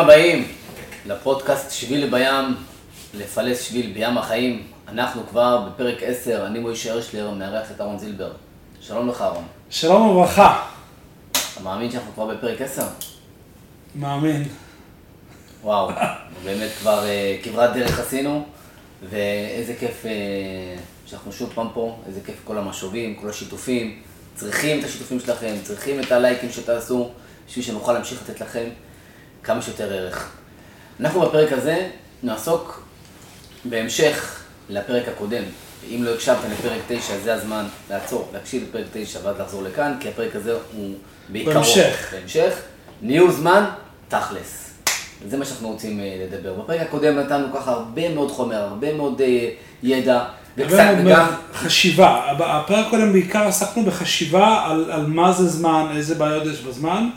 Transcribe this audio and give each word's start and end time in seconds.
הבאים 0.00 0.48
לפודקאסט 1.06 1.70
שביל 1.70 2.10
בים, 2.10 2.56
לפלס 3.14 3.62
שביל 3.62 3.92
בים 3.92 4.18
החיים. 4.18 4.62
אנחנו 4.88 5.22
כבר 5.30 5.68
בפרק 5.68 6.02
10, 6.02 6.46
אני 6.46 6.58
מוישה 6.58 6.92
הרשלר, 6.92 7.30
מארח 7.30 7.70
את 7.70 7.80
אהרון 7.80 7.98
זילבר. 7.98 8.32
שלום 8.80 9.08
לך 9.08 9.22
אהרון. 9.22 9.44
שלום 9.70 10.08
וברכה. 10.08 10.66
אתה 11.32 11.60
מאמין 11.64 11.90
שאנחנו 11.90 12.12
כבר 12.14 12.26
בפרק 12.26 12.60
10? 12.60 12.82
מאמין. 13.94 14.44
וואו, 15.62 15.90
באמת 16.44 16.70
כבר 16.80 17.04
אה, 17.04 17.36
כברת 17.42 17.72
דרך 17.72 18.00
עשינו, 18.00 18.44
ואיזה 19.10 19.74
כיף 19.80 20.06
אה, 20.06 20.10
שאנחנו 21.06 21.32
שוב 21.32 21.52
פעם 21.54 21.68
פה, 21.74 21.96
איזה 22.06 22.20
כיף 22.26 22.36
כל 22.44 22.58
המשובים, 22.58 23.14
כל 23.14 23.28
השיתופים. 23.28 24.02
צריכים 24.34 24.78
את 24.78 24.84
השיתופים 24.84 25.20
שלכם, 25.20 25.54
צריכים 25.62 26.00
את 26.00 26.12
הלייקים 26.12 26.50
שתעשו, 26.52 27.10
בשביל 27.48 27.64
שנוכל 27.64 27.92
להמשיך 27.92 28.22
לתת 28.22 28.40
לכם 28.40 28.64
כמה 29.44 29.62
שיותר 29.62 29.92
ערך. 29.92 30.30
אנחנו 31.00 31.20
בפרק 31.20 31.52
הזה 31.52 31.88
נעסוק 32.22 32.82
בהמשך 33.64 34.40
לפרק 34.68 35.08
הקודם. 35.08 35.42
אם 35.88 36.04
לא 36.04 36.14
הקשבת 36.14 36.38
לפרק 36.52 36.80
9, 36.88 37.18
זה 37.24 37.34
הזמן 37.34 37.64
לעצור, 37.90 38.28
להקשיב 38.32 38.62
לפרק 38.68 38.86
9 38.92 39.18
ואז 39.22 39.40
לחזור 39.40 39.62
לכאן, 39.62 39.96
כי 40.00 40.08
הפרק 40.08 40.36
הזה 40.36 40.56
הוא 40.72 40.94
בעיקרו. 41.28 41.54
בהמשך. 41.54 42.08
בהמשך. 42.12 42.54
ניהול 43.02 43.30
זמן, 43.30 43.64
תכלס. 44.08 44.70
זה 45.28 45.36
מה 45.36 45.44
שאנחנו 45.44 45.68
רוצים 45.68 46.00
אה, 46.00 46.26
לדבר. 46.26 46.54
בפרק 46.54 46.80
הקודם 46.80 47.16
נתנו 47.16 47.46
ככה 47.54 47.70
הרבה 47.70 48.14
מאוד 48.14 48.30
חומר, 48.30 48.56
הרבה 48.56 48.94
מאוד 48.94 49.20
אה, 49.20 49.48
ידע, 49.82 50.24
וקצת 50.56 50.94
וגם... 51.04 51.26
חשיבה. 51.54 52.32
הפרק 52.38 52.86
קודם 52.90 53.12
בעיקר 53.12 53.42
עסקנו 53.42 53.84
בחשיבה 53.84 54.62
על, 54.66 54.90
על 54.90 55.06
מה 55.06 55.32
זה 55.32 55.48
זמן, 55.48 55.86
איזה 55.96 56.14
בעיות 56.14 56.46
יש 56.46 56.60
בזמן. 56.60 57.08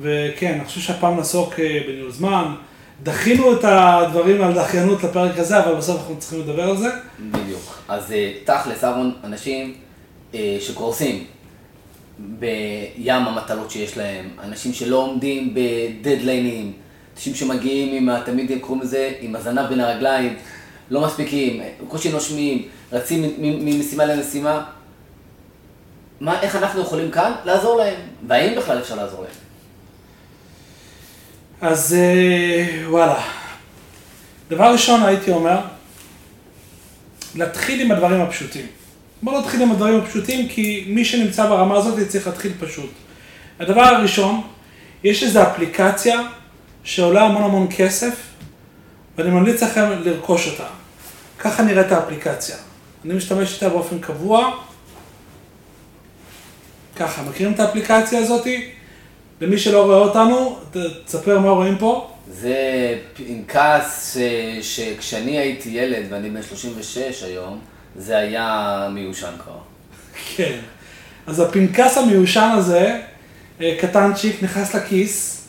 וכן, 0.00 0.52
אני 0.52 0.64
חושב 0.64 0.80
שהפעם 0.80 1.16
נעסוק 1.16 1.60
אה, 1.60 1.80
בניהול 1.86 2.10
זמן. 2.10 2.54
דחינו 3.02 3.52
את 3.52 3.64
הדברים 3.64 4.42
על 4.42 4.52
דחיינות 4.52 5.04
לפרק 5.04 5.38
הזה, 5.38 5.64
אבל 5.64 5.74
בסוף 5.74 6.00
אנחנו 6.00 6.16
צריכים 6.18 6.40
לדבר 6.40 6.70
על 6.70 6.76
זה. 6.76 6.88
בדיוק. 7.30 7.78
אז 7.88 8.12
אה, 8.12 8.32
תכלס, 8.44 8.84
אהרון, 8.84 9.12
אנשים 9.24 9.74
אה, 10.34 10.56
שקורסים 10.60 11.24
בים 12.18 13.22
המטלות 13.26 13.70
שיש 13.70 13.96
להם, 13.96 14.28
אנשים 14.42 14.72
שלא 14.72 14.96
עומדים 14.96 15.54
בדדליינים, 15.54 16.72
אנשים 17.14 17.34
שמגיעים 17.34 18.08
עם, 18.08 18.20
תמיד 18.24 18.52
קוראים 18.60 18.82
לזה, 18.82 19.12
עם 19.20 19.36
הזנב 19.36 19.68
בין 19.68 19.80
הרגליים, 19.80 20.36
לא 20.90 21.00
מספיקים, 21.00 21.62
בקושי 21.82 22.12
נושמים, 22.12 22.68
רצים 22.92 23.24
ממשימה 23.38 24.04
למשימה. 24.04 24.64
מה, 26.20 26.40
איך 26.42 26.56
אנחנו 26.56 26.80
יכולים 26.80 27.10
כאן 27.10 27.32
לעזור 27.44 27.78
להם? 27.78 28.00
והאם 28.26 28.58
בכלל 28.58 28.78
אפשר 28.78 28.94
לעזור 28.94 29.20
להם? 29.20 29.45
אז 31.60 31.94
אה, 31.94 32.88
וואלה. 32.88 33.22
דבר 34.48 34.72
ראשון 34.72 35.02
הייתי 35.02 35.30
אומר, 35.30 35.60
להתחיל 37.34 37.80
עם 37.80 37.90
הדברים 37.90 38.20
הפשוטים. 38.20 38.66
בוא 39.22 39.40
נתחיל 39.40 39.62
עם 39.62 39.70
הדברים 39.70 40.00
הפשוטים, 40.00 40.48
כי 40.48 40.84
מי 40.88 41.04
שנמצא 41.04 41.46
ברמה 41.46 41.76
הזאת 41.76 42.08
צריך 42.08 42.26
להתחיל 42.26 42.52
פשוט. 42.60 42.90
הדבר 43.60 43.80
הראשון, 43.80 44.42
יש 45.04 45.22
איזו 45.22 45.42
אפליקציה 45.42 46.20
שעולה 46.84 47.22
המון 47.22 47.42
המון 47.42 47.68
כסף, 47.76 48.14
ואני 49.18 49.30
ממליץ 49.30 49.62
לכם 49.62 49.90
לרכוש 50.04 50.48
אותה. 50.48 50.66
ככה 51.38 51.62
נראית 51.62 51.92
האפליקציה. 51.92 52.56
אני 53.04 53.14
משתמש 53.14 53.54
איתה 53.54 53.68
באופן 53.68 53.98
קבוע. 53.98 54.50
ככה, 56.96 57.22
מכירים 57.22 57.52
את 57.52 57.60
האפליקציה 57.60 58.18
הזאתי? 58.18 58.70
למי 59.40 59.58
שלא 59.58 59.84
רואה 59.84 59.96
אותנו, 59.98 60.58
תספר 61.04 61.38
מה 61.38 61.50
רואים 61.50 61.78
פה. 61.78 62.10
זה 62.32 62.54
פנקס 63.16 64.16
ש- 64.16 64.76
שכשאני 64.76 65.38
הייתי 65.38 65.68
ילד, 65.68 66.06
ואני 66.10 66.30
בן 66.30 66.42
36 66.42 67.22
היום, 67.22 67.58
זה 67.96 68.16
היה 68.18 68.88
מיושן 68.94 69.32
כבר. 69.44 69.58
כן. 70.36 70.58
אז 71.26 71.40
הפנקס 71.40 71.98
המיושן 71.98 72.50
הזה, 72.54 73.00
אה, 73.60 73.76
קטנצ'יק, 73.80 74.42
נכנס 74.42 74.74
לכיס. 74.74 75.42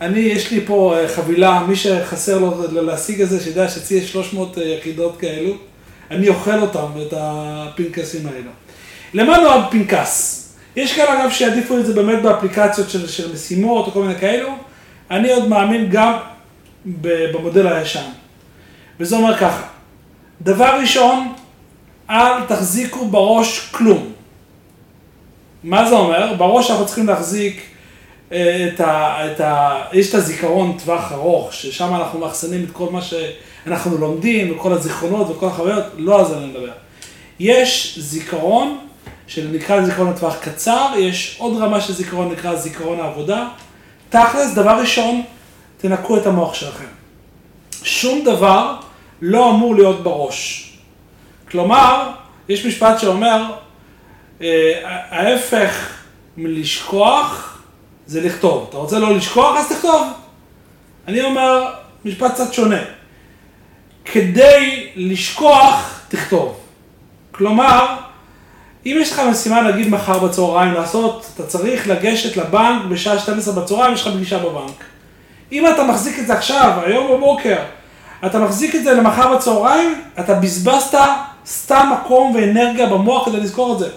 אני, 0.00 0.18
יש 0.20 0.50
לי 0.50 0.60
פה 0.66 0.96
אה, 0.98 1.08
חבילה, 1.08 1.60
מי 1.68 1.76
שחסר 1.76 2.38
לו 2.38 2.82
להשיג 2.82 3.20
את 3.22 3.28
זה, 3.30 3.40
שידע 3.44 3.68
שאצלי 3.68 3.96
יש 3.96 4.12
300 4.12 4.58
אה, 4.58 4.64
יחידות 4.64 5.16
כאלו. 5.20 5.52
אני 6.10 6.28
אוכל 6.28 6.58
אותם, 6.60 6.86
את 7.06 7.14
הפנקסים 7.16 8.26
האלו. 8.26 8.50
למה 9.14 9.38
נועד 9.38 9.62
פנקס? 9.70 10.43
יש 10.76 10.92
כאלה 10.92 11.22
אגב 11.22 11.30
שיעדיפו 11.30 11.78
את 11.78 11.86
זה 11.86 11.94
באמת 11.94 12.22
באפליקציות 12.22 12.90
של, 12.90 13.08
של 13.08 13.32
משימות 13.32 13.86
או 13.86 13.92
כל 13.92 14.02
מיני 14.02 14.18
כאלו. 14.18 14.48
אני 15.10 15.32
עוד 15.32 15.48
מאמין 15.48 15.88
גם 15.90 16.12
במודל 16.84 17.66
הישן. 17.66 18.10
וזה 19.00 19.16
אומר 19.16 19.36
ככה, 19.36 19.62
דבר 20.42 20.78
ראשון, 20.80 21.32
אל 22.10 22.44
תחזיקו 22.48 23.08
בראש 23.08 23.68
כלום. 23.70 24.12
מה 25.64 25.88
זה 25.88 25.94
אומר? 25.94 26.34
בראש 26.34 26.70
אנחנו 26.70 26.86
צריכים 26.86 27.06
להחזיק 27.06 27.62
אה, 28.32 28.68
את 28.74 28.80
ה... 28.80 29.16
את 29.26 29.40
ה 29.40 29.82
יש 29.92 30.10
את 30.10 30.14
הזיכרון 30.14 30.78
טווח 30.84 31.12
ארוך, 31.12 31.52
ששם 31.52 31.94
אנחנו 31.94 32.18
מאחסנים 32.18 32.64
את 32.64 32.70
כל 32.70 32.86
מה 32.90 33.00
שאנחנו 33.02 33.98
לומדים, 33.98 34.56
וכל 34.56 34.72
הזיכרונות 34.72 35.30
וכל 35.30 35.46
החוויות, 35.46 35.84
לא 35.96 36.18
על 36.18 36.26
זה 36.26 36.36
אני 36.36 36.46
מדבר. 36.46 36.72
יש 37.40 37.98
זיכרון, 37.98 38.78
שנקרא 39.26 39.76
לזיכרון 39.76 40.10
לטווח 40.10 40.36
קצר, 40.40 40.92
יש 40.98 41.36
עוד 41.38 41.62
רמה 41.62 41.80
של 41.80 41.92
זיכרון, 41.92 42.32
נקרא 42.32 42.54
זיכרון 42.54 43.00
העבודה. 43.00 43.48
תכלס, 44.08 44.54
דבר 44.54 44.80
ראשון, 44.80 45.22
תנקו 45.78 46.16
את 46.16 46.26
המוח 46.26 46.54
שלכם. 46.54 46.84
שום 47.82 48.24
דבר 48.24 48.76
לא 49.22 49.50
אמור 49.50 49.74
להיות 49.74 50.02
בראש. 50.02 50.70
כלומר, 51.50 52.10
יש 52.48 52.66
משפט 52.66 52.98
שאומר, 52.98 53.52
אה, 54.42 54.72
ההפך 55.10 55.94
מלשכוח 56.36 57.58
זה 58.06 58.20
לכתוב. 58.20 58.66
אתה 58.68 58.76
רוצה 58.76 58.98
לא 58.98 59.16
לשכוח, 59.16 59.56
אז 59.56 59.68
תכתוב. 59.68 60.06
אני 61.08 61.22
אומר 61.22 61.72
משפט 62.04 62.32
קצת 62.32 62.54
שונה. 62.54 62.80
כדי 64.04 64.90
לשכוח, 64.96 66.00
תכתוב. 66.08 66.60
כלומר, 67.32 67.96
אם 68.86 68.96
יש 69.00 69.12
לך 69.12 69.22
משימה, 69.30 69.62
נגיד 69.62 69.88
מחר 69.88 70.18
בצהריים 70.18 70.72
לעשות, 70.72 71.26
אתה 71.34 71.46
צריך 71.46 71.88
לגשת 71.88 72.36
לבנק 72.36 72.84
בשעה 72.88 73.18
12 73.18 73.54
בצהריים, 73.54 73.94
יש 73.94 74.06
לך 74.06 74.14
פגישה 74.14 74.38
בבנק. 74.38 74.84
אם 75.52 75.66
אתה 75.66 75.84
מחזיק 75.84 76.18
את 76.18 76.26
זה 76.26 76.34
עכשיו, 76.34 76.80
היום 76.86 77.16
בבוקר, 77.16 77.56
אתה 78.26 78.38
מחזיק 78.38 78.74
את 78.74 78.84
זה 78.84 78.94
למחר 78.94 79.36
בצהריים, 79.36 79.94
אתה 80.20 80.34
בזבזת 80.34 80.98
סתם 81.46 81.92
מקום 81.92 82.34
ואנרגיה 82.34 82.86
במוח 82.86 83.28
כדי 83.28 83.40
לזכור 83.40 83.74
את 83.74 83.78
זה. 83.78 83.88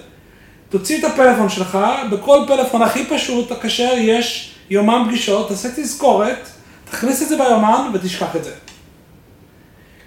תוציא 0.69 0.99
את 0.99 1.03
הפלאפון 1.03 1.49
שלך, 1.49 1.77
בכל 2.11 2.39
פלאפון 2.47 2.81
הכי 2.81 3.05
פשוט, 3.05 3.51
הכשר, 3.51 3.91
יש 3.97 4.55
יומן 4.69 5.03
פגישות, 5.07 5.49
תעשה 5.49 5.69
תזכורת, 5.75 6.47
תכניס 6.91 7.21
את 7.21 7.29
זה 7.29 7.37
ביומן 7.37 7.89
ותשכח 7.93 8.35
את 8.35 8.43
זה. 8.43 8.51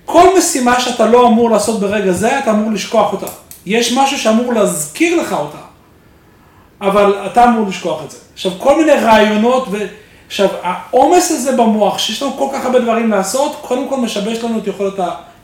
כל 0.04 0.38
משימה 0.38 0.80
שאתה 0.80 1.06
לא 1.06 1.28
אמור 1.28 1.50
לעשות 1.50 1.80
ברגע 1.80 2.12
זה, 2.12 2.38
אתה 2.38 2.50
אמור 2.50 2.72
לשכוח 2.72 3.12
אותה. 3.12 3.26
יש 3.66 3.92
משהו 3.92 4.18
שאמור 4.18 4.52
להזכיר 4.52 5.22
לך 5.22 5.32
אותה, 5.32 5.58
אבל 6.80 7.14
אתה 7.26 7.44
אמור 7.44 7.68
לשכוח 7.68 8.04
את 8.04 8.10
זה. 8.10 8.18
עכשיו, 8.34 8.52
כל 8.58 8.78
מיני 8.78 8.92
רעיונות, 8.92 9.68
ו... 9.70 9.86
עכשיו, 10.26 10.48
העומס 10.62 11.30
הזה 11.30 11.52
במוח, 11.52 11.98
שיש 11.98 12.22
לנו 12.22 12.36
כל 12.36 12.48
כך 12.52 12.64
הרבה 12.64 12.80
דברים 12.80 13.10
לעשות, 13.10 13.56
קודם 13.60 13.88
כל 13.88 13.96
משבש 13.96 14.38
לנו 14.38 14.58
את 14.58 14.66
יכולת 14.66 14.94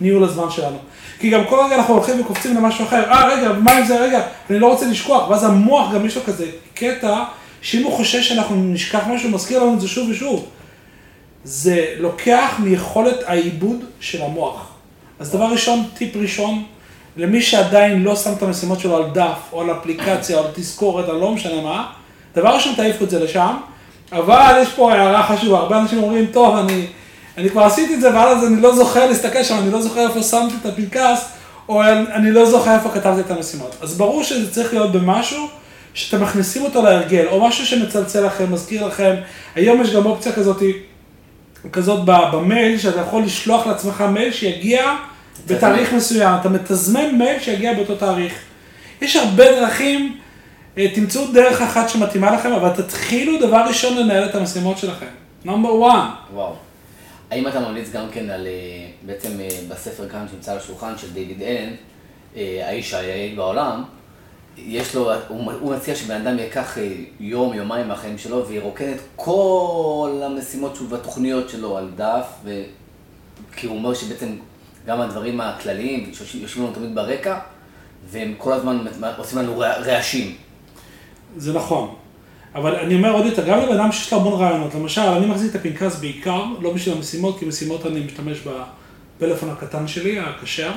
הניהול 0.00 0.24
הזמן 0.24 0.50
שלנו. 0.50 0.78
כי 1.18 1.30
גם 1.30 1.40
כל 1.48 1.58
רגע 1.66 1.76
אנחנו 1.76 1.94
הולכים 1.94 2.20
וקופצים 2.20 2.56
למשהו 2.56 2.84
אחר, 2.84 3.10
אה, 3.10 3.28
רגע, 3.28 3.52
מה 3.52 3.72
עם 3.72 3.86
זה, 3.86 4.00
רגע, 4.00 4.22
אני 4.50 4.58
לא 4.58 4.66
רוצה 4.72 4.86
לשכוח, 4.86 5.30
ואז 5.30 5.44
המוח 5.44 5.94
גם 5.94 6.06
יש 6.06 6.16
לו 6.16 6.22
כזה 6.24 6.46
קטע, 6.74 7.24
שאם 7.62 7.82
הוא 7.82 7.92
חושש 7.92 8.28
שאנחנו 8.28 8.56
נשכח 8.56 9.00
משהו, 9.08 9.30
מזכיר 9.30 9.62
לנו 9.62 9.74
את 9.74 9.80
זה 9.80 9.88
שוב 9.88 10.08
ושוב. 10.10 10.46
זה 11.44 11.86
לוקח 11.98 12.54
מיכולת 12.58 13.16
העיבוד 13.26 13.84
של 14.00 14.22
המוח. 14.22 14.68
אז 15.18 15.30
דבר 15.30 15.44
ראשון, 15.44 15.84
טיפ 15.94 16.16
ראשון, 16.16 16.64
למי 17.16 17.42
שעדיין 17.42 18.02
לא 18.02 18.16
שם 18.16 18.32
את 18.32 18.42
המשימות 18.42 18.80
שלו 18.80 18.96
על 18.96 19.04
דף, 19.12 19.38
או 19.52 19.60
על 19.60 19.70
אפליקציה, 19.70 20.38
או 20.38 20.44
על 20.44 20.50
תזכורת, 20.54 21.08
או 21.08 21.20
לא 21.20 21.30
משנה 21.32 21.62
מה, 21.62 21.86
דבר 22.36 22.48
ראשון, 22.48 22.74
תעיפו 22.74 23.04
את 23.04 23.10
זה 23.10 23.24
לשם, 23.24 23.56
אבל 24.12 24.58
יש 24.62 24.68
פה 24.68 24.92
הערה 24.92 25.22
חשובה, 25.22 25.58
הרבה 25.58 25.80
אנשים 25.80 26.02
אומרים, 26.02 26.26
טוב, 26.26 26.56
אני, 26.56 26.86
אני 27.38 27.50
כבר 27.50 27.62
עשיתי 27.62 27.94
את 27.94 28.00
זה, 28.00 28.14
ואז 28.14 28.46
אני 28.46 28.60
לא 28.60 28.74
זוכר 28.74 29.06
להסתכל 29.06 29.42
שם, 29.42 29.58
אני 29.58 29.70
לא 29.70 29.82
זוכר 29.82 30.08
איפה 30.08 30.22
שמתי 30.22 30.54
את 30.60 30.66
הפנקס, 30.66 31.28
או 31.68 31.82
אני 32.14 32.30
לא 32.30 32.46
זוכר 32.46 32.74
איפה 32.74 32.88
כתבתי 32.88 33.20
את 33.20 33.30
המשימות. 33.30 33.76
אז 33.82 33.98
ברור 33.98 34.22
שזה 34.22 34.52
צריך 34.52 34.74
להיות 34.74 34.92
במשהו 34.92 35.48
שאתם 35.94 36.22
מכניסים 36.22 36.62
אותו 36.62 36.82
להרגל, 36.82 37.26
או 37.30 37.48
משהו 37.48 37.66
שמצלצל 37.66 38.26
לכם, 38.26 38.52
מזכיר 38.52 38.86
לכם. 38.86 39.14
היום 39.54 39.82
יש 39.82 39.94
גם 39.94 40.06
אופציה 40.06 40.32
כזאת, 40.32 40.62
כזאת 41.72 42.04
במייל, 42.04 42.78
שאתה 42.78 43.00
יכול 43.00 43.22
לשלוח 43.22 43.66
לעצמך 43.66 44.00
מייל 44.00 44.32
שיגיע 44.32 44.96
בתאריך 45.46 45.92
מסוים. 45.92 46.40
אתה 46.40 46.48
מתזמן 46.48 47.18
מייל 47.18 47.40
שיגיע 47.40 47.74
באותו 47.74 47.96
תאריך. 47.96 48.32
יש 49.02 49.16
הרבה 49.16 49.44
דרכים, 49.60 50.18
אה, 50.78 50.86
תמצאו 50.94 51.32
דרך 51.32 51.62
אחת 51.62 51.88
שמתאימה 51.88 52.30
לכם, 52.30 52.52
אבל 52.52 52.70
תתחילו 52.70 53.40
דבר 53.40 53.64
ראשון 53.68 53.96
לנהל 53.98 54.24
את 54.24 54.34
המשימות 54.34 54.78
שלכם. 54.78 55.06
נאמבר 55.44 55.88
1. 55.88 55.98
וואו. 56.34 56.54
האם 57.30 57.48
אתה 57.48 57.60
ממליץ 57.60 57.90
גם 57.92 58.06
כן 58.12 58.30
על, 58.30 58.46
אה, 58.46 58.86
בעצם 59.02 59.40
אה, 59.40 59.48
בספר 59.68 60.08
כאן 60.08 60.26
שנמצא 60.30 60.52
על 60.52 60.58
השולחן 60.58 60.98
של 60.98 61.12
דיוויד 61.12 61.42
אלן, 61.42 61.72
האיש 62.36 62.94
היעיל 62.94 63.36
בעולם, 63.36 63.82
יש 64.58 64.94
לו, 64.94 65.12
הוא, 65.28 65.52
הוא 65.60 65.74
מציע 65.74 65.94
שבן 65.94 66.26
אדם 66.26 66.38
ייקח 66.38 66.78
יום, 67.20 67.54
יומיים 67.54 67.88
מהחיים 67.88 68.18
שלו 68.18 68.46
וירוקן 68.46 68.92
את 68.92 69.00
כל 69.16 70.20
המשימות 70.24 70.76
שלו 70.76 70.88
והתוכניות 70.88 71.48
שלו 71.48 71.76
על 71.76 71.90
דף, 71.96 72.26
ו... 72.44 72.62
כי 73.56 73.66
הוא 73.66 73.76
אומר 73.76 73.94
שבעצם 73.94 74.26
גם 74.86 75.00
הדברים 75.00 75.40
הכלליים 75.40 76.10
שיושבים 76.14 76.64
לנו 76.64 76.74
תמיד 76.74 76.94
ברקע, 76.94 77.38
והם 78.10 78.34
כל 78.38 78.52
הזמן 78.52 78.84
עושים 79.16 79.38
לנו 79.38 79.58
רע- 79.58 79.78
רעשים. 79.78 80.34
זה 81.36 81.52
נכון. 81.52 81.94
אבל 82.54 82.76
אני 82.76 82.94
אומר 82.94 83.12
עוד 83.12 83.26
יותר, 83.26 83.48
גם 83.48 83.58
לבן 83.58 83.72
אדם 83.74 83.92
שיש 83.92 84.12
לו 84.12 84.18
המון 84.18 84.40
רעיונות, 84.40 84.74
למשל, 84.74 85.00
אני 85.00 85.26
מחזיק 85.26 85.50
את 85.50 85.60
הפנקס 85.60 86.00
בעיקר, 86.00 86.44
לא 86.60 86.72
בשביל 86.72 86.94
המשימות, 86.94 87.38
כי 87.38 87.44
משימות 87.44 87.86
אני 87.86 88.00
משתמש 88.00 88.38
בפלאפון 89.18 89.50
הקטן 89.50 89.88
שלי, 89.88 90.18
הכשר. 90.20 90.72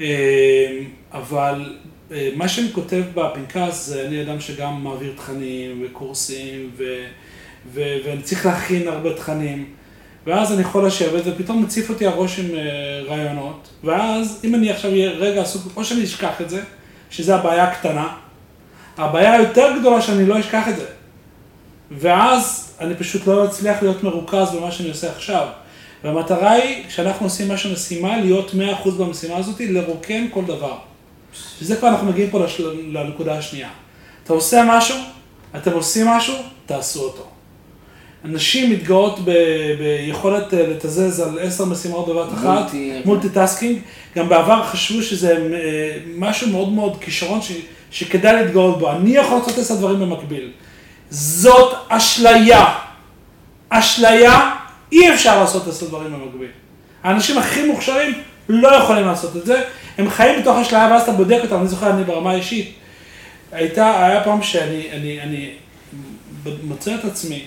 אה, 0.00 0.78
אבל 1.12 1.76
אה, 2.12 2.30
מה 2.36 2.48
שאני 2.48 2.72
כותב 2.72 3.02
בפנקס, 3.14 3.86
זה 3.86 4.06
אני 4.06 4.22
אדם 4.22 4.40
שגם 4.40 4.84
מעביר 4.84 5.12
תכנים 5.16 5.84
וקורסים, 5.86 6.70
ו, 6.76 6.84
ו, 7.72 7.96
ואני 8.04 8.22
צריך 8.22 8.46
להכין 8.46 8.88
הרבה 8.88 9.14
תכנים. 9.14 9.66
ואז 10.26 10.52
אני 10.52 10.60
יכול 10.60 10.86
לשבת, 10.86 11.22
ופתאום 11.26 11.62
מציף 11.62 11.90
אותי 11.90 12.06
הראש 12.06 12.38
עם 12.38 12.46
אה, 12.54 12.60
רעיונות, 13.08 13.68
ואז 13.84 14.40
אם 14.44 14.54
אני 14.54 14.70
עכשיו 14.70 14.90
אהיה 14.90 15.10
רגע 15.10 15.42
עסוק, 15.42 15.72
או 15.76 15.84
שאני 15.84 16.04
אשכח 16.04 16.40
את 16.40 16.50
זה, 16.50 16.62
שזה 17.10 17.34
הבעיה 17.34 17.64
הקטנה, 17.64 18.08
הבעיה 18.96 19.32
היותר 19.32 19.68
גדולה 19.80 20.02
שאני 20.02 20.26
לא 20.26 20.40
אשכח 20.40 20.68
את 20.68 20.76
זה. 20.76 20.86
ואז 21.90 22.72
אני 22.80 22.94
פשוט 22.94 23.26
לא 23.26 23.44
אצליח 23.44 23.82
להיות 23.82 24.02
מרוכז 24.02 24.54
במה 24.54 24.70
שאני 24.70 24.88
עושה 24.88 25.10
עכשיו. 25.10 25.46
והמטרה 26.04 26.50
היא, 26.50 26.84
כשאנחנו 26.88 27.26
עושים 27.26 27.48
משהו 27.48 27.72
משימה, 27.72 28.16
להיות 28.20 28.50
100% 28.84 28.90
במשימה 28.90 29.36
הזאת, 29.36 29.60
לרוקן 29.60 30.26
כל 30.30 30.44
דבר. 30.44 30.78
שזה 31.32 31.76
כבר 31.76 31.88
אנחנו 31.88 32.06
מגיעים 32.06 32.30
פה. 32.30 32.44
לנקודה 32.92 33.38
השנייה. 33.38 33.68
אתה 34.24 34.32
עושה 34.32 34.64
משהו, 34.68 34.96
אתם 35.56 35.72
עושים 35.72 36.08
משהו, 36.08 36.34
תעשו 36.66 37.02
אותו. 37.02 37.35
אנשים 38.30 38.70
מתגאות 38.70 39.18
ב... 39.24 39.30
ביכולת 39.78 40.54
אה, 40.54 40.66
לתזז 40.66 41.20
על 41.20 41.38
עשר 41.38 41.64
משימות 41.64 42.08
בבת 42.08 42.32
אחת, 42.32 42.44
multi- 42.72 42.92
multitasking, 43.04 43.78
גם 44.16 44.28
בעבר 44.28 44.64
חשבו 44.64 45.02
שזה 45.02 45.32
אה, 45.32 45.98
משהו 46.16 46.48
מאוד 46.48 46.72
מאוד 46.72 46.96
כישרון 47.00 47.42
ש... 47.42 47.52
שכדאי 47.90 48.32
להתגאות 48.32 48.78
בו. 48.78 48.90
אני 48.92 49.10
יכול 49.10 49.38
לעשות 49.38 49.58
עשר 49.58 49.74
דברים 49.74 50.00
במקביל. 50.00 50.50
זאת 51.10 51.74
אשליה. 51.88 52.64
אשליה, 53.68 54.50
אי 54.92 55.14
אפשר 55.14 55.40
לעשות 55.40 55.68
עשר 55.68 55.86
דברים 55.86 56.12
במקביל. 56.12 56.48
האנשים 57.02 57.38
הכי 57.38 57.66
מוכשרים 57.66 58.12
לא 58.48 58.68
יכולים 58.68 59.06
לעשות 59.06 59.36
את 59.36 59.46
זה, 59.46 59.62
הם 59.98 60.10
חיים 60.10 60.40
בתוך 60.40 60.56
אשליה 60.56 60.88
ואז 60.90 61.02
אתה 61.02 61.12
בודק 61.12 61.38
אותם, 61.42 61.60
אני 61.60 61.68
זוכר, 61.68 61.90
אני 61.90 62.04
ברמה 62.04 62.30
האישית. 62.30 62.72
הייתה, 63.52 64.06
היה 64.06 64.24
פעם 64.24 64.42
שאני 64.42 64.88
אני, 64.92 65.20
אני 65.22 65.50
מוצא 66.62 66.94
את 66.94 67.04
עצמי 67.04 67.42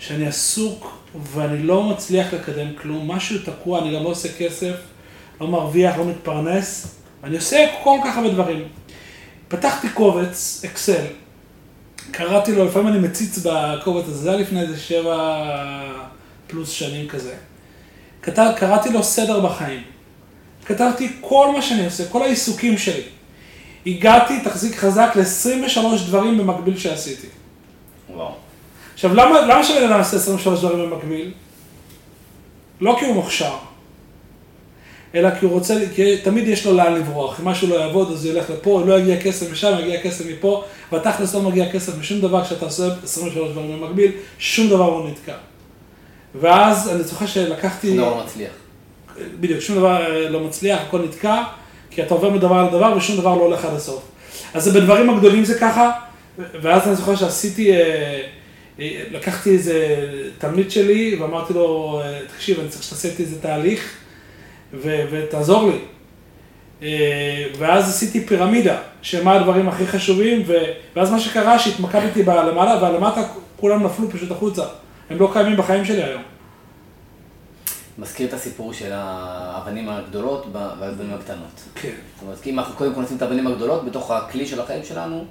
שאני 0.00 0.26
עסוק 0.26 0.98
ואני 1.22 1.62
לא 1.62 1.82
מצליח 1.82 2.34
לקדם 2.34 2.74
כלום, 2.82 3.10
משהו 3.10 3.38
תקוע, 3.44 3.80
אני 3.80 3.96
גם 3.96 4.04
לא 4.04 4.08
עושה 4.08 4.28
כסף, 4.38 4.74
לא 5.40 5.48
מרוויח, 5.48 5.98
לא 5.98 6.04
מתפרנס, 6.04 6.94
אני 7.24 7.36
עושה 7.36 7.66
כל 7.84 7.98
כך 8.04 8.16
הרבה 8.16 8.30
דברים. 8.30 8.68
פתחתי 9.48 9.88
קובץ, 9.88 10.62
אקסל, 10.64 11.04
קראתי 12.10 12.54
לו, 12.54 12.64
לפעמים 12.64 12.88
אני 12.88 12.98
מציץ 12.98 13.38
בקובץ 13.38 14.04
הזה, 14.08 14.18
זה 14.18 14.30
היה 14.30 14.40
לפני 14.40 14.60
איזה 14.60 14.80
שבע 14.80 15.46
פלוס 16.46 16.70
שנים 16.70 17.08
כזה. 17.08 17.34
כתב, 18.22 18.52
קראתי 18.56 18.90
לו 18.90 19.02
סדר 19.02 19.40
בחיים. 19.40 19.82
כתבתי 20.66 21.12
כל 21.20 21.52
מה 21.52 21.62
שאני 21.62 21.84
עושה, 21.84 22.08
כל 22.08 22.22
העיסוקים 22.22 22.78
שלי. 22.78 23.02
הגעתי, 23.86 24.40
תחזיק 24.44 24.76
חזק, 24.76 25.10
ל-23 25.16 26.06
דברים 26.06 26.38
במקביל 26.38 26.78
שעשיתי. 26.78 27.26
וואו. 28.10 28.49
עכשיו, 29.00 29.14
למה, 29.14 29.40
למה 29.40 29.64
שבן 29.64 29.82
אדם 29.82 29.98
יעשה 29.98 30.16
23 30.16 30.60
דברים 30.60 30.90
במקביל? 30.90 31.30
לא 32.80 32.96
כי 32.98 33.04
הוא 33.04 33.14
מוכשר, 33.14 33.54
אלא 35.14 35.30
כי 35.30 35.44
הוא 35.44 35.52
רוצה, 35.52 35.74
כי 35.94 36.18
תמיד 36.18 36.48
יש 36.48 36.66
לו 36.66 36.76
לאן 36.76 36.94
לברוח. 36.94 37.40
אם 37.40 37.44
משהו 37.44 37.68
לא 37.68 37.74
יעבוד, 37.74 38.12
אז 38.12 38.24
הוא 38.24 38.34
ילך 38.34 38.50
לפה, 38.50 38.82
לא 38.86 38.98
יגיע 38.98 39.20
כסף 39.20 39.52
משם, 39.52 39.72
יגיע 39.80 40.02
כסף 40.02 40.24
מפה, 40.26 40.64
בתכלס 40.92 41.34
לא 41.34 41.42
מגיע 41.42 41.72
כסף 41.72 41.98
משום 41.98 42.20
דבר, 42.20 42.44
כשאתה 42.44 42.64
עושה 42.64 42.84
23 43.04 43.50
דברים 43.50 43.80
במקביל, 43.80 44.12
שום 44.38 44.68
דבר 44.68 44.90
לא 44.90 45.06
נתקע. 45.10 45.34
ואז 46.40 46.88
אני 46.88 47.02
זוכר 47.02 47.26
שלקחתי... 47.26 47.96
לא 47.96 48.04
לא 48.04 48.22
מצליח. 48.24 48.52
בדיוק, 49.40 49.60
שום 49.60 49.76
דבר 49.76 50.28
לא 50.30 50.40
מצליח, 50.40 50.80
הכל 50.80 51.02
נתקע, 51.02 51.42
כי 51.90 52.02
אתה 52.02 52.14
עובר 52.14 52.30
מדבר 52.30 52.68
לדבר 52.68 52.94
ושום 52.96 53.16
דבר 53.16 53.34
לא 53.34 53.42
הולך 53.42 53.64
עד 53.64 53.74
הסוף. 53.74 54.02
אז 54.54 54.68
בדברים 54.68 55.10
הגדולים 55.10 55.44
זה 55.44 55.58
ככה, 55.58 55.90
ואז 56.38 56.86
אני 56.86 56.96
זוכר 56.96 57.16
שעשיתי, 57.16 57.72
אה, 57.72 58.22
לקחתי 59.10 59.50
איזה 59.50 60.06
תלמיד 60.38 60.70
שלי 60.70 61.16
ואמרתי 61.20 61.52
לו, 61.52 62.00
תקשיב, 62.34 62.60
אני 62.60 62.68
צריך 62.68 62.82
שתעשה 62.82 63.08
איתי 63.08 63.22
איזה 63.22 63.42
תהליך 63.42 63.96
ו- 64.72 65.04
ותעזור 65.10 65.70
לי. 65.70 65.78
אה, 66.82 67.44
ואז 67.58 67.88
עשיתי 67.88 68.26
פירמידה, 68.26 68.78
שמה 69.02 69.34
הדברים 69.34 69.68
הכי 69.68 69.86
חשובים, 69.86 70.42
ו- 70.46 70.72
ואז 70.96 71.10
מה 71.10 71.20
שקרה, 71.20 71.58
שהתמקדתי 71.58 72.22
בלמעלה, 72.22 72.82
והלמטה 72.82 73.22
כולם 73.56 73.82
נפלו 73.82 74.10
פשוט 74.10 74.30
החוצה. 74.30 74.64
הם 75.10 75.18
לא 75.18 75.30
קיימים 75.32 75.56
בחיים 75.56 75.84
שלי 75.84 76.02
היום. 76.02 76.22
מזכיר 77.98 78.28
את 78.28 78.32
הסיפור 78.32 78.72
של 78.72 78.90
האבנים 78.92 79.88
הגדולות 79.88 80.46
והאבנים 80.52 81.14
הקטנות. 81.14 81.60
כן. 81.74 81.88
זאת 82.14 82.22
אומרת, 82.22 82.40
כי 82.40 82.50
אם 82.50 82.58
אנחנו 82.58 82.74
קודם 82.74 82.94
כל 82.94 83.00
נשים 83.00 83.16
את 83.16 83.22
האבנים 83.22 83.46
הגדולות 83.46 83.84
בתוך 83.84 84.10
הכלי 84.10 84.46
של 84.46 84.60
החיים 84.60 84.84
שלנו, 84.84 85.24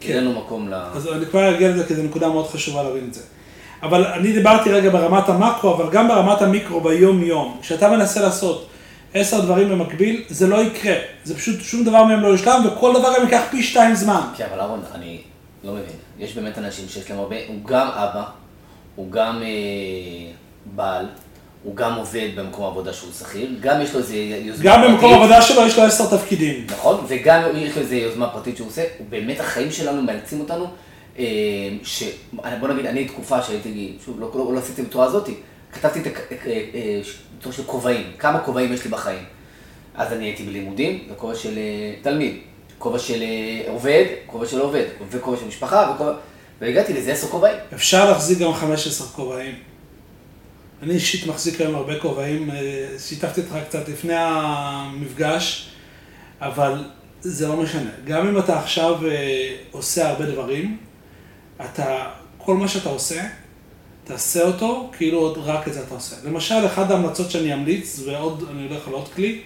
כן. 0.00 0.08
יהיה 0.08 0.20
לנו 0.20 0.40
מקום 0.40 0.68
ל... 0.68 0.74
אז 0.74 1.08
אני 1.12 1.26
כבר 1.26 1.54
אגיע 1.54 1.68
לזה, 1.68 1.86
כי 1.86 1.94
זו 1.94 2.02
נקודה 2.02 2.28
מאוד 2.28 2.46
חשובה 2.46 2.82
להבין 2.82 3.04
את 3.08 3.14
זה. 3.14 3.22
אבל 3.82 4.04
אני 4.04 4.32
דיברתי 4.32 4.72
רגע 4.72 4.90
ברמת 4.90 5.28
המקרו, 5.28 5.74
אבל 5.74 5.90
גם 5.90 6.08
ברמת 6.08 6.42
המיקרו 6.42 6.80
ביום-יום. 6.80 7.58
כשאתה 7.60 7.90
מנסה 7.90 8.20
לעשות 8.20 8.68
עשר 9.14 9.40
דברים 9.40 9.68
במקביל, 9.68 10.24
זה 10.28 10.46
לא 10.46 10.56
יקרה. 10.56 10.94
זה 11.24 11.36
פשוט, 11.36 11.60
שום 11.60 11.84
דבר 11.84 12.04
מהם 12.04 12.20
לא 12.20 12.28
יושלם, 12.28 12.62
וכל 12.66 12.92
דבר 12.98 13.12
גם 13.16 13.24
ייקח 13.24 13.42
פי 13.50 13.62
שתיים 13.62 13.94
זמן. 13.94 14.20
כן, 14.36 14.46
אבל 14.50 14.60
אהרון, 14.60 14.80
אני 14.94 15.20
לא 15.64 15.72
מבין. 15.72 15.96
יש 16.18 16.34
באמת 16.34 16.58
אנשים 16.58 16.88
שיש 16.88 17.10
להם 17.10 17.18
הרבה, 17.18 17.36
הוא 17.48 17.56
גם 17.64 17.86
אבא, 17.88 18.24
הוא 18.96 19.10
גם 19.10 19.42
אה, 19.42 20.32
בעל, 20.66 21.06
הוא 21.66 21.76
גם 21.76 21.94
עובד 21.94 22.28
במקום 22.36 22.64
עבודה 22.66 22.92
שהוא 22.92 23.12
שכיר, 23.12 23.48
גם 23.60 23.82
יש 23.82 23.92
לו 23.94 23.98
איזה 24.00 24.16
יוזמה 24.16 24.64
גם 24.64 24.82
במקום 24.82 25.00
פרטית. 25.00 25.16
עבודה 25.16 25.42
שלו 25.42 25.66
יש 25.66 25.76
לו 25.78 25.82
עשר 25.82 26.16
תפקידים. 26.16 26.66
נכון, 26.70 27.04
וגם 27.08 27.42
יש 27.56 27.76
לו 27.76 27.82
איזה 27.82 27.96
יוזמה 27.96 28.28
פרטית 28.30 28.56
שהוא 28.56 28.68
עושה, 28.68 28.82
באמת 29.08 29.40
החיים 29.40 29.70
שלנו 29.70 30.02
מאלצים 30.02 30.40
אותנו, 30.40 30.66
אה, 31.18 31.24
ש... 31.82 32.02
בוא 32.60 32.68
נגיד, 32.68 32.86
אני 32.86 33.04
תקופה 33.04 33.42
שהייתי, 33.42 33.96
שוב, 34.04 34.20
לא, 34.20 34.30
לא, 34.34 34.54
לא 34.54 34.58
עשיתי 34.58 34.82
בצורה 34.82 35.06
הזאתי, 35.06 35.34
כתבתי 35.72 36.00
את 36.00 36.06
הכ- 36.06 36.46
אה, 36.46 36.60
אה, 37.46 37.52
של 37.52 37.62
כובעים, 37.66 38.02
כמה 38.18 38.38
כובעים 38.38 38.72
יש 38.72 38.84
לי 38.84 38.90
בחיים. 38.90 39.24
אז 39.94 40.12
אני 40.12 40.24
הייתי 40.24 40.42
בלימודים, 40.42 41.04
זה 41.08 41.14
כובע 41.14 41.34
של 41.34 41.58
תלמיד, 42.02 42.36
כובע 42.78 42.98
של 42.98 43.22
עובד, 43.68 44.04
כובע 44.26 44.46
של 44.46 44.60
עובד, 44.60 44.84
וכובע 45.10 45.36
של 45.36 45.46
משפחה, 45.46 45.92
וכובע... 45.94 46.12
והגעתי 46.60 46.92
לאיזה 46.92 47.12
עשר 47.12 47.26
כובעים. 47.26 47.56
אפשר 47.74 48.08
להחזיק 48.10 48.38
גם 48.38 48.54
15 48.54 49.06
כובעים. 49.06 49.54
אני 50.82 50.94
אישית 50.94 51.26
מחזיק 51.26 51.60
היום 51.60 51.74
הרבה 51.74 52.00
כובעים, 52.00 52.50
אה, 52.50 52.88
שיתפתי 52.98 53.40
אותך 53.40 53.56
קצת 53.68 53.88
לפני 53.88 54.14
המפגש, 54.16 55.70
אבל 56.40 56.84
זה 57.20 57.48
לא 57.48 57.56
משנה. 57.56 57.90
גם 58.04 58.28
אם 58.28 58.38
אתה 58.38 58.58
עכשיו 58.60 59.06
אה, 59.06 59.56
עושה 59.70 60.08
הרבה 60.08 60.26
דברים, 60.26 60.78
אתה, 61.64 62.10
כל 62.38 62.56
מה 62.56 62.68
שאתה 62.68 62.88
עושה, 62.88 63.22
תעשה 64.04 64.42
אותו 64.42 64.90
כאילו 64.96 65.18
עוד 65.18 65.38
רק 65.38 65.68
את 65.68 65.74
זה 65.74 65.82
אתה 65.82 65.94
עושה. 65.94 66.16
למשל, 66.24 66.66
אחת 66.66 66.90
ההמלצות 66.90 67.30
שאני 67.30 67.54
אמליץ, 67.54 68.00
ועוד, 68.04 68.44
אני 68.50 68.68
הולך 68.68 68.88
על 68.88 68.92
עוד 68.94 69.08
כלי, 69.08 69.40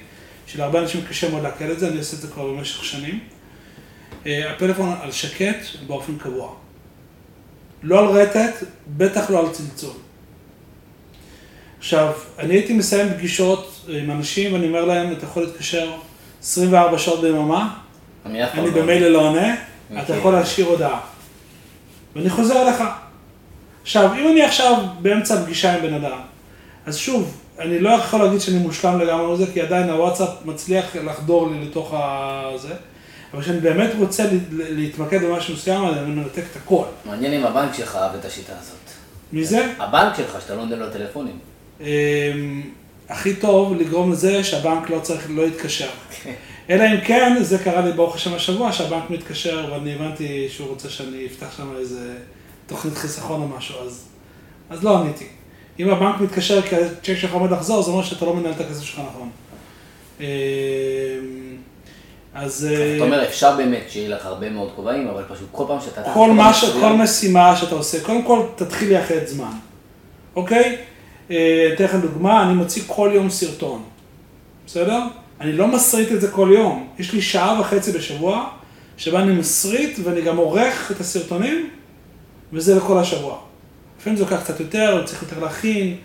שלהרבה 0.47 0.81
אנשים 0.81 1.01
קשה 1.09 1.31
מאוד 1.31 1.43
לעכל 1.43 1.71
את 1.73 1.79
זה, 1.79 1.89
אני 1.89 1.99
עושה 1.99 2.17
את 2.17 2.23
זה 2.23 2.29
כבר 2.29 2.47
במשך 2.47 2.85
שנים. 2.85 3.21
אה, 4.27 4.53
הפלאפון 4.53 4.97
על 5.03 5.13
שקט 5.13 5.59
באופן 5.87 6.19
קבוע. 6.19 6.55
לא 7.83 7.99
על 7.99 8.07
רטט, 8.07 8.65
בטח 8.97 9.31
לא 9.31 9.41
על 9.41 9.53
צלצול. 9.53 9.95
עכשיו, 11.81 12.13
אני 12.39 12.55
הייתי 12.55 12.73
מסיים 12.73 13.15
פגישות 13.15 13.81
עם 13.89 14.11
אנשים 14.11 14.53
ואני 14.53 14.67
אומר 14.69 14.85
להם, 14.85 15.13
אתה 15.13 15.25
יכול 15.25 15.43
להתקשר 15.43 15.91
24 16.43 16.99
שעות 16.99 17.21
ביממה, 17.21 17.75
אני 18.27 18.39
לא- 18.57 18.71
במילא 18.71 19.09
לא 19.09 19.19
עונה, 19.29 19.55
אתה 19.93 20.01
אוקיי. 20.01 20.19
יכול 20.19 20.33
להשאיר 20.33 20.67
הודעה. 20.67 21.01
ואני 22.17 22.31
חוזר 22.31 22.63
אליך. 22.63 22.83
עכשיו, 23.83 24.15
אם 24.15 24.29
אני 24.33 24.43
עכשיו 24.43 24.75
באמצע 25.03 25.41
הפגישה 25.41 25.75
עם 25.77 25.83
בן 25.83 25.95
אדם, 25.95 26.19
אז 26.87 26.97
שוב, 26.97 27.41
אני 27.59 27.79
לא 27.79 27.91
יכול 27.91 28.21
להגיד 28.25 28.41
שאני 28.41 28.59
מושלם 28.59 29.01
לגמרי 29.01 29.33
בזה, 29.35 29.53
כי 29.53 29.61
עדיין 29.61 29.91
הוואטסאפ 29.91 30.29
מצליח 30.45 30.97
לחדור 30.97 31.51
לי 31.51 31.65
לתוך 31.65 31.95
הזה, 31.97 32.75
אבל 33.35 33.43
כשאני 33.43 33.61
באמת 33.61 33.91
רוצה 33.99 34.25
להתמקד 34.51 35.23
במשהו 35.25 35.55
מסוים, 35.55 35.85
אני 35.89 36.11
מנתק 36.11 36.43
את 36.53 36.57
הכל. 36.57 36.85
מעניין 37.05 37.33
אם 37.33 37.47
הבנק 37.47 37.75
שלך 37.75 37.97
אהב 37.97 38.15
את 38.15 38.25
השיטה 38.25 38.53
הזאת. 38.61 38.77
מי 39.33 39.45
זה? 39.45 39.73
הבנק 39.79 40.15
שלך, 40.17 40.41
שאתה 40.41 40.55
לא 40.55 40.65
נותן 40.65 40.79
לו 40.79 40.91
טלפונים. 40.91 41.39
אמ, 41.81 42.63
הכי 43.09 43.35
טוב 43.35 43.75
לגרום 43.75 44.13
לזה 44.13 44.45
שהבנק 44.45 44.91
לא 44.91 45.01
צריך, 45.01 45.27
לא 45.31 45.43
יתקשר. 45.43 45.89
אלא 46.71 46.85
אם 46.85 47.01
כן, 47.05 47.37
זה 47.41 47.59
קרה 47.59 47.81
לי 47.81 47.93
ברוך 47.93 48.15
השם 48.15 48.35
השבוע, 48.35 48.73
שהבנק 48.73 49.11
מתקשר 49.11 49.69
ואני 49.73 49.95
הבנתי 49.95 50.49
שהוא 50.49 50.69
רוצה 50.69 50.91
שאני 50.91 51.27
אפתח 51.27 51.57
שם 51.57 51.77
איזה 51.79 52.15
תוכנית 52.67 52.95
חיסכון 52.95 53.41
או 53.41 53.49
משהו, 53.49 53.75
אז, 53.87 54.05
אז 54.71 54.85
לא 54.85 54.99
עניתי. 54.99 55.27
אם 55.79 55.91
הבנק 55.91 56.21
מתקשר 56.21 56.63
כי 56.63 56.77
הצ'ק 56.77 57.15
שלך 57.17 57.33
עומד 57.33 57.51
לחזור, 57.51 57.83
זה 57.83 57.91
אומר 57.91 58.03
שאתה 58.03 58.25
לא 58.25 58.35
מנהל 58.35 58.53
את 58.53 58.61
הכסף 58.61 58.83
שלך 58.83 59.01
נכון. 59.11 59.31
אמ, 60.21 60.27
אז... 62.35 62.69
זאת 62.99 63.07
אומרת, 63.07 63.29
אפשר 63.29 63.57
באמת 63.57 63.83
שיהיה 63.89 64.09
לך 64.09 64.27
הרבה 64.27 64.51
מאוד 64.51 64.73
כובעים, 64.77 65.09
אבל 65.09 65.25
פשוט 65.29 65.49
כל 65.53 65.65
פעם 65.69 65.81
שאתה... 65.81 66.03
כל. 66.15 66.31
מסוים, 66.33 66.81
כל 66.81 66.93
משימה 66.93 67.57
שאתה 67.57 67.75
עושה, 67.75 68.05
קודם 68.05 68.23
כל 68.23 68.43
תתחיל 68.57 68.89
לייחד 68.89 69.27
זמן, 69.27 69.53
אוקיי? 70.37 70.77
אה, 71.31 71.71
אתן 71.75 71.85
לכם 71.85 72.01
דוגמה, 72.01 72.43
אני 72.43 72.55
מוציא 72.55 72.83
כל 72.87 73.11
יום 73.15 73.31
סרטון, 73.31 73.83
בסדר? 74.67 75.01
אני 75.41 75.53
לא 75.53 75.67
מסריט 75.69 76.13
את 76.13 76.21
זה 76.21 76.31
כל 76.31 76.51
יום, 76.55 76.89
יש 76.99 77.13
לי 77.13 77.23
שעה 77.23 77.61
וחצי 77.61 77.93
בשבוע, 77.93 78.49
שבה 78.97 79.21
אני 79.21 79.33
מסריט 79.33 79.99
ואני 80.05 80.23
גם 80.23 80.37
עורך 80.37 80.91
את 80.91 81.01
הסרטונים, 81.01 81.71
וזה 82.53 82.75
לכל 82.75 82.99
השבוע. 82.99 83.39
לפעמים 84.01 84.17
זה 84.17 84.25
לוקח 84.25 84.41
קצת 84.41 84.61
יותר, 84.61 85.03
צריך 85.07 85.23
יותר 85.23 85.41
להכין, 85.41 85.97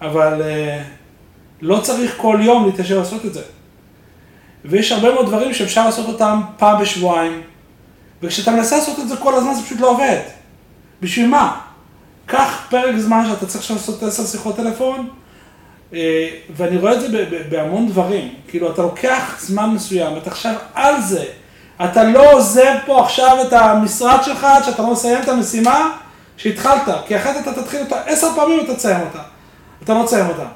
אבל 0.00 0.42
אה, 0.42 0.82
לא 1.62 1.80
צריך 1.80 2.14
כל 2.16 2.38
יום 2.42 2.66
להתיישב 2.66 2.96
לעשות 2.96 3.26
את 3.26 3.34
זה. 3.34 3.42
ויש 4.64 4.92
הרבה 4.92 5.14
מאוד 5.14 5.26
דברים 5.26 5.54
שאפשר 5.54 5.86
לעשות 5.86 6.08
אותם 6.08 6.40
פעם 6.58 6.82
בשבועיים, 6.82 7.42
וכשאתה 8.22 8.50
מנסה 8.50 8.76
לעשות 8.76 8.98
את 8.98 9.08
זה 9.08 9.16
כל 9.16 9.34
הזמן 9.34 9.54
זה 9.54 9.62
פשוט 9.62 9.80
לא 9.80 9.90
עובד. 9.90 10.18
בשביל 11.00 11.28
מה? 11.28 11.60
קח 12.32 12.66
פרק 12.70 12.96
זמן 12.96 13.24
שאתה 13.28 13.46
צריך 13.46 13.70
לעשות 13.70 14.02
עשר 14.02 14.26
שיחות 14.26 14.56
טלפון, 14.56 15.08
אה, 15.94 16.28
ואני 16.56 16.76
רואה 16.76 16.94
את 16.94 17.00
זה 17.00 17.26
בהמון 17.48 17.88
דברים. 17.88 18.34
כאילו, 18.48 18.72
אתה 18.72 18.82
לוקח 18.82 19.36
זמן 19.40 19.70
מסוים, 19.70 20.16
אתה 20.16 20.30
עכשיו 20.30 20.54
על 20.74 21.02
זה. 21.02 21.24
אתה 21.84 22.04
לא 22.04 22.32
עוזב 22.32 22.74
פה 22.86 23.04
עכשיו 23.04 23.36
את 23.46 23.52
המשרד 23.52 24.18
שלך 24.24 24.44
עד 24.44 24.64
שאתה 24.64 24.82
לא 24.82 24.92
מסיים 24.92 25.22
את 25.22 25.28
המשימה 25.28 25.90
שהתחלת, 26.36 26.88
כי 27.06 27.16
אחרת 27.16 27.36
אתה 27.42 27.62
תתחיל 27.62 27.80
אותה 27.80 28.00
עשר 28.00 28.28
פעמים 28.36 28.58
ואתה 28.58 28.74
תסיים 28.74 29.00
אותה. 29.00 29.22
אתה 29.84 29.94
לא 29.94 30.04
תסיים 30.04 30.26
אותה. 30.28 30.46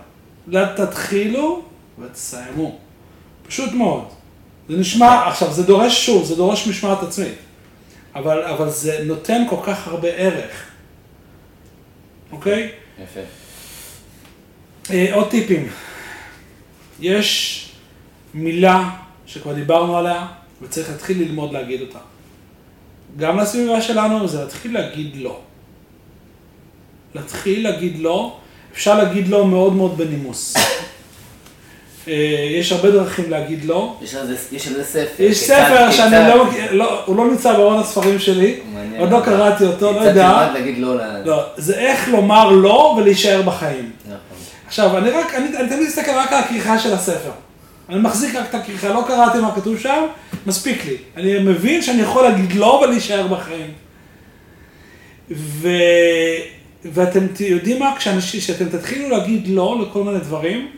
לא 0.47 0.61
תתחילו 0.77 1.63
ותסיימו. 1.99 2.79
פשוט 3.49 3.73
מאוד. 3.73 4.05
זה 4.69 4.77
נשמע, 4.77 5.29
עכשיו 5.29 5.53
זה 5.53 5.63
דורש 5.63 6.07
שוב, 6.07 6.25
זה 6.25 6.35
דורש 6.37 6.67
משמעת 6.67 7.03
עצמית. 7.03 7.39
אבל, 8.15 8.43
אבל 8.43 8.71
זה 8.71 8.99
נותן 9.05 9.43
כל 9.51 9.57
כך 9.67 9.89
הרבה 9.89 10.09
ערך. 10.09 10.66
אוקיי? 12.33 12.71
יפה. 13.03 13.21
אה, 14.91 15.15
עוד 15.15 15.31
טיפים. 15.31 15.69
יש 17.01 17.63
מילה 18.35 18.91
שכבר 19.27 19.53
דיברנו 19.53 19.97
עליה, 19.97 20.27
וצריך 20.63 20.91
להתחיל 20.91 21.23
ללמוד 21.23 21.53
להגיד 21.53 21.81
אותה. 21.81 21.99
גם 23.17 23.39
לסביבה 23.39 23.81
שלנו 23.81 24.29
זה 24.29 24.41
להתחיל 24.45 24.75
להגיד 24.75 25.17
לא. 25.17 25.41
להתחיל 27.15 27.69
להגיד 27.71 27.99
לא, 27.99 28.39
אפשר 28.73 28.99
להגיד 28.99 29.29
לא 29.29 29.47
מאוד 29.47 29.73
מאוד 29.73 29.99
בנימוס. 29.99 30.55
אה, 32.09 32.15
יש 32.59 32.73
הרבה 32.73 32.91
דרכים 32.91 33.31
להגיד 33.31 33.65
לא. 33.65 33.97
יש 34.03 34.15
על 34.15 34.27
זה- 34.27 34.37
ספר. 34.85 35.23
יש 35.23 35.39
ספר 35.39 35.91
שאני 35.91 36.29
לא, 36.29 36.47
לא, 36.71 37.03
הוא 37.07 37.17
לא 37.17 37.31
נמצא 37.31 37.53
בארון 37.53 37.79
הספרים 37.79 38.19
שלי. 38.19 38.61
עוד 38.99 39.11
לא 39.11 39.21
קראתי 39.25 39.65
אותו, 39.65 39.93
לא 39.93 40.01
יודע. 40.01 40.49
לא. 40.79 40.97
לא, 41.25 41.43
זה 41.57 41.75
איך 41.79 42.09
לומר 42.09 42.51
לא 42.51 42.95
ולהישאר 42.99 43.43
בחיים. 43.43 43.91
נכון. 44.05 44.17
עכשיו, 44.67 44.99
אני 44.99 45.11
רק, 45.11 45.35
אני, 45.35 45.49
תמיד 45.69 45.89
מסתכל 45.89 46.11
רק 46.11 46.33
על 46.33 46.39
הכריכה 46.39 46.79
של 46.79 46.93
הספר. 46.95 47.31
אני 47.89 47.99
מחזיק 47.99 48.35
רק 48.35 48.47
את 48.51 48.55
הכריכה, 48.55 48.89
לא 48.89 49.05
קראתי 49.07 49.39
מה 49.39 49.55
כתוב 49.55 49.79
שם, 49.79 50.05
מספיק 50.47 50.85
לי. 50.87 50.97
אני 51.17 51.39
מבין 51.39 51.83
שאני 51.83 52.03
יכול 52.03 52.23
להגיד 52.25 52.53
לא 52.53 52.83
ולהישאר 52.85 53.27
בחיים. 53.27 53.71
ו... 55.31 55.69
ואתם 56.85 57.21
יודעים 57.41 57.79
מה, 57.79 57.95
כשאתם 57.99 58.65
תתחילו 58.79 59.09
להגיד 59.11 59.49
לא 59.49 59.79
לכל 59.83 60.03
מיני 60.05 60.19
דברים, 60.19 60.69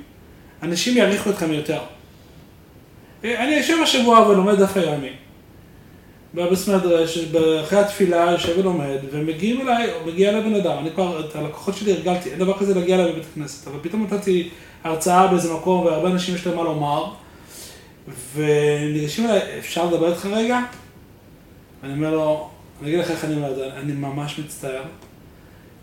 אנשים 0.63 0.97
יעריכו 0.97 1.31
אתכם 1.31 1.53
יותר. 1.53 1.81
אה, 3.25 3.45
אני 3.45 3.55
יושב 3.55 3.77
השבוע 3.83 4.29
ולומד 4.29 4.55
דף 4.55 4.77
היומי. 4.77 5.11
בבס 6.35 6.69
מדרש, 6.69 7.19
אחרי 7.63 7.79
התפילה 7.79 8.31
יושב 8.33 8.59
ולומד, 8.59 8.97
ומגיעים 9.11 9.61
אליי, 9.61 9.91
מגיע 10.07 10.41
בן 10.41 10.55
אדם, 10.55 10.79
אני 10.79 10.91
כבר, 10.91 11.27
את 11.27 11.37
הלקוחות 11.37 11.77
שלי 11.77 11.93
הרגלתי, 11.93 12.31
אין 12.31 12.39
דבר 12.39 12.59
כזה 12.59 12.75
להגיע 12.75 12.97
אליי 12.97 13.13
בבית 13.13 13.25
הכנסת, 13.33 13.69
אבל 13.69 13.79
פתאום 13.83 14.05
נתתי 14.05 14.49
הרצאה 14.85 15.27
באיזה 15.27 15.53
מקום, 15.55 15.87
והרבה 15.87 16.11
אנשים 16.11 16.35
יש 16.35 16.47
להם 16.47 16.57
מה 16.57 16.63
לומר, 16.63 17.13
וניגשים 18.35 19.27
אליי, 19.27 19.59
אפשר 19.59 19.87
לדבר 19.87 20.11
איתך 20.11 20.27
רגע? 20.27 20.61
אני 21.83 21.93
אומר 21.93 22.15
לו, 22.15 22.51
אני 22.83 22.89
אגיד 22.89 23.01
לך 23.01 23.11
איך 23.11 23.25
אני 23.25 23.35
אומר 23.35 23.51
את 23.51 23.57
זה, 23.57 23.71
אני 23.77 23.93
ממש 23.93 24.39
מצטער, 24.39 24.83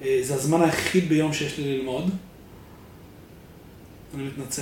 אה, 0.01 0.19
זה 0.21 0.33
הזמן 0.33 0.61
היחיד 0.61 1.09
ביום 1.09 1.33
שיש 1.33 1.57
לי 1.57 1.77
ללמוד, 1.77 2.09
אני 4.15 4.23
מתנצל. 4.23 4.61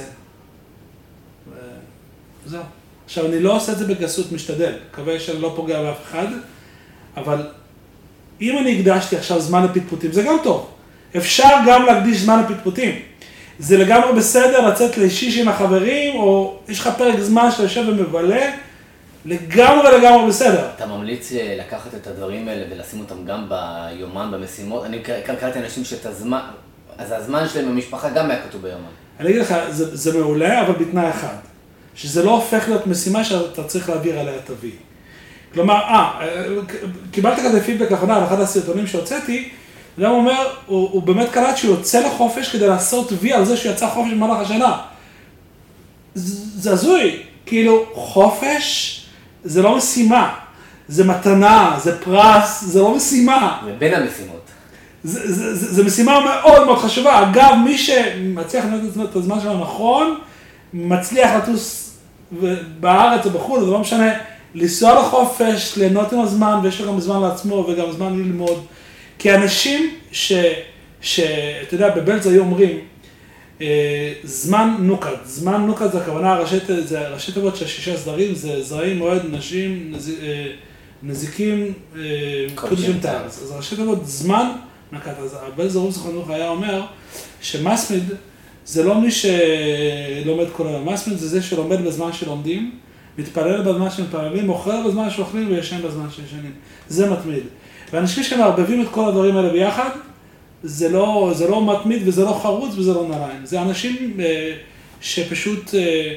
ו- 1.53 1.55
זהו. 2.45 2.63
עכשיו, 3.05 3.25
אני 3.25 3.39
לא 3.39 3.55
עושה 3.55 3.71
את 3.71 3.77
זה 3.77 3.85
בגסות, 3.87 4.31
משתדל, 4.31 4.73
מקווה 4.91 5.19
שאני 5.19 5.41
לא 5.41 5.53
פוגע 5.55 5.81
באף 5.81 6.01
אחד, 6.03 6.27
אבל 7.17 7.47
אם 8.41 8.57
אני 8.57 8.79
הקדשתי 8.79 9.17
עכשיו 9.17 9.41
זמן 9.41 9.63
לפטפוטים, 9.65 10.11
זה 10.11 10.23
גם 10.23 10.37
טוב. 10.43 10.69
אפשר 11.17 11.49
גם 11.67 11.85
להקדיש 11.85 12.17
זמן 12.17 12.43
לפטפוטים. 12.43 12.99
זה 13.59 13.77
לגמרי 13.77 14.13
בסדר 14.13 14.67
לצאת 14.67 14.97
לשיש 14.97 15.37
עם 15.37 15.47
החברים, 15.47 16.15
או 16.15 16.59
יש 16.67 16.79
לך 16.79 16.89
פרק 16.97 17.19
זמן 17.19 17.51
שאתה 17.51 17.63
יושב 17.63 17.83
ומבלה, 17.87 18.51
לגמרי 19.25 19.97
לגמרי 19.97 20.27
בסדר. 20.27 20.69
אתה 20.75 20.85
ממליץ 20.85 21.31
אה, 21.31 21.55
לקחת 21.59 21.95
את 21.95 22.07
הדברים 22.07 22.47
האלה 22.47 22.65
ולשים 22.75 22.99
אותם 22.99 23.25
גם 23.25 23.49
ביומן, 23.49 24.31
במשימות? 24.31 24.85
אני 24.85 24.99
קר- 24.99 25.35
קראתי 25.39 25.59
אנשים 25.59 25.85
שאת 25.85 26.05
הזמן, 26.05 26.39
אז 26.97 27.11
הזמן 27.11 27.47
שלהם 27.49 27.65
במשפחה 27.69 28.09
גם 28.09 28.29
היה 28.31 28.41
כתוב 28.41 28.61
ביומן. 28.61 28.83
אני 29.19 29.29
אגיד 29.29 29.41
לך, 29.41 29.55
זה, 29.69 29.97
זה 29.97 30.19
מעולה, 30.19 30.61
אבל 30.61 30.73
בתנאי 30.73 31.09
אחד, 31.09 31.35
שזה 31.95 32.23
לא 32.23 32.31
הופך 32.31 32.63
להיות 32.67 32.87
משימה 32.87 33.23
שאתה 33.23 33.63
צריך 33.63 33.89
להעביר 33.89 34.19
עליה 34.19 34.33
ה-V. 34.33 34.65
כלומר, 35.53 35.75
אה, 35.75 36.21
קיבלת 37.11 37.39
כזה 37.39 37.63
פידבק 37.63 37.91
לאחרונה 37.91 38.15
על 38.17 38.23
אחד 38.23 38.39
הסרטונים 38.39 38.87
שהוצאתי, 38.87 39.49
אדם 39.99 40.11
אומר, 40.11 40.47
הוא, 40.65 40.89
הוא 40.91 41.03
באמת 41.03 41.29
קלט 41.31 41.57
שהוא 41.57 41.75
יוצא 41.75 42.07
לחופש 42.07 42.49
כדי 42.49 42.67
לעשות 42.67 43.11
וי 43.19 43.33
על 43.33 43.45
זה 43.45 43.57
שהוא 43.57 43.71
יצא 43.71 43.89
חופש 43.89 44.11
במהלך 44.11 44.39
השנה. 44.39 44.77
זה 46.15 46.71
הזוי, 46.71 47.19
כאילו, 47.45 47.85
חופש 47.93 48.99
זה 49.43 49.61
לא 49.61 49.77
משימה, 49.77 50.35
זה 50.87 51.03
מתנה, 51.03 51.79
זה 51.83 51.99
פרס, 51.99 52.63
זה 52.63 52.79
לא 52.79 52.95
משימה. 52.95 53.61
המשימות. 53.95 53.97
זה, 53.97 54.03
זה, 54.03 54.42
זה, 54.42 54.42
זה 55.03 55.83
משימה 55.83 56.19
מאוד 56.19 56.65
מאוד 56.65 56.77
חשובה. 56.77 57.29
אגב, 57.29 57.53
מי 57.65 57.77
שמצליח 57.77 58.65
לנהל 58.65 58.79
את 59.11 59.15
הזמן- 59.15 59.39
שלו 59.41 59.59
נכון, 59.59 60.17
מצליח 60.73 61.31
לטוס 61.35 61.93
בארץ 62.79 63.25
או 63.25 63.31
בחו"ל, 63.31 63.59
זה 63.65 63.71
לא 63.71 63.79
משנה, 63.79 64.13
לנסוע 64.55 64.99
לחופש, 64.99 65.77
ליהנות 65.77 66.13
עם 66.13 66.19
הזמן, 66.19 66.59
ויש 66.63 66.81
לו 66.81 66.93
גם 66.93 66.99
זמן 66.99 67.21
לעצמו 67.21 67.55
וגם 67.55 67.91
זמן 67.91 68.13
ללמוד. 68.13 68.65
כי 69.19 69.33
אנשים 69.35 69.89
ש... 70.11 70.33
ש... 71.01 71.19
אתה 71.61 71.75
יודע, 71.75 71.95
בבלז 71.95 72.27
היו 72.27 72.41
אומרים, 72.41 72.77
אה, 73.61 74.13
זמן 74.23 74.75
נוקד, 74.79 75.09
זמן 75.25 75.65
נוקד 75.65 75.91
זה 75.91 76.01
הכוונה, 76.01 76.35
ראשי, 76.35 77.31
תיבות 77.33 77.55
של 77.55 77.67
שישה 77.67 77.97
סדרים, 77.97 78.35
זה 78.35 78.63
זרעים, 78.63 78.97
מועד, 78.97 79.21
נשים, 79.31 79.93
אה, 80.23 80.45
נזיקים, 81.03 81.73
אה, 81.95 82.01
קודשים. 82.55 82.99
תארץ. 83.01 83.39
אז 83.43 83.51
ראשי 83.57 83.75
תיבות 83.75 84.07
זמן 84.07 84.51
נקד, 84.93 85.13
אז 85.23 85.37
הבלז 85.41 85.75
הרוב 85.75 85.91
זכרונו 85.91 86.33
היה 86.33 86.49
אומר 86.49 86.81
שמסמיד 87.41 88.03
זה 88.65 88.83
לא 88.83 89.01
מי 89.01 89.11
שלומד 89.11 90.45
כל 90.51 90.67
היום, 90.67 90.89
מסמיד 90.89 91.17
זה 91.17 91.27
זה 91.27 91.41
שלומד 91.41 91.85
בזמן 91.85 92.13
שלומדים, 92.13 92.71
מתפלל 93.17 93.61
בזמן 93.61 93.89
שמתפללים, 93.89 94.49
אוכל 94.49 94.87
בזמן 94.87 95.09
שאוכלים 95.09 95.47
וישן 95.47 95.81
בזמן 95.81 96.05
שישנים. 96.09 96.51
זה 96.87 97.11
מתמיד. 97.11 97.43
ואנשים 97.93 98.23
שמערבבים 98.23 98.81
את 98.81 98.87
כל 98.91 99.09
הדברים 99.09 99.37
האלה 99.37 99.49
ביחד, 99.49 99.89
זה 100.63 100.89
לא, 100.89 101.31
זה 101.35 101.47
לא 101.47 101.65
מתמיד 101.65 102.07
וזה 102.07 102.23
לא 102.23 102.39
חרוץ 102.41 102.77
וזה 102.77 102.93
לא 102.93 103.07
נעליים. 103.07 103.45
זה 103.45 103.61
אנשים 103.61 104.17
אה, 104.19 104.53
שפשוט 105.01 105.75
אה, 105.75 106.15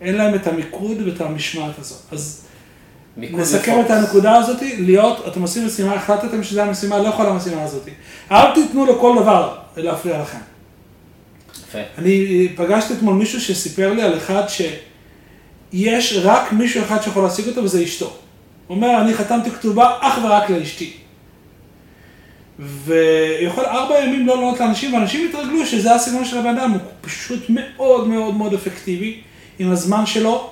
אין 0.00 0.14
להם 0.14 0.34
את 0.34 0.46
המיקוד 0.46 0.96
ואת 1.06 1.20
המשמעת 1.20 1.78
הזאת. 1.78 2.02
אז 2.12 2.44
נסכם. 3.18 3.80
את 3.80 3.90
הנקודה 3.90 4.36
הזאת, 4.36 4.62
להיות, 4.78 5.28
אתם 5.28 5.42
עושים 5.42 5.66
משימה, 5.66 5.94
החלטתם 5.94 6.42
שזו 6.42 6.60
המשימה, 6.60 6.98
לא 6.98 7.08
יכולה 7.08 7.30
המשימה 7.30 7.62
הזאת. 7.62 7.88
אל 8.32 8.54
תיתנו 8.54 8.86
לכל 8.86 9.16
דבר 9.20 9.56
להפריע 9.76 10.22
לכם. 10.22 10.38
יפה. 11.68 11.78
אני 11.98 12.48
פגשתי 12.56 12.94
אתמול 12.94 13.14
מישהו 13.14 13.40
שסיפר 13.40 13.92
לי 13.92 14.02
על 14.02 14.16
אחד 14.16 14.42
שיש 14.48 16.18
רק 16.22 16.52
מישהו 16.52 16.82
אחד 16.82 17.02
שיכול 17.02 17.22
להשיג 17.22 17.48
אותו 17.48 17.64
וזה 17.64 17.84
אשתו. 17.84 18.16
הוא 18.66 18.76
אומר, 18.76 19.00
אני 19.00 19.14
חתמתי 19.14 19.50
כתובה 19.50 19.90
אך 20.00 20.18
ורק 20.24 20.50
לאשתי. 20.50 20.92
ויכול 22.58 23.64
ארבע 23.64 24.00
ימים 24.00 24.26
לא 24.26 24.34
לענות 24.34 24.60
לאנשים, 24.60 24.94
ואנשים 24.94 25.28
יתרגלו 25.28 25.66
שזה 25.66 25.94
הסגנון 25.94 26.24
של 26.24 26.38
הבן 26.38 26.58
אדם, 26.58 26.70
הוא 26.70 26.80
פשוט 27.00 27.44
מאוד 27.48 28.08
מאוד 28.08 28.34
מאוד 28.34 28.54
אפקטיבי 28.54 29.20
עם 29.58 29.70
הזמן 29.70 30.06
שלו, 30.06 30.50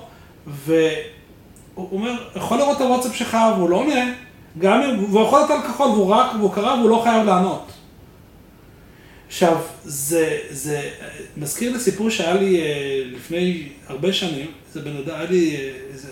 והוא 1.77 1.89
אומר, 1.91 2.11
יכול 2.35 2.57
לראות 2.57 2.77
את 2.77 2.81
הוואטסאפ 2.81 3.15
שלך 3.15 3.37
והוא 3.55 3.69
לא 3.69 3.75
עונה, 3.75 4.13
גם 4.57 4.81
אם, 4.81 5.13
והוא 5.13 5.27
יכול 5.27 5.39
להיות 5.39 5.51
על 5.51 5.61
כחול 5.61 5.87
והוא 5.87 6.15
רק, 6.15 6.35
והוא 6.35 6.53
קרא 6.53 6.73
והוא 6.73 6.89
לא 6.89 7.01
חייב 7.03 7.25
לענות. 7.25 7.71
עכשיו, 9.27 9.57
זה, 9.83 10.37
זה 10.49 10.81
מזכיר 11.37 11.73
לי 11.73 11.79
סיפור 11.79 12.09
שהיה 12.09 12.33
לי 12.33 12.61
אה, 12.61 13.01
לפני 13.15 13.69
הרבה 13.87 14.13
שנים, 14.13 14.51
זה 14.73 14.81
בן 14.81 14.97
אדם, 14.97 15.15
היה 15.15 15.29
לי 15.29 15.55
אה, 15.55 15.71
איזה, 15.93 16.07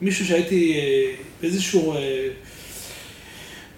מישהו 0.00 0.26
שהייתי 0.26 0.74
אה, 0.74 1.14
באיזשהו 1.40 1.94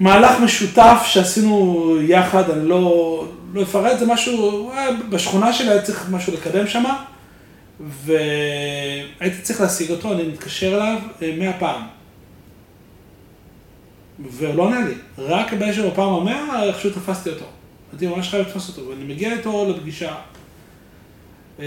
מהלך 0.00 0.40
משותף 0.40 1.02
שעשינו 1.06 1.96
יחד, 2.02 2.50
אני 2.50 2.68
לא, 2.68 3.24
לא 3.54 3.62
אפרט, 3.62 3.98
זה 3.98 4.06
משהו, 4.06 4.72
בשכונה 5.10 5.52
שלי 5.52 5.70
היה 5.70 5.82
צריך 5.82 6.06
משהו 6.10 6.32
לקדם 6.32 6.66
שם, 6.66 6.84
והייתי 7.80 9.42
צריך 9.42 9.60
להשיג 9.60 9.90
אותו, 9.90 10.12
אני 10.12 10.22
מתקשר 10.22 10.76
אליו 10.76 10.98
מאה 11.38 11.58
פעם. 11.58 11.82
והוא 14.18 14.54
לא 14.54 14.62
עונה 14.62 14.80
לי, 14.88 14.94
רק 15.18 15.52
באיזשהו 15.52 15.90
בפעם 15.90 16.14
המאה 16.14 16.62
איכשהו 16.64 16.90
תפסתי 16.90 17.30
אותו. 17.30 17.44
אמרתי, 17.90 18.06
ממש 18.06 18.28
חייב 18.28 18.46
לתפוס 18.46 18.68
אותו, 18.68 18.88
ואני 18.88 19.04
מגיע 19.04 19.32
איתו 19.32 19.70
לפגישה, 19.70 20.14
אה, 21.60 21.66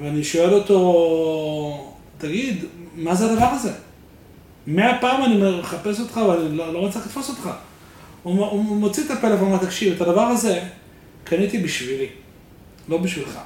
ואני 0.00 0.24
שואל 0.24 0.54
אותו, 0.54 1.94
תגיד, 2.18 2.64
מה 2.94 3.14
זה 3.14 3.30
הדבר 3.32 3.46
הזה? 3.46 3.72
מאה 4.66 4.98
פעם 5.00 5.24
אני 5.24 5.58
מחפש 5.60 6.00
אותך 6.00 6.16
ואני 6.16 6.56
לא, 6.56 6.72
לא 6.72 6.88
מצליח 6.88 7.06
לתפוס 7.06 7.28
אותך. 7.28 7.50
הוא, 8.22 8.46
הוא 8.46 8.64
מוציא 8.64 9.04
את 9.04 9.10
הפלאפון 9.10 9.48
ואומר, 9.48 9.64
תקשיב, 9.64 9.94
את 9.94 10.00
הדבר 10.00 10.22
הזה 10.22 10.60
קניתי 11.24 11.58
בשבילי, 11.58 12.06
לא 12.88 12.98
בשבילך. 12.98 13.38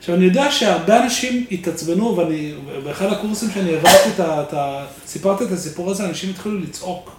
עכשיו, 0.00 0.14
אני 0.14 0.24
יודע 0.24 0.50
שהרבה 0.50 1.02
אנשים 1.02 1.46
התעצבנו, 1.52 2.16
ואני, 2.16 2.54
באחד 2.84 3.06
הקורסים 3.06 3.50
שאני 3.54 3.70
העברתי 3.70 4.08
את 4.14 4.20
ה... 4.20 4.42
את 4.42 4.54
ה 4.54 4.86
סיפרתי 5.06 5.44
את 5.44 5.52
הסיפור 5.52 5.90
הזה, 5.90 6.04
אנשים 6.04 6.30
התחילו 6.30 6.58
לצעוק. 6.58 7.10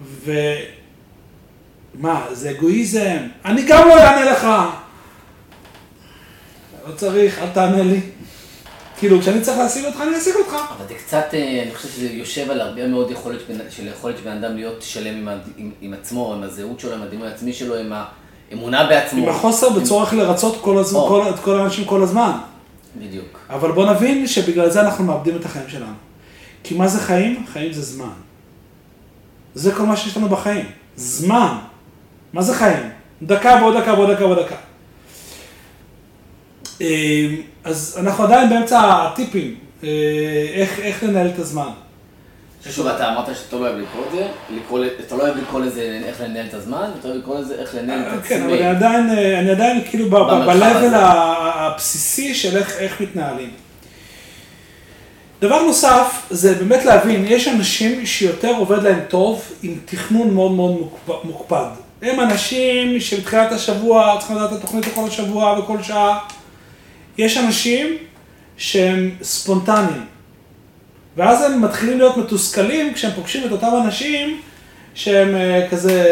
ו... 0.00 0.32
מה, 1.94 2.26
זה 2.32 2.50
אגואיזם? 2.50 3.18
אני 3.44 3.62
גם 3.68 3.88
לא 3.88 3.98
אענה 3.98 4.32
לך. 4.32 4.46
לא 6.88 6.94
צריך, 6.96 7.38
אל 7.38 7.48
תענה 7.48 7.82
לי. 7.82 8.00
כאילו, 8.98 9.20
כשאני 9.20 9.40
צריך 9.40 9.58
להשיג 9.58 9.84
אותך, 9.84 10.00
אני 10.00 10.18
אשיג 10.18 10.34
אותך. 10.34 10.52
אבל 10.52 10.88
זה 10.88 10.94
קצת, 10.94 11.24
אה, 11.34 11.62
אני 11.62 11.74
חושב 11.74 11.88
שזה 11.88 12.06
יושב 12.06 12.50
על 12.50 12.60
הרבה 12.60 12.86
מאוד 12.86 13.10
יכולת 13.10 13.40
של 13.70 13.86
יכולת 13.86 14.16
של 14.18 14.24
בן 14.24 14.44
אדם 14.44 14.56
להיות 14.56 14.82
שלם 14.82 15.28
עם, 15.28 15.38
עם, 15.56 15.70
עם 15.80 15.94
עצמו, 15.94 16.34
עם 16.34 16.42
הזהות 16.42 16.80
שלו, 16.80 16.94
עם 16.94 17.02
הדימוי 17.02 17.28
העצמי 17.28 17.52
שלו, 17.52 17.76
עם 17.76 17.92
האמונה 18.52 18.86
בעצמו. 18.86 19.22
עם 19.22 19.28
החוסר. 19.28 19.70
בצורך 19.70 20.12
לרצות 20.12 20.58
כל 20.60 20.78
הזמן, 20.78 21.00
כל, 21.08 21.22
את 21.28 21.38
כל 21.38 21.60
האנשים 21.60 21.84
כל 21.84 22.02
הזמן. 22.02 22.32
בדיוק. 22.96 23.38
אבל 23.50 23.72
בוא 23.72 23.92
נבין 23.92 24.26
שבגלל 24.26 24.70
זה 24.70 24.80
אנחנו 24.80 25.04
מאבדים 25.04 25.36
את 25.36 25.44
החיים 25.44 25.68
שלנו. 25.68 25.94
כי 26.62 26.74
מה 26.74 26.88
זה 26.88 27.00
חיים? 27.00 27.44
חיים 27.52 27.72
זה 27.72 27.82
זמן. 27.82 28.12
זה 29.54 29.72
כל 29.72 29.82
מה 29.82 29.96
שיש 29.96 30.16
לנו 30.16 30.28
בחיים. 30.28 30.64
זמן. 30.96 31.56
מה 32.32 32.42
זה 32.42 32.54
חיים? 32.54 32.90
דקה 33.22 33.58
ועוד 33.60 33.76
דקה 33.76 33.92
ועוד 33.92 34.10
דקה 34.10 34.26
ועוד 34.26 34.38
דקה. 34.38 34.56
אה, 36.80 37.28
אז 37.64 37.96
אנחנו 38.00 38.24
עדיין 38.24 38.48
באמצע 38.48 39.06
הטיפים, 39.06 39.54
אה, 39.84 39.88
איך, 40.54 40.78
איך 40.78 41.04
לנהל 41.04 41.26
את 41.26 41.38
הזמן. 41.38 41.70
שוב, 42.70 42.86
אתה 42.86 43.12
אמרת 43.12 43.36
שאתה 43.36 43.56
לא 43.56 43.60
אוהב 43.60 43.78
לקרוא 43.78 44.04
את 44.06 44.12
זה, 44.12 44.28
אתה 45.06 45.16
לא 45.16 45.22
אוהב 45.22 45.36
לקרוא 45.36 45.60
לזה 45.60 46.00
איך 46.06 46.20
לנהל 46.20 46.46
את 46.46 46.54
הזמן, 46.54 46.90
אתה 47.00 47.08
אוהב 47.08 47.18
לקרוא 47.18 47.38
לזה 47.38 47.54
איך 47.54 47.74
לנהל 47.74 48.00
את 48.00 48.06
עצמי. 48.06 48.28
כן, 48.28 48.42
אבל 48.42 48.52
אני 48.52 49.50
עדיין, 49.50 49.78
אה, 49.78 49.84
כאילו 49.90 50.10
ב-level 50.10 50.96
הבסיסי 50.96 52.34
של 52.34 52.56
איך 52.56 53.00
מתנהלים. 53.00 53.50
דבר 55.40 55.62
נוסף, 55.62 56.26
זה 56.30 56.54
באמת 56.54 56.84
להבין, 56.84 57.24
יש 57.28 57.48
אנשים 57.48 58.06
שיותר 58.06 58.54
עובד 58.56 58.82
להם 58.82 59.00
טוב 59.08 59.42
עם 59.62 59.78
תכנון 59.84 60.34
מאוד 60.34 60.52
מאוד 60.52 60.90
מוקפד. 61.24 61.66
הם 62.02 62.20
אנשים 62.20 63.00
שבתחילת 63.00 63.52
השבוע 63.52 64.16
צריכים 64.18 64.36
לדעת 64.36 64.52
את 64.52 64.58
התוכנית 64.58 64.86
לכל 64.86 65.06
השבוע 65.06 65.58
וכל 65.58 65.82
שעה. 65.82 66.18
יש 67.18 67.36
אנשים 67.36 67.96
שהם 68.56 69.10
ספונטניים. 69.22 70.11
ואז 71.16 71.42
הם 71.42 71.62
מתחילים 71.62 71.98
להיות 71.98 72.16
מתוסכלים 72.16 72.94
כשהם 72.94 73.10
פוגשים 73.14 73.46
את 73.46 73.52
אותם 73.52 73.70
אנשים 73.84 74.40
שהם 74.94 75.34
אה, 75.34 75.66
כזה, 75.70 76.04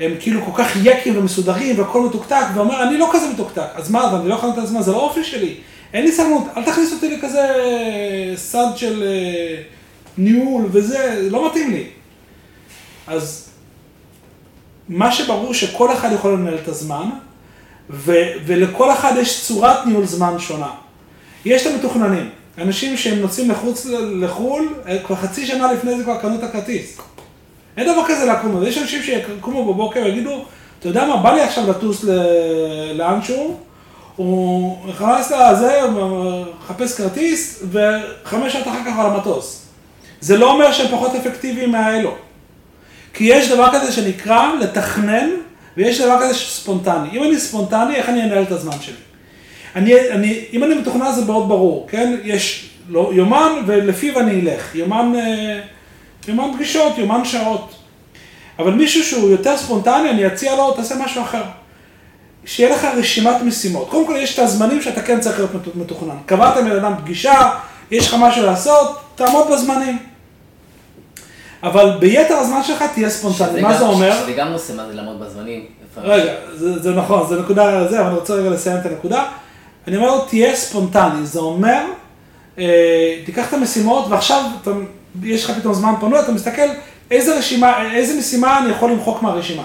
הם 0.00 0.12
כאילו 0.20 0.44
כל 0.44 0.62
כך 0.62 0.72
יקים 0.82 1.18
ומסודרים 1.18 1.78
והכל 1.78 2.02
מתוקתק, 2.02 2.44
ואומר, 2.54 2.82
אני 2.82 2.98
לא 2.98 3.10
כזה 3.12 3.28
מתוקתק, 3.28 3.68
אז 3.74 3.90
מה, 3.90 4.16
אני 4.20 4.28
לא 4.28 4.34
יכול 4.34 4.48
לתת 4.48 4.58
את 4.58 4.64
הזמן, 4.64 4.82
זה 4.82 4.92
לא 4.92 4.96
אופי 4.96 5.24
שלי. 5.24 5.54
אין 5.94 6.04
לי 6.04 6.12
סבלנות, 6.12 6.44
אל 6.56 6.64
תכניס 6.64 6.92
אותי 6.92 7.16
לכזה 7.16 7.46
סד 8.36 8.66
של 8.76 9.02
אה, 9.02 9.62
ניהול 10.18 10.68
וזה, 10.72 11.28
לא 11.30 11.46
מתאים 11.50 11.70
לי. 11.70 11.84
אז 13.06 13.48
מה 14.88 15.12
שברור 15.12 15.54
שכל 15.54 15.92
אחד 15.92 16.12
יכול 16.12 16.32
לנהל 16.32 16.54
את 16.54 16.68
הזמן, 16.68 17.08
ו- 17.90 18.32
ולכל 18.46 18.92
אחד 18.92 19.12
יש 19.18 19.44
צורת 19.46 19.86
ניהול 19.86 20.04
זמן 20.04 20.38
שונה. 20.38 20.70
יש 21.44 21.66
את 21.66 21.72
המתוכננים, 21.72 22.30
אנשים 22.58 22.96
שהם 22.96 23.18
נוסעים 23.18 23.50
לחוץ 23.50 23.86
לחו"ל, 24.20 24.74
אה, 24.88 24.98
כבר 24.98 25.16
חצי 25.16 25.46
שנה 25.46 25.72
לפני 25.72 25.96
זה 25.96 26.04
כבר 26.04 26.18
קנו 26.20 26.34
את 26.34 26.42
הכרטיס. 26.42 26.98
אין 27.76 27.92
דבר 27.92 28.02
כזה 28.08 28.26
לקום, 28.26 28.62
יש 28.66 28.78
אנשים 28.78 29.02
שיקומו 29.02 29.74
בבוקר 29.74 30.00
ויגידו, 30.04 30.44
אתה 30.78 30.88
יודע 30.88 31.04
מה, 31.04 31.16
בא 31.16 31.34
לי 31.34 31.40
עכשיו 31.40 31.70
לטוס 31.70 32.04
לאנשהו, 32.94 33.56
הוא 34.16 34.76
נכנס 34.88 35.32
לזה, 35.32 35.80
מחפש 36.60 36.96
כרטיס, 36.96 37.62
וחמש 37.70 38.52
שעות 38.52 38.68
אחר 38.68 38.84
כך 38.86 38.98
על 38.98 39.06
המטוס. 39.06 39.62
זה 40.20 40.36
לא 40.36 40.52
אומר 40.52 40.72
שהם 40.72 40.96
פחות 40.96 41.14
אפקטיביים 41.14 41.72
מהאלו. 41.72 42.14
כי 43.14 43.24
יש 43.24 43.48
דבר 43.48 43.68
כזה 43.72 43.92
שנקרא 43.92 44.54
לתכנן, 44.60 45.28
ויש 45.76 46.00
דבר 46.00 46.18
כזה 46.22 46.34
ספונטני. 46.34 47.08
אם 47.12 47.22
אני 47.22 47.38
ספונטני, 47.38 47.94
איך 47.94 48.08
אני 48.08 48.22
אנהל 48.22 48.42
את 48.42 48.52
הזמן 48.52 48.76
שלי? 48.80 48.94
אני, 49.76 50.10
אני, 50.10 50.44
אם 50.52 50.64
אני 50.64 50.74
מתוכנן 50.74 51.12
זה 51.12 51.24
מאוד 51.24 51.48
ברור, 51.48 51.86
כן? 51.90 52.16
יש 52.24 52.70
לא, 52.88 53.10
יומן 53.14 53.52
ולפיו 53.66 54.20
אני 54.20 54.40
אלך. 54.40 54.74
יומן, 54.74 55.12
אה, 55.16 55.60
יומן 56.28 56.54
פגישות, 56.54 56.98
יומן 56.98 57.24
שעות. 57.24 57.74
אבל 58.58 58.72
מישהו 58.72 59.04
שהוא 59.04 59.30
יותר 59.30 59.56
ספונטני, 59.56 60.10
אני 60.10 60.26
אציע 60.26 60.56
לו, 60.56 60.72
תעשה 60.72 60.94
משהו 61.04 61.22
אחר. 61.22 61.42
שיהיה 62.44 62.76
לך 62.76 62.84
רשימת 62.96 63.42
משימות. 63.42 63.88
קודם 63.90 64.06
כל, 64.06 64.16
יש 64.16 64.34
את 64.34 64.38
הזמנים 64.38 64.82
שאתה 64.82 65.02
כן 65.02 65.20
צריך 65.20 65.38
להיות 65.38 65.76
מתוכנן. 65.76 66.16
קבעת 66.26 66.56
עם 66.56 66.66
אדם 66.66 66.92
פגישה, 66.98 67.50
יש 67.90 68.08
לך 68.08 68.16
משהו 68.20 68.46
לעשות, 68.46 69.00
תעמוד 69.14 69.46
בזמנים. 69.52 69.98
אבל 71.62 71.96
ביתר 72.00 72.34
הזמן 72.34 72.62
שלך 72.62 72.84
תהיה 72.94 73.10
ספונטני, 73.10 73.60
מה 73.60 73.78
זה 73.78 73.84
אומר? 73.84 74.24
זה 74.26 74.32
גם 74.32 74.48
נושא 74.48 74.72
מה 74.72 74.86
זה 74.86 74.94
לעמוד 74.94 75.20
בזמנים. 75.20 75.64
רגע, 75.96 76.32
זה, 76.54 76.82
זה 76.82 76.90
נכון, 76.90 77.26
זה 77.28 77.40
נקודה, 77.40 77.88
זה, 77.88 78.00
אבל 78.00 78.08
אני 78.08 78.18
רוצה 78.18 78.34
רגע 78.34 78.50
לסיים 78.50 78.76
את 78.78 78.86
הנקודה. 78.86 79.24
אני 79.86 79.96
אומר, 79.96 80.20
תהיה 80.28 80.56
ספונטני, 80.56 81.26
זה 81.26 81.40
אומר, 81.40 81.84
אה, 82.58 83.22
תיקח 83.24 83.48
את 83.48 83.52
המשימות 83.52 84.06
ועכשיו 84.08 84.42
אתה, 84.62 84.70
יש 85.22 85.44
לך 85.44 85.58
פתאום 85.58 85.74
זמן 85.74 85.94
פנוי, 86.00 86.20
אתה 86.20 86.32
מסתכל 86.32 86.68
איזה 87.10 87.38
רשימה, 87.38 87.92
איזה 87.92 88.18
משימה 88.18 88.58
אני 88.58 88.70
יכול 88.70 88.90
למחוק 88.90 89.22
מהרשימה. 89.22 89.62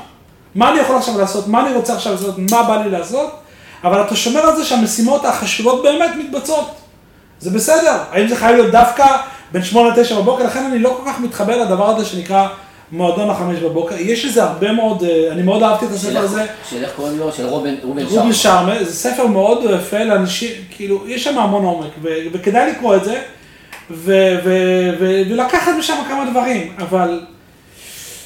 מה 0.56 0.72
אני 0.72 0.80
יכול 0.80 0.96
עכשיו 0.96 1.18
לעשות, 1.18 1.48
מה 1.48 1.66
אני 1.66 1.76
רוצה 1.76 1.96
עכשיו 1.96 2.14
לעשות, 2.14 2.36
מה 2.52 2.64
בא 2.64 2.84
לי 2.84 2.90
לעשות, 2.90 3.32
אבל 3.84 4.02
אתה 4.02 4.16
שומר 4.16 4.40
על 4.40 4.56
זה 4.56 4.66
שהמשימות 4.66 5.26
החשובות 5.26 5.84
באמת 5.84 6.12
מתבצעות. 6.20 6.76
זה 7.40 7.50
בסדר, 7.50 7.98
האם 8.12 8.28
זה 8.28 8.36
חייב 8.36 8.56
להיות 8.56 8.72
דווקא 8.72 9.06
בין 9.52 9.64
שמונה 9.64 9.90
לתשע 9.90 10.20
בבוקר, 10.20 10.44
לכן 10.44 10.64
אני 10.64 10.80
לא 10.80 11.00
כל 11.04 11.12
כך 11.12 11.20
מתחבר 11.20 11.58
לדבר 11.58 11.90
הזה 11.90 12.06
שנקרא 12.06 12.48
מועדון 12.92 13.30
החמש 13.30 13.60
בבוקר. 13.60 13.96
יש 13.96 14.26
לזה 14.26 14.44
הרבה 14.44 14.72
מאוד, 14.72 15.04
אה, 15.04 15.32
אני 15.32 15.42
מאוד 15.42 15.64
אהבתי 15.64 15.86
את 15.86 15.92
הספר 15.92 16.20
הזה. 16.20 16.46
של 16.70 16.84
איך 16.84 16.92
קוראים 16.96 17.20
לו? 17.20 17.32
של 17.32 17.46
רובן 17.46 17.76
שרמה. 17.82 18.02
רובן 18.10 18.34
שרמה, 18.34 18.84
זה 18.84 18.94
ספר 18.94 19.28
מאוד 19.28 19.64
יפה 19.76 20.04
לאנשים, 20.04 20.52
כאילו, 20.70 21.08
יש 21.08 21.24
שם 21.24 21.40
המון 21.40 21.66
עומק, 21.66 21.92
וכדאי 22.34 22.72
לקרוא 22.72 22.96
את 22.96 23.04
זה, 23.04 23.22
ולקחת 25.30 25.72
משם 25.80 25.94
כמה 26.08 26.32
דברים, 26.32 26.74
אבל 26.78 27.22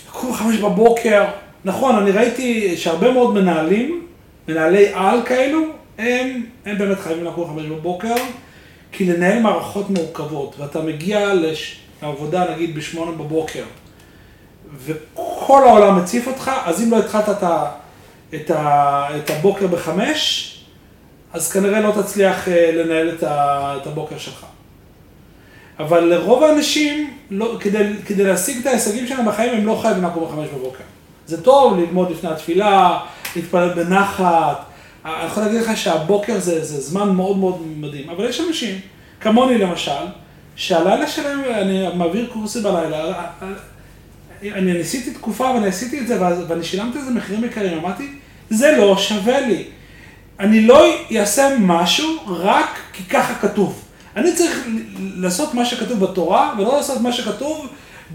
לקום 0.09 0.33
חמש 0.33 0.57
בבוקר, 0.57 1.23
נכון, 1.65 1.95
אני 1.95 2.11
ראיתי 2.11 2.77
שהרבה 2.77 3.11
מאוד 3.11 3.33
מנהלים, 3.33 4.01
מנהלי 4.47 4.85
על 4.93 5.19
כאלו, 5.25 5.61
הם, 5.97 6.43
הם 6.65 6.77
באמת 6.77 6.99
חייבים 6.99 7.25
לקום 7.25 7.47
חמש 7.47 7.65
בבוקר. 7.65 8.15
כי 8.97 9.05
לנהל 9.05 9.39
מערכות 9.39 9.89
מורכבות, 9.89 10.55
ואתה 10.59 10.81
מגיע 10.81 11.33
לעבודה 12.01 12.45
נגיד 12.53 12.75
בשמונה 12.75 13.11
בבוקר, 13.11 13.63
וכל 14.85 15.63
העולם 15.67 15.99
מציף 15.99 16.27
אותך, 16.27 16.51
אז 16.65 16.81
אם 16.83 16.91
לא 16.91 16.99
התחלת 16.99 17.29
את, 17.29 17.43
ה, 17.43 17.65
את, 18.35 18.51
ה, 18.51 19.07
את 19.17 19.29
הבוקר 19.29 19.67
בחמש, 19.67 20.51
אז 21.33 21.51
כנראה 21.51 21.79
לא 21.79 21.93
תצליח 22.01 22.47
אה, 22.47 22.71
לנהל 22.73 23.09
את, 23.09 23.23
ה, 23.23 23.77
את 23.81 23.87
הבוקר 23.87 24.17
שלך. 24.17 24.45
אבל 25.79 25.99
לרוב 25.99 26.43
האנשים, 26.43 27.13
לא, 27.31 27.57
כדי, 27.59 27.93
כדי 28.05 28.23
להשיג 28.23 28.57
את 28.57 28.65
ההישגים 28.65 29.07
שלהם 29.07 29.25
בחיים, 29.25 29.53
הם 29.53 29.65
לא 29.65 29.79
חייבים 29.81 30.03
לקום 30.03 30.23
בחמש 30.23 30.49
בבוקר. 30.49 30.83
זה 31.25 31.43
טוב 31.43 31.79
ללמוד 31.79 32.11
לפני 32.11 32.29
התפילה, 32.29 32.99
להתפלל 33.35 33.69
בנחת. 33.69 34.63
אני 35.05 35.25
יכול 35.25 35.43
להגיד 35.43 35.61
לך 35.61 35.77
שהבוקר 35.77 36.39
זה, 36.39 36.65
זה 36.65 36.81
זמן 36.81 37.09
מאוד 37.09 37.37
מאוד 37.37 37.61
מדהים, 37.77 38.09
אבל 38.09 38.29
יש 38.29 38.41
אנשים, 38.41 38.79
כמוני 39.21 39.57
למשל, 39.57 39.91
שהלילה 40.55 41.07
שלהם, 41.07 41.41
אני 41.45 41.87
מעביר 41.95 42.29
קורסים 42.33 42.63
בלילה, 42.63 43.27
אני 44.43 44.73
ניסיתי 44.73 45.11
תקופה 45.11 45.43
ואני 45.43 45.67
עשיתי 45.67 45.99
את 45.99 46.07
זה 46.07 46.21
ואני 46.47 46.63
שילמתי 46.63 46.97
איזה 46.97 47.11
מחירים 47.11 47.43
יקרים, 47.43 47.77
אמרתי, 47.77 48.07
זה 48.49 48.77
לא 48.77 48.97
שווה 48.97 49.39
לי. 49.39 49.63
אני 50.39 50.61
לא 50.61 50.85
אעשה 51.15 51.55
משהו 51.59 52.07
רק 52.27 52.79
כי 52.93 53.03
ככה 53.03 53.35
כתוב. 53.35 53.81
אני 54.15 54.33
צריך 54.33 54.67
לעשות 54.97 55.53
מה 55.53 55.65
שכתוב 55.65 55.99
בתורה 55.99 56.55
ולא 56.57 56.77
לעשות 56.77 57.01
מה 57.01 57.11
שכתוב 57.11 57.67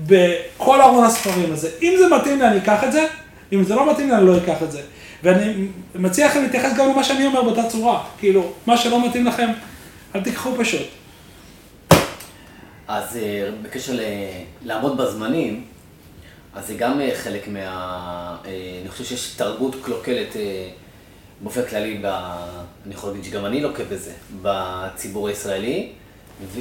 בכל 0.07 0.81
ארון 0.81 1.05
הספרים 1.05 1.53
הזה. 1.53 1.69
אם 1.83 1.95
זה 1.99 2.17
מתאים 2.17 2.39
לי, 2.39 2.47
אני 2.49 2.59
אקח 2.59 2.85
את 2.85 2.93
זה, 2.93 3.07
אם 3.53 3.65
זה 3.65 3.75
לא 3.75 3.93
מתאים 3.93 4.09
לי, 4.09 4.17
אני 4.17 4.27
לא 4.27 4.37
אקח 4.37 4.63
את 4.63 4.73
זה. 4.73 4.81
ואני 5.23 5.67
מציע 5.95 6.27
לכם 6.27 6.43
להתייחס 6.43 6.73
גם 6.77 6.89
למה 6.89 7.05
שאני 7.05 7.27
אומר 7.27 7.43
באותה 7.43 7.69
צורה. 7.69 8.05
כאילו, 8.19 8.53
מה 8.67 8.77
שלא 8.77 9.09
מתאים 9.09 9.27
לכם, 9.27 9.49
אל 10.15 10.21
תיקחו 10.21 10.51
פשוט. 10.59 10.87
אז 12.89 13.17
אה, 13.17 13.49
בקשר. 13.63 13.99
לעמוד 14.65 14.97
בזמנים, 14.97 15.65
אז 16.55 16.67
זה 16.67 16.75
גם 16.75 17.01
אה, 17.01 17.11
חלק 17.15 17.49
מה... 17.49 18.37
אה, 18.47 18.79
אני 18.83 18.89
חושב 18.89 19.05
שיש 19.05 19.35
תרבות 19.37 19.77
קלוקלת 19.83 20.37
באופן 21.41 21.63
כללי, 21.65 21.99
ב... 22.03 22.07
אני 22.87 22.95
יכול 22.95 23.11
להגיד 23.11 23.25
שגם 23.25 23.47
אני 23.47 23.61
לוקה 23.61 23.83
בזה, 23.85 24.13
בציבור 24.43 25.29
הישראלי 25.29 25.93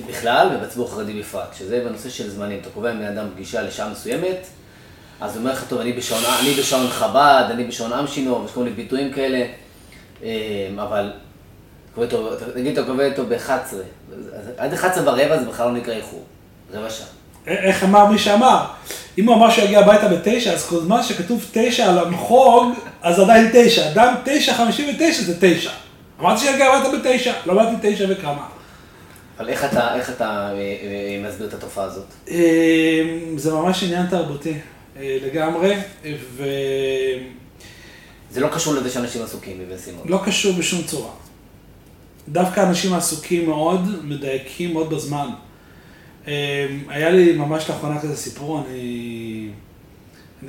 בכלל 0.07 0.47
ובציבור 0.55 0.87
החרדי 0.87 1.19
בפרט, 1.19 1.53
שזה 1.53 1.83
בנושא 1.85 2.09
של 2.09 2.29
זמנים. 2.29 2.59
אתה 2.59 2.69
קובע 2.69 2.91
עם 2.91 2.99
בן 2.99 3.17
אדם 3.17 3.27
פגישה 3.33 3.61
לשעה 3.61 3.89
מסוימת, 3.89 4.47
אז 5.21 5.35
הוא 5.35 5.39
אומר 5.39 5.53
לך, 5.53 5.63
טוב, 5.69 5.79
אני 5.79 5.93
בשעון, 5.93 6.23
אני 6.41 6.53
בשעון 6.53 6.87
חב"ד, 6.87 7.47
אני 7.51 7.63
בשעון 7.63 7.93
אמשינו, 7.93 8.45
יש 8.45 8.51
כל 8.51 8.63
מיני 8.63 8.75
ביטויים 8.75 9.13
כאלה, 9.13 9.45
אבל 10.75 11.11
נגיד 12.55 12.77
אתה 12.79 12.87
קובע 12.87 13.05
איתו 13.05 13.25
ב-11, 13.25 13.73
עד 14.57 14.73
11 14.73 15.03
ורבע 15.03 15.39
זה 15.39 15.45
בכלל 15.45 15.67
לא 15.67 15.73
נקרא 15.73 15.93
איחור, 15.93 16.23
רבע 16.73 16.89
שעה. 16.89 17.07
איך 17.47 17.83
אמר 17.83 18.05
מי 18.05 18.17
שאמר? 18.17 18.65
אם 19.19 19.27
הוא 19.27 19.35
אמר 19.35 19.49
שיגיע 19.49 19.79
הביתה 19.79 20.07
בתשע, 20.07 20.53
אז 20.53 20.67
כל 20.67 20.79
זמן 20.79 21.03
שכתוב 21.03 21.45
תשע 21.51 21.89
על 21.89 21.99
המחוג, 21.99 22.73
אז 23.01 23.19
עדיין 23.19 23.49
תשע. 23.53 23.91
אדם 23.91 24.13
תשע 24.25 24.53
חמישים 24.53 24.95
ותשע 24.95 25.23
זה 25.23 25.37
תשע. 25.39 25.71
אמרתי 26.19 26.41
שיגיע 26.41 26.65
הביתה 26.65 26.97
בתשע, 26.97 27.33
לא 27.45 27.53
אמרתי 27.53 27.75
תשע 27.81 28.05
וכמה. 28.09 28.47
אבל 29.39 29.49
איך 29.49 29.65
אתה, 29.65 29.95
איך 29.95 30.09
אתה 30.09 30.25
אה, 30.25 30.55
אה, 30.55 31.27
מסביר 31.27 31.47
את 31.47 31.53
התופעה 31.53 31.85
הזאת? 31.85 32.05
אה, 32.29 32.37
זה 33.35 33.53
ממש 33.53 33.83
עניין 33.83 34.07
תרבותי 34.07 34.53
לגמרי, 34.99 35.75
ו... 36.35 36.43
זה 38.31 38.39
לא 38.39 38.47
קשור 38.47 38.73
לזה 38.73 38.89
שאנשים 38.89 39.21
עסוקים 39.23 39.57
במשימות. 39.59 40.03
לא 40.05 40.19
קשור 40.25 40.53
בשום 40.53 40.83
צורה. 40.83 41.11
דווקא 42.29 42.59
אנשים 42.59 42.93
עסוקים 42.93 43.45
מאוד, 43.49 44.05
מדייקים 44.05 44.73
מאוד 44.73 44.89
בזמן. 44.89 45.27
אמ, 46.29 46.33
היה 46.87 47.09
לי 47.09 47.33
ממש 47.33 47.69
לאחרונה 47.69 48.01
כזה 48.01 48.17
סיפור, 48.17 48.63
אני... 48.67 49.49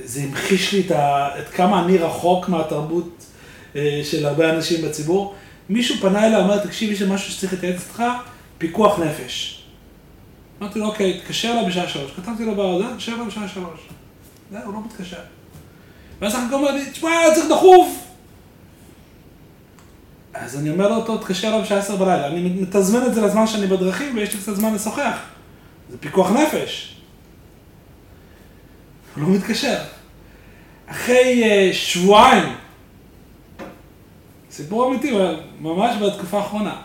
זה 0.05 0.23
המחיש 0.23 0.73
לי 0.73 0.81
את, 0.87 0.91
ה... 0.91 1.29
את 1.39 1.49
כמה 1.49 1.85
אני 1.85 1.99
רחוק 1.99 2.49
מהתרבות 2.49 3.25
אה, 3.77 4.01
של 4.05 4.27
הרבה 4.27 4.51
אנשים 4.51 4.85
בציבור. 4.85 5.35
מישהו 5.69 5.97
פנה 6.01 6.27
אליי, 6.27 6.45
אמר, 6.45 6.67
תקשיב, 6.67 6.93
יש 6.93 7.03
משהו 7.03 7.33
שצריך 7.33 7.53
להתייעץ 7.53 7.81
איתך, 7.89 8.03
פיקוח 8.59 8.99
נפש. 8.99 9.65
אמרתי 10.61 10.79
לו, 10.79 10.87
אוקיי, 10.87 11.21
תתקשר 11.21 11.49
אליי 11.49 11.67
בשעה 11.67 11.89
שלוש. 11.89 12.11
כתבתי 12.17 12.45
לו 12.45 12.55
בעבודה, 12.55 12.91
תתקשר 12.91 13.13
אליי 13.13 13.27
בשעה 13.27 13.49
שלוש. 13.49 13.81
זהו, 14.53 14.63
הוא 14.65 14.73
לא 14.73 14.81
מתקשר. 14.85 15.21
ואז 16.21 16.35
אחר 16.35 16.47
כך 16.49 16.53
אומר 16.53 16.73
לי, 16.73 16.91
תשמע, 16.91 17.11
צריך 17.35 17.47
דחוף. 17.51 18.07
אז 20.35 20.57
אני 20.57 20.71
אומר 20.71 20.89
לו, 20.89 21.19
תתקשר 21.19 21.49
אליו 21.49 21.63
בשעה 21.63 21.79
עשר 21.79 21.97
בלילה. 21.97 22.27
אני 22.27 22.41
מתזמן 22.41 23.07
את 23.07 23.15
זה 23.15 23.21
לזמן 23.21 23.47
שאני 23.47 23.67
בדרכים 23.67 24.17
ויש 24.17 24.35
לי 24.35 24.41
קצת 24.41 24.57
זמן 24.57 24.75
לשוחח. 24.75 25.19
זה 25.91 25.99
פיקוח 25.99 26.31
נפש. 26.31 26.97
הוא 29.15 29.25
לא 29.25 29.29
מתקשר. 29.31 29.79
אחרי 30.87 31.43
uh, 31.45 31.75
שבועיים, 31.75 32.55
סיפור 34.51 34.89
אמיתי, 34.89 35.13
ממש 35.61 35.97
בתקופה 36.03 36.39
האחרונה. 36.39 36.83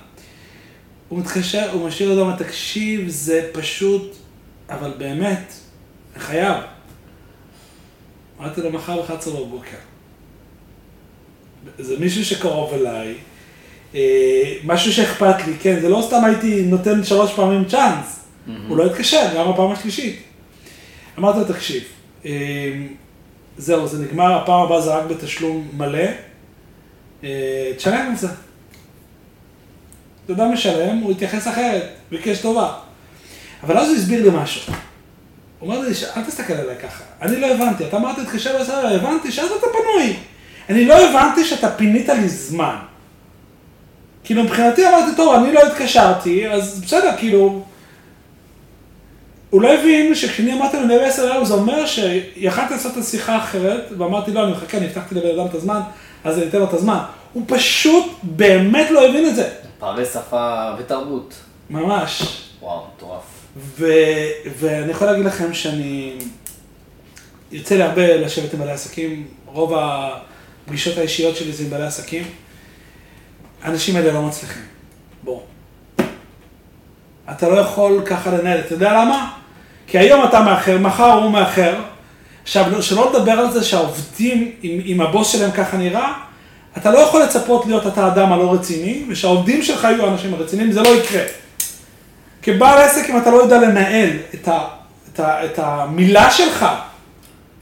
הוא 1.09 1.19
מתקשר, 1.19 1.71
הוא 1.71 1.87
משאיר 1.87 2.13
לו, 2.13 2.31
תקשיב, 2.37 3.09
זה 3.09 3.49
פשוט, 3.53 4.15
אבל 4.69 4.93
באמת, 4.97 5.53
אני 6.13 6.23
חייב. 6.23 6.55
אמרתי 8.39 8.61
לו, 8.61 8.71
מחר 8.71 9.01
ב-11 9.01 9.29
בבוקר. 9.29 9.77
זה 11.77 11.99
מישהו 11.99 12.25
שקרוב 12.25 12.73
אליי, 12.73 13.15
אה, 13.95 14.53
משהו 14.63 14.93
שאכפת 14.93 15.47
לי, 15.47 15.53
כן, 15.61 15.79
זה 15.79 15.89
לא 15.89 16.03
סתם 16.07 16.23
הייתי 16.25 16.61
נותן 16.61 17.03
שלוש 17.03 17.33
פעמים 17.33 17.65
צ'אנס. 17.65 18.24
הוא 18.67 18.77
לא 18.77 18.85
התקשר, 18.85 19.27
גם 19.35 19.49
הפעם 19.49 19.71
השלישית. 19.71 20.19
אמרתי 21.17 21.39
לו, 21.39 21.45
תקשיב, 21.45 21.83
אה, 22.25 22.31
זהו, 23.57 23.87
זה 23.87 24.03
נגמר, 24.03 24.35
הפעם 24.35 24.61
הבאה 24.61 24.81
זה 24.81 24.95
רק 24.95 25.05
בתשלום 25.05 25.67
מלא, 25.77 26.05
אה, 27.23 27.71
תשלם 27.77 28.09
את 28.13 28.17
זה. 28.17 28.27
אתה 30.25 30.33
יודע 30.33 30.47
משלם, 30.47 30.97
הוא 30.97 31.11
התייחס 31.11 31.47
אחרת, 31.47 31.83
ביקש 32.11 32.41
טובה. 32.41 32.73
אבל 33.63 33.77
אז 33.77 33.89
הוא 33.89 33.97
הסביר 33.97 34.23
לי 34.23 34.37
משהו. 34.43 34.73
הוא 35.59 35.73
אומר 35.73 35.87
לי, 35.87 35.93
אל 36.17 36.23
תסתכל 36.23 36.53
עליי 36.53 36.75
ככה, 36.77 37.03
אני 37.21 37.39
לא 37.39 37.53
הבנתי, 37.53 37.87
אתה 37.87 37.97
אמרת, 37.97 38.19
תתקשר 38.19 38.61
בסדר, 38.61 38.95
הבנתי 38.95 39.31
שאז 39.31 39.51
אתה 39.51 39.67
פנוי. 39.67 40.15
אני 40.69 40.85
לא 40.85 41.09
הבנתי 41.09 41.45
שאתה 41.45 41.71
פינית 41.71 42.09
לי 42.09 42.29
זמן. 42.29 42.75
כאילו 44.23 44.43
מבחינתי 44.43 44.87
אמרתי, 44.87 45.15
טוב, 45.15 45.33
אני 45.35 45.53
לא 45.53 45.67
התקשרתי, 45.67 46.49
אז 46.49 46.81
בסדר, 46.81 47.11
כאילו... 47.17 47.63
הוא 49.55 49.61
לא 49.61 49.73
הבין 49.73 50.15
שכשאני 50.15 50.53
אמרתי 50.53 50.77
לו 50.77 50.85
נראה 50.85 51.07
עשר 51.07 51.31
היום, 51.31 51.45
זה 51.45 51.53
אומר 51.53 51.85
שיכלתי 51.85 52.73
לעשות 52.73 52.93
את 52.93 52.97
השיחה 52.97 53.37
אחרת, 53.37 53.91
ואמרתי, 53.97 54.31
לא, 54.31 54.43
אני 54.43 54.51
מחכה, 54.51 54.77
אני 54.77 54.85
הבטחתי 54.85 55.15
לבן 55.15 55.39
אדם 55.39 55.45
את 55.45 55.53
הזמן, 55.53 55.79
אז 56.23 56.37
אני 56.37 56.47
אתן 56.47 56.59
לו 56.59 56.65
את 56.65 56.73
הזמן. 56.73 56.99
הוא 57.33 57.43
פשוט 57.47 58.05
באמת 58.23 58.91
לא 58.91 59.09
הבין 59.09 59.29
את 59.29 59.35
זה. 59.35 59.49
פערי 59.79 60.05
שפה 60.05 60.71
ותרבות. 60.77 61.33
ממש. 61.69 62.21
וואו, 62.61 62.83
מטורף. 62.95 63.23
ו- 63.57 64.29
ואני 64.59 64.91
יכול 64.91 65.07
להגיד 65.07 65.25
לכם 65.25 65.53
שאני... 65.53 66.13
יוצא 67.51 67.75
לי 67.75 67.83
הרבה 67.83 68.17
לשבת 68.17 68.53
עם 68.53 68.59
בעלי 68.59 68.71
עסקים, 68.71 69.27
רוב 69.45 69.73
הפגישות 69.75 70.97
האישיות 70.97 71.35
שלי 71.35 71.51
זה 71.51 71.63
עם 71.63 71.69
בעלי 71.69 71.85
עסקים. 71.85 72.23
האנשים 73.63 73.95
האלה 73.95 74.11
לא 74.13 74.21
מצליחים. 74.21 74.63
בוא. 75.23 75.39
אתה 77.31 77.49
לא 77.49 77.55
יכול 77.55 78.01
ככה 78.05 78.31
לנהל, 78.31 78.59
אתה 78.59 78.73
יודע 78.73 78.93
למה? 78.93 79.44
כי 79.87 79.99
היום 79.99 80.23
אתה 80.23 80.41
מאחר, 80.41 80.77
מחר 80.77 81.11
הוא 81.11 81.31
מאחר. 81.31 81.75
עכשיו, 82.43 82.81
שלא 82.83 83.11
לדבר 83.13 83.31
על 83.31 83.51
זה 83.51 83.63
שהעובדים, 83.63 84.51
אם, 84.63 84.79
אם 84.85 85.01
הבוס 85.01 85.31
שלהם 85.31 85.51
ככה 85.51 85.77
נראה, 85.77 86.13
אתה 86.77 86.91
לא 86.91 86.97
יכול 86.97 87.23
לצפות 87.23 87.65
להיות 87.65 87.87
אתה 87.87 88.05
האדם 88.05 88.33
הלא 88.33 88.53
רציני, 88.53 89.03
ושהעובדים 89.09 89.63
שלך 89.63 89.83
יהיו 89.83 90.05
האנשים 90.05 90.33
הרציניים, 90.33 90.71
זה 90.71 90.81
לא 90.81 90.89
יקרה. 90.89 91.23
כבעל 92.41 92.81
עסק, 92.81 93.09
אם 93.09 93.17
אתה 93.17 93.31
לא 93.31 93.43
יודע 93.43 93.57
לנהל 93.57 94.09
את, 94.33 94.47
ה, 94.47 94.59
את, 95.13 95.19
ה, 95.19 95.45
את 95.45 95.59
המילה 95.59 96.31
שלך... 96.31 96.65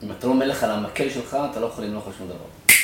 אם 0.04 0.12
אתה 0.20 0.28
לא 0.28 0.34
מלך 0.34 0.64
על 0.64 0.72
המקל 0.72 1.10
שלך, 1.10 1.38
אתה 1.52 1.60
לא 1.60 1.66
יכול 1.66 1.86
למלוך 1.86 2.08
על 2.08 2.14
שום 2.18 2.28
דבר. 2.28 2.78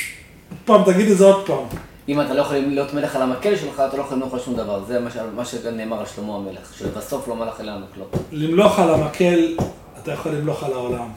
פעם, 0.64 0.92
תגיד 0.92 1.10
את 1.10 1.18
זה 1.18 1.24
עוד 1.24 1.46
פעם. 1.46 1.89
אם 2.08 2.20
אתה 2.20 2.34
לא 2.34 2.40
יכול 2.40 2.56
להיות 2.56 2.94
מלך 2.94 3.16
על 3.16 3.22
המקל 3.22 3.56
שלך, 3.56 3.82
אתה 3.88 3.96
לא 3.96 4.02
יכול 4.02 4.16
למלוך 4.16 4.34
על 4.34 4.40
שום 4.40 4.56
דבר. 4.56 4.84
זה 4.84 5.00
מה 5.34 5.44
שנאמר 5.44 6.00
על 6.00 6.06
שלמה 6.06 6.36
המלך, 6.36 6.74
שלבסוף 6.78 7.28
לא 7.28 7.36
מלך 7.36 7.60
אלא 7.60 7.70
המקלות. 7.70 8.16
למלוך 8.32 8.78
על 8.78 8.94
המקל, 8.94 9.56
אתה 10.02 10.12
יכול 10.12 10.32
למלוך 10.32 10.64
על 10.64 10.72
העולם. 10.72 11.08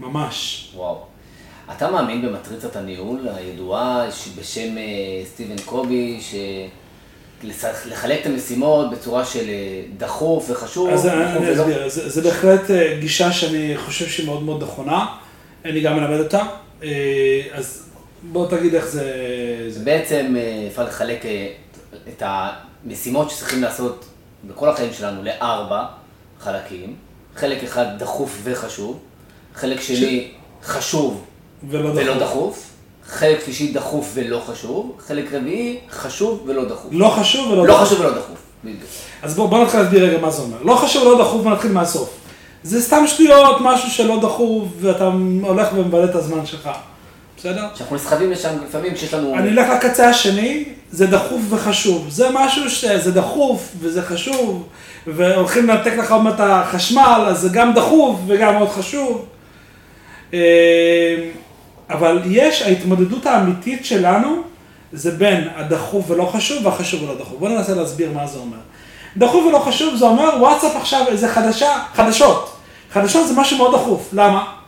ממש. 0.00 0.70
וואו. 0.74 1.10
אתה 1.76 1.90
מאמין 1.90 2.22
במטריצת 2.22 2.76
הניהול 2.76 3.28
הידועה 3.36 4.06
בשם 4.38 4.78
אה, 4.78 4.82
סטיבן 5.24 5.58
קובי, 5.64 6.20
ש... 6.20 6.34
לחלק 7.86 8.20
את 8.20 8.26
המשימות 8.26 8.90
בצורה 8.90 9.24
של 9.24 9.48
אה, 9.48 9.82
דחוף 9.96 10.50
וחשוב. 10.50 10.88
אז 10.88 11.06
אני 11.06 11.52
אסביר, 11.52 11.88
זה, 11.88 12.08
זה 12.08 12.22
בהחלט 12.22 12.70
אה, 12.70 12.96
גישה 13.00 13.32
שאני 13.32 13.76
חושב 13.76 14.06
שהיא 14.06 14.26
מאוד 14.26 14.42
מאוד 14.42 14.62
נכונה, 14.62 15.06
אני 15.64 15.80
גם 15.80 15.96
מלמד 15.96 16.18
אותה. 16.18 16.42
אז 17.52 17.89
בוא 18.22 18.46
תגיד 18.48 18.74
איך 18.74 18.86
זה... 18.86 19.04
זה 19.68 19.84
בעצם 19.84 20.34
אה, 20.36 20.66
אפשר 20.70 20.84
לחלק 20.84 21.26
אה, 21.26 21.46
את 22.08 22.22
המשימות 22.26 23.30
שצריכים 23.30 23.62
לעשות 23.62 24.04
בכל 24.44 24.68
החיים 24.68 24.92
שלנו 24.92 25.22
לארבע 25.22 25.84
חלקים. 26.40 26.94
חלק 27.36 27.62
אחד 27.62 27.86
דחוף 27.98 28.38
וחשוב, 28.42 28.98
חלק 29.54 29.80
שני 29.80 30.28
ש... 30.32 30.66
חשוב 30.66 31.24
ולא, 31.68 31.88
ולא 31.88 32.14
דחוף. 32.14 32.22
דחוף, 32.22 32.70
חלק 33.06 33.44
שלישי 33.44 33.72
דחוף 33.72 34.10
ולא 34.14 34.42
חשוב, 34.46 34.96
חלק 34.98 35.32
רביעי 35.32 35.78
חשוב 35.90 36.42
ולא 36.46 36.64
דחוף. 36.64 36.90
לא 36.92 37.08
חשוב 37.08 37.50
ולא 37.50 37.66
לא 37.66 37.74
דחוף. 37.74 37.86
חשוב 37.86 38.00
ולא 38.00 38.10
דחוף. 38.10 38.50
אז 39.22 39.34
בואו 39.34 39.48
בוא 39.48 39.64
נתחיל 39.64 39.80
להסביר 39.80 40.04
רגע 40.04 40.18
מה 40.18 40.30
זה 40.30 40.42
אומר. 40.42 40.62
לא 40.62 40.74
חשוב, 40.74 41.04
לא 41.04 41.24
דחוף, 41.24 41.42
בוא 41.42 41.52
נתחיל 41.52 41.72
מהסוף. 41.72 42.16
זה 42.62 42.82
סתם 42.82 43.04
שטויות, 43.06 43.56
משהו 43.60 43.90
שלא 43.90 44.20
דחוף, 44.20 44.68
ואתה 44.80 45.10
הולך 45.42 45.68
ומבלה 45.74 46.04
את 46.04 46.14
הזמן 46.14 46.46
שלך. 46.46 46.70
בסדר? 47.40 47.66
שאנחנו 47.74 47.96
נסחבים 47.96 48.30
לשם 48.30 48.50
לפעמים 48.68 48.94
כשיש 48.94 49.14
לנו... 49.14 49.34
אני 49.34 49.48
אלך 49.48 49.68
לקצה 49.68 50.08
השני, 50.08 50.64
זה 50.90 51.06
דחוף 51.06 51.40
וחשוב. 51.48 52.06
זה 52.10 52.28
משהו 52.32 52.70
שזה 52.70 53.12
דחוף 53.12 53.72
וזה 53.78 54.02
חשוב, 54.02 54.66
והולכים 55.06 55.66
לנתק 55.66 55.92
לך 55.98 56.12
עוד 56.12 56.22
מעט 56.22 56.40
החשמל, 56.40 57.24
אז 57.28 57.38
זה 57.38 57.48
גם 57.48 57.74
דחוף 57.74 58.20
וגם 58.26 58.54
מאוד 58.54 58.68
חשוב. 58.68 59.26
אה, 60.34 60.38
אבל 61.90 62.22
יש, 62.26 62.62
ההתמודדות 62.62 63.26
האמיתית 63.26 63.84
שלנו, 63.84 64.42
זה 64.92 65.10
בין 65.10 65.48
הדחוף 65.56 66.10
ולא 66.10 66.24
חשוב 66.24 66.66
והחשוב 66.66 67.02
ולא 67.02 67.18
דחוף. 67.18 67.38
בואו 67.38 67.50
ננסה 67.50 67.74
להסביר 67.74 68.12
מה 68.12 68.26
זה 68.26 68.38
אומר. 68.38 68.58
דחוף 69.16 69.46
ולא 69.46 69.58
חשוב 69.58 69.96
זה 69.96 70.04
אומר 70.04 70.30
וואטסאפ 70.38 70.76
עכשיו 70.76 71.04
איזה 71.08 71.28
חדשה, 71.28 71.78
חדשות. 71.94 72.56
חדשות 72.92 73.28
זה 73.28 73.34
משהו 73.36 73.56
מאוד 73.56 73.74
דחוף, 73.74 74.08
למה? 74.12 74.59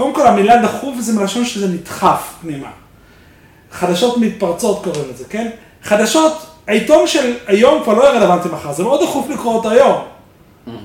קודם 0.00 0.14
כל 0.14 0.26
המילה 0.26 0.62
דחוף 0.62 0.94
זה 0.98 1.20
מלשון 1.20 1.44
שזה 1.44 1.68
נדחף 1.68 2.34
פנימה. 2.42 2.68
חדשות 3.72 4.16
מתפרצות 4.18 4.84
קוראים 4.84 5.02
לזה, 5.14 5.24
כן? 5.28 5.50
חדשות, 5.82 6.46
העיתון 6.68 7.06
של 7.06 7.34
היום 7.46 7.82
כבר 7.82 7.94
לא 7.94 8.02
יהיה 8.02 8.12
רלוונטי 8.20 8.48
מחר, 8.48 8.72
זה 8.72 8.82
מאוד 8.82 9.02
דחוף 9.02 9.28
לקרוא 9.28 9.54
אותו 9.54 9.70
היום. 9.70 10.02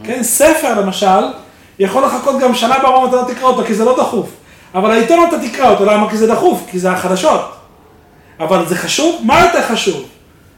כן, 0.03 0.23
ספר 0.23 0.79
למשל, 0.79 1.23
יכול 1.79 2.05
לחכות 2.05 2.39
גם 2.39 2.55
שנה 2.55 2.79
בעולם 2.79 3.09
אתה 3.09 3.15
לא 3.15 3.33
תקרא 3.33 3.47
אותו, 3.47 3.63
כי 3.63 3.73
זה 3.73 3.85
לא 3.85 3.97
דחוף. 3.97 4.29
אבל 4.75 4.91
העיתון 4.91 5.27
אתה 5.27 5.39
תקרא 5.47 5.69
אותו, 5.69 5.85
למה? 5.85 6.09
כי 6.09 6.17
זה 6.17 6.27
דחוף, 6.27 6.63
כי 6.71 6.79
זה 6.79 6.91
החדשות. 6.91 7.41
אבל 8.39 8.65
זה 8.67 8.75
חשוב? 8.75 9.21
מה 9.23 9.39
יותר 9.45 9.61
חשוב? 9.61 10.03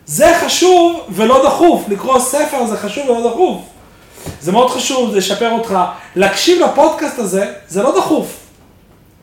זה 0.05 0.33
חשוב 0.45 0.99
ולא 1.09 1.45
דחוף, 1.45 1.83
לקרוא 1.89 2.19
ספר 2.19 2.65
זה 2.65 2.77
חשוב 2.77 3.09
ולא 3.09 3.29
דחוף. 3.29 3.61
זה 4.41 4.51
מאוד 4.51 4.69
חשוב, 4.69 5.11
זה 5.11 5.17
ישפר 5.17 5.51
אותך. 5.51 5.77
להקשיב 6.15 6.61
לפודקאסט 6.61 7.19
הזה, 7.19 7.53
זה 7.67 7.83
לא 7.83 7.99
דחוף. 7.99 8.46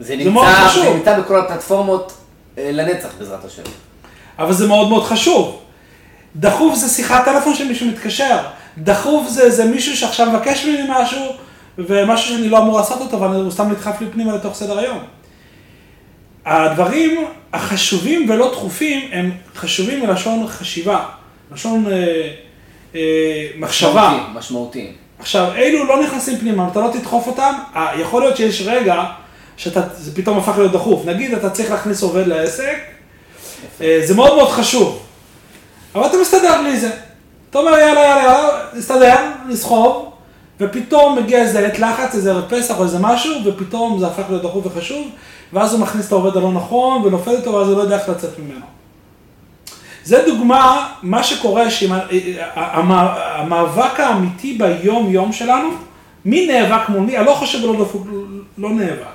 זה 0.00 0.16
מאוד 0.16 0.46
נמצא, 0.46 0.68
חשוב. 0.68 0.84
זה 0.84 0.94
נמצא 0.94 1.20
בכל 1.20 1.40
הפלטפורמות 1.40 2.12
אה, 2.58 2.70
לנצח 2.72 3.08
בעזרת 3.18 3.44
השם. 3.44 3.62
אבל 4.38 4.52
זה 4.52 4.66
מאוד 4.66 4.88
מאוד 4.88 5.04
חשוב. 5.04 5.60
דחוף 6.36 6.74
זה 6.74 6.88
שיחת 6.88 7.24
טלפון 7.24 7.54
של 7.54 7.68
מישהו 7.68 7.86
מתקשר. 7.86 8.38
דחוף 8.78 9.28
זה, 9.28 9.50
זה 9.50 9.64
מישהו 9.64 9.96
שעכשיו 9.96 10.30
מבקש 10.30 10.64
ממני 10.64 10.88
משהו, 10.88 11.20
ומשהו 11.78 12.28
שאני 12.28 12.48
לא 12.48 12.58
אמור 12.58 12.76
לעשות 12.78 13.00
אותו, 13.00 13.16
אבל 13.16 13.36
הוא 13.36 13.50
סתם 13.50 13.70
נדחף 13.70 14.00
לי 14.00 14.06
פנימה 14.12 14.34
לתוך 14.34 14.54
סדר 14.54 14.78
היום. 14.78 14.98
הדברים 16.46 17.24
החשובים 17.52 18.30
ולא 18.30 18.50
דחופים 18.52 19.08
הם 19.12 19.30
חשובים 19.56 20.06
מלשון 20.06 20.46
חשיבה, 20.48 21.04
לשון 21.52 21.86
אה, 21.92 22.28
אה, 22.94 23.48
מחשבה. 23.56 24.08
משמעותיים, 24.08 24.36
משמעותיים. 24.36 24.92
עכשיו, 25.18 25.52
אלו 25.56 25.84
לא 25.84 26.02
נכנסים 26.02 26.38
פנימה, 26.38 26.68
אתה 26.68 26.80
לא 26.80 26.90
תדחוף 26.92 27.26
אותם, 27.26 27.52
יכול 27.98 28.22
להיות 28.22 28.36
שיש 28.36 28.62
רגע 28.66 29.04
שאתה, 29.56 29.80
זה 29.96 30.14
פתאום 30.14 30.38
הפך 30.38 30.58
להיות 30.58 30.72
דחוף. 30.72 31.06
נגיד, 31.06 31.34
אתה 31.34 31.50
צריך 31.50 31.70
להכניס 31.70 32.02
עובד 32.02 32.26
לעסק, 32.26 32.76
אה, 33.80 34.00
זה 34.04 34.14
מאוד 34.14 34.36
מאוד 34.36 34.48
חשוב, 34.50 35.02
אבל 35.94 36.06
אתה 36.06 36.16
מסתדר 36.22 36.60
בלי 36.62 36.80
זה. 36.80 36.90
אתה 37.50 37.58
אומר, 37.58 37.70
יאללה, 37.78 38.00
יאללה, 38.00 38.48
נסתדר, 38.74 39.14
נסחוב, 39.48 40.10
ופתאום 40.60 41.18
מגיע 41.18 41.42
איזה 41.42 41.66
עת 41.66 41.78
לחץ, 41.78 42.14
איזה 42.14 42.30
ערב 42.32 42.44
פסח 42.48 42.78
או 42.78 42.82
איזה 42.84 42.98
משהו, 43.00 43.34
ופתאום 43.44 43.98
זה 43.98 44.06
הפך 44.06 44.22
להיות 44.28 44.42
דחוף 44.42 44.66
וחשוב, 44.66 45.08
ואז 45.52 45.72
הוא 45.72 45.80
מכניס 45.80 46.06
את 46.06 46.12
העובד 46.12 46.36
הלא 46.36 46.52
נכון, 46.52 47.02
ונופל 47.04 47.30
איתו, 47.30 47.52
ואז 47.52 47.68
הוא 47.68 47.76
לא 47.76 47.82
יודע 47.82 47.98
איך 47.98 48.08
לצאת 48.08 48.38
ממנו. 48.38 48.66
זה 50.04 50.22
דוגמה, 50.26 50.88
מה 51.02 51.22
שקורה, 51.22 51.70
שעם 51.70 51.92
ה- 51.92 52.00
המ- 52.54 52.92
המאבק 53.16 54.00
האמיתי 54.00 54.58
ביום-יום 54.58 55.32
שלנו, 55.32 55.68
מי 56.24 56.46
נאבק 56.46 56.88
מול 56.88 57.00
מי, 57.00 57.16
הלא 57.16 57.34
חשוב 57.34 57.64
ולא 57.64 57.84
דפוק, 57.84 58.06
לא 58.58 58.70
נאבק. 58.70 59.13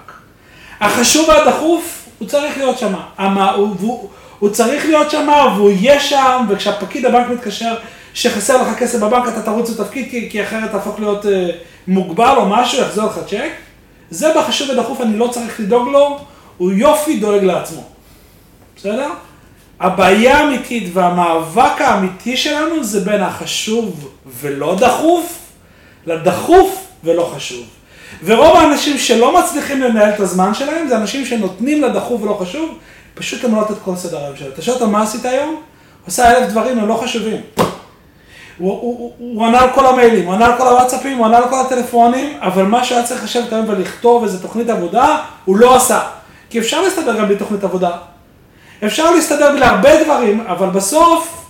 החשוב 0.79 1.29
והדחוף, 1.29 2.05
הוא 2.19 2.27
צריך 2.27 2.57
להיות 2.57 2.77
שם. 2.77 2.93
הוא, 3.55 4.09
הוא, 4.39 4.49
צריך 4.49 4.85
להיות 4.85 5.11
שם, 5.11 5.27
והוא 5.55 5.71
יהיה 5.71 5.99
שם, 5.99 6.45
וכשהפקיד 6.49 7.05
הבנק 7.05 7.27
מתקשר, 7.29 7.75
שחסר 8.13 8.61
לך 8.61 8.77
כסף 8.77 8.99
בבנק, 8.99 9.27
אתה 9.27 9.41
תרוץ 9.41 9.69
לתפקיד, 9.69 10.09
כי, 10.09 10.29
כי 10.29 10.43
אחרת 10.43 10.71
תהפוך 10.71 10.99
להיות 10.99 11.25
אה, 11.25 11.49
מוגבל 11.87 12.33
או 12.37 12.45
משהו, 12.45 12.81
יחזור 12.81 13.05
לך 13.05 13.19
צ'ק. 13.27 13.51
זה 14.09 14.33
בחשוב 14.37 14.69
ודחוף, 14.69 15.01
אני 15.01 15.17
לא 15.17 15.27
צריך 15.27 15.59
לדאוג 15.59 15.87
לו, 15.87 16.19
הוא 16.57 16.71
יופי 16.71 17.19
דואג 17.19 17.43
לעצמו. 17.43 17.83
בסדר? 18.75 19.09
הבעיה 19.79 20.37
האמיתית 20.37 20.89
והמאבק 20.93 21.81
האמיתי 21.81 22.37
שלנו 22.37 22.83
זה 22.83 22.99
בין 22.99 23.21
החשוב 23.21 24.09
ולא 24.41 24.75
דחוף, 24.79 25.39
לדחוף 26.05 26.87
ולא 27.03 27.31
חשוב. 27.35 27.65
ורוב 28.23 28.55
האנשים 28.55 28.97
שלא 28.97 29.39
מצליחים 29.39 29.81
לנהל 29.81 30.09
את 30.09 30.19
הזמן 30.19 30.53
שלהם, 30.53 30.87
זה 30.87 30.97
אנשים 30.97 31.25
שנותנים 31.25 31.83
לדחוף 31.83 32.21
ולא 32.21 32.33
חשוב, 32.33 32.77
פשוט 33.13 33.43
למנות 33.43 33.71
את 33.71 33.75
כל 33.83 33.95
סדר 33.95 34.23
היום 34.23 34.35
שלהם. 34.35 34.51
אתה 34.53 34.61
שואל 34.61 34.75
אותו 34.75 34.87
מה 34.87 35.01
עשית 35.03 35.25
היום? 35.25 35.49
הוא 35.49 36.07
עשה 36.07 36.37
אלף 36.37 36.49
דברים, 36.49 36.79
הם 36.79 36.87
לא 36.87 36.93
חשובים. 37.03 37.41
הוא, 38.57 38.71
הוא, 38.71 38.79
הוא, 38.81 39.13
הוא 39.17 39.45
ענה 39.45 39.61
על 39.61 39.69
כל 39.75 39.85
המיילים, 39.85 40.25
הוא 40.25 40.33
ענה 40.33 40.45
על 40.45 40.57
כל 40.57 40.67
הוואטסאפים, 40.67 41.17
הוא 41.17 41.25
ענה 41.25 41.37
על 41.37 41.49
כל 41.49 41.59
הטלפונים, 41.65 42.37
אבל 42.41 42.63
מה 42.63 42.83
שהיה 42.83 43.03
צריך 43.03 43.23
לשבת 43.23 43.53
היום 43.53 43.65
ולכתוב 43.69 44.23
איזה 44.23 44.41
תוכנית 44.41 44.69
עבודה, 44.69 45.17
הוא 45.45 45.57
לא 45.57 45.75
עשה. 45.75 45.99
כי 46.49 46.59
אפשר 46.59 46.81
להסתדר 46.81 47.17
גם 47.17 47.25
בלי 47.25 47.35
תוכנית 47.35 47.63
עבודה. 47.63 47.91
אפשר 48.85 49.11
להסתדר 49.11 49.51
בלי 49.51 49.65
הרבה 49.65 50.03
דברים, 50.03 50.41
אבל 50.47 50.69
בסוף 50.69 51.45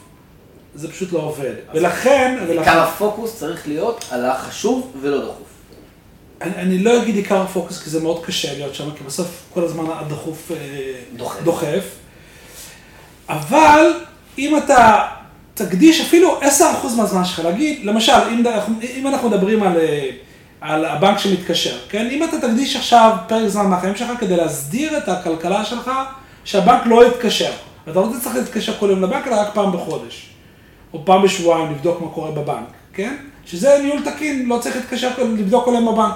זה 0.75 0.91
פשוט 0.91 1.13
לא 1.13 1.19
עובד. 1.19 1.53
ולכן, 1.73 2.37
ולכן 2.41 2.59
עיקר 2.59 2.79
הפוקוס 2.79 3.35
צריך 3.35 3.67
להיות 3.67 4.05
על 4.11 4.25
החשוב 4.25 4.91
ולא 5.01 5.17
דחוף. 5.17 5.48
אני, 6.41 6.55
אני 6.55 6.77
לא 6.77 7.03
אגיד 7.03 7.15
עיקר 7.15 7.41
הפוקוס, 7.41 7.83
כי 7.83 7.89
זה 7.89 8.03
מאוד 8.03 8.25
קשה 8.25 8.53
להיות 8.53 8.75
שם, 8.75 8.91
כי 8.97 9.03
בסוף 9.03 9.43
כל 9.53 9.63
הזמן 9.63 9.83
הדחוף 9.99 10.51
אה, 10.51 10.57
דוחף. 11.15 11.43
דוחף. 11.43 11.83
אבל 13.29 13.91
אם 14.37 14.57
אתה 14.57 15.05
תקדיש 15.53 16.01
אפילו 16.01 16.39
10% 16.41 16.45
מהזמן 16.97 17.25
שלך, 17.25 17.39
להגיד, 17.39 17.85
למשל, 17.85 18.11
אם, 18.31 18.43
אם 18.97 19.07
אנחנו 19.07 19.29
מדברים 19.29 19.63
על, 19.63 19.77
אה, 19.77 20.09
על 20.61 20.85
הבנק 20.85 21.17
שמתקשר, 21.17 21.77
כן? 21.89 22.07
אם 22.11 22.23
אתה 22.23 22.41
תקדיש 22.41 22.75
עכשיו 22.75 23.17
פרק 23.27 23.47
זמן 23.47 23.67
מהחיים 23.67 23.95
שלך 23.95 24.09
כדי 24.19 24.37
להסדיר 24.37 24.97
את 24.97 25.09
הכלכלה 25.09 25.65
שלך, 25.65 25.91
שהבנק 26.43 26.85
לא 26.85 27.07
יתקשר. 27.07 27.51
אתה 27.83 27.99
לא 27.99 28.09
תצטרך 28.17 28.35
להתקשר 28.35 28.73
כל 28.79 28.89
יום 28.89 29.01
לבנק, 29.01 29.27
אלא 29.27 29.35
רק 29.35 29.53
פעם 29.53 29.71
בחודש. 29.71 30.29
או 30.93 31.05
פעם 31.05 31.23
בשבועיים 31.23 31.71
לבדוק 31.71 32.01
מה 32.01 32.07
קורה 32.07 32.31
בבנק, 32.31 32.67
כן? 32.93 33.15
שזה 33.45 33.79
ניהול 33.83 34.01
תקין, 34.05 34.49
לא 34.49 34.57
צריך 34.57 34.75
להתקשר, 34.75 35.09
לבדוק 35.17 35.65
כל 35.65 35.71
יום 35.73 35.93
בבנק. 35.93 36.13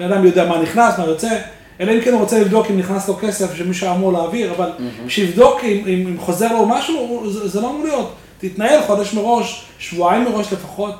בן 0.00 0.12
אדם 0.12 0.26
יודע 0.26 0.48
מה 0.48 0.58
נכנס, 0.62 0.98
מה 0.98 1.04
יוצא, 1.04 1.38
אלא 1.80 1.92
אם 1.92 2.00
כן 2.00 2.12
הוא 2.12 2.20
רוצה 2.20 2.40
לבדוק 2.40 2.66
אם 2.70 2.78
נכנס 2.78 3.08
לו 3.08 3.16
כסף 3.16 3.54
שמישהו 3.54 3.90
אמור 3.90 4.12
להעביר, 4.12 4.52
אבל 4.56 4.70
שיבדוק 5.08 5.64
אם, 5.64 5.82
אם, 5.86 6.06
אם 6.08 6.18
חוזר 6.18 6.52
לו 6.52 6.66
משהו, 6.66 7.24
זה, 7.30 7.48
זה 7.48 7.60
לא 7.60 7.70
אמור 7.70 7.84
להיות. 7.84 8.14
תתנהל 8.38 8.82
חודש 8.86 9.14
מראש, 9.14 9.64
שבועיים 9.78 10.24
מראש 10.24 10.52
לפחות. 10.52 10.94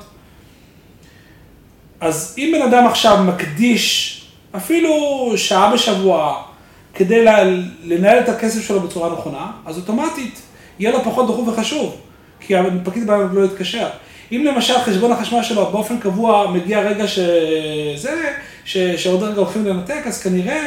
אז 1.99 2.35
אם 2.37 2.53
בן 2.55 2.61
אדם 2.61 2.87
עכשיו 2.87 3.23
מקדיש 3.23 4.17
אפילו 4.55 4.93
שעה 5.35 5.73
בשבוע 5.73 6.43
כדי 6.93 7.25
לנהל 7.83 8.19
את 8.19 8.29
הכסף 8.29 8.67
שלו 8.67 8.79
בצורה 8.79 9.13
נכונה, 9.13 9.51
אז 9.65 9.77
אוטומטית 9.77 10.41
יהיה 10.79 10.91
לו 10.91 11.03
פחות 11.03 11.27
דחוף 11.27 11.47
וחשוב, 11.47 11.95
כי 12.39 12.55
הפקיד 12.55 13.07
בנק 13.07 13.31
לא 13.33 13.45
יתקשר. 13.45 13.87
אם 14.31 14.45
למשל 14.45 14.79
חשבון 14.79 15.11
החשמל 15.11 15.43
שלו 15.43 15.65
באופן 15.71 15.99
קבוע 15.99 16.51
מגיע 16.51 16.79
רגע 16.79 17.07
שזה, 17.07 18.33
ש- 18.65 18.77
שעוד 18.77 19.23
רגע 19.23 19.37
הולכים 19.37 19.65
לנתק, 19.65 20.01
אז 20.07 20.21
כנראה 20.21 20.65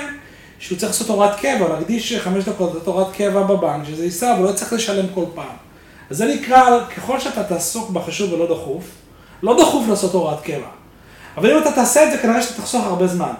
שהוא 0.58 0.78
צריך 0.78 0.92
לעשות 0.92 1.08
הוראת 1.08 1.40
קבע, 1.40 1.68
להקדיש 1.68 2.16
חמש 2.16 2.44
דקות 2.44 2.68
לעשות 2.74 2.86
הוראת 2.86 3.14
קבע 3.16 3.42
בבנק, 3.42 3.84
שזה 3.86 4.04
ייסע 4.04 4.36
ולא 4.40 4.52
צריך 4.52 4.72
לשלם 4.72 5.06
כל 5.14 5.24
פעם. 5.34 5.56
אז 6.10 6.16
זה 6.16 6.26
נקרא, 6.26 6.84
ככל 6.96 7.20
שאתה 7.20 7.44
תעסוק 7.44 7.90
בחשוב 7.90 8.32
ולא 8.32 8.54
דחוף, 8.54 8.84
לא 9.42 9.62
דחוף 9.62 9.88
לעשות 9.88 10.12
הוראת 10.12 10.40
קבע. 10.40 10.66
אבל 11.36 11.50
אם 11.50 11.58
אתה 11.62 11.72
תעשה 11.72 12.04
את 12.04 12.10
זה, 12.10 12.18
כנראה 12.18 12.42
שאתה 12.42 12.54
תחסוך 12.62 12.84
הרבה 12.84 13.06
זמן. 13.06 13.32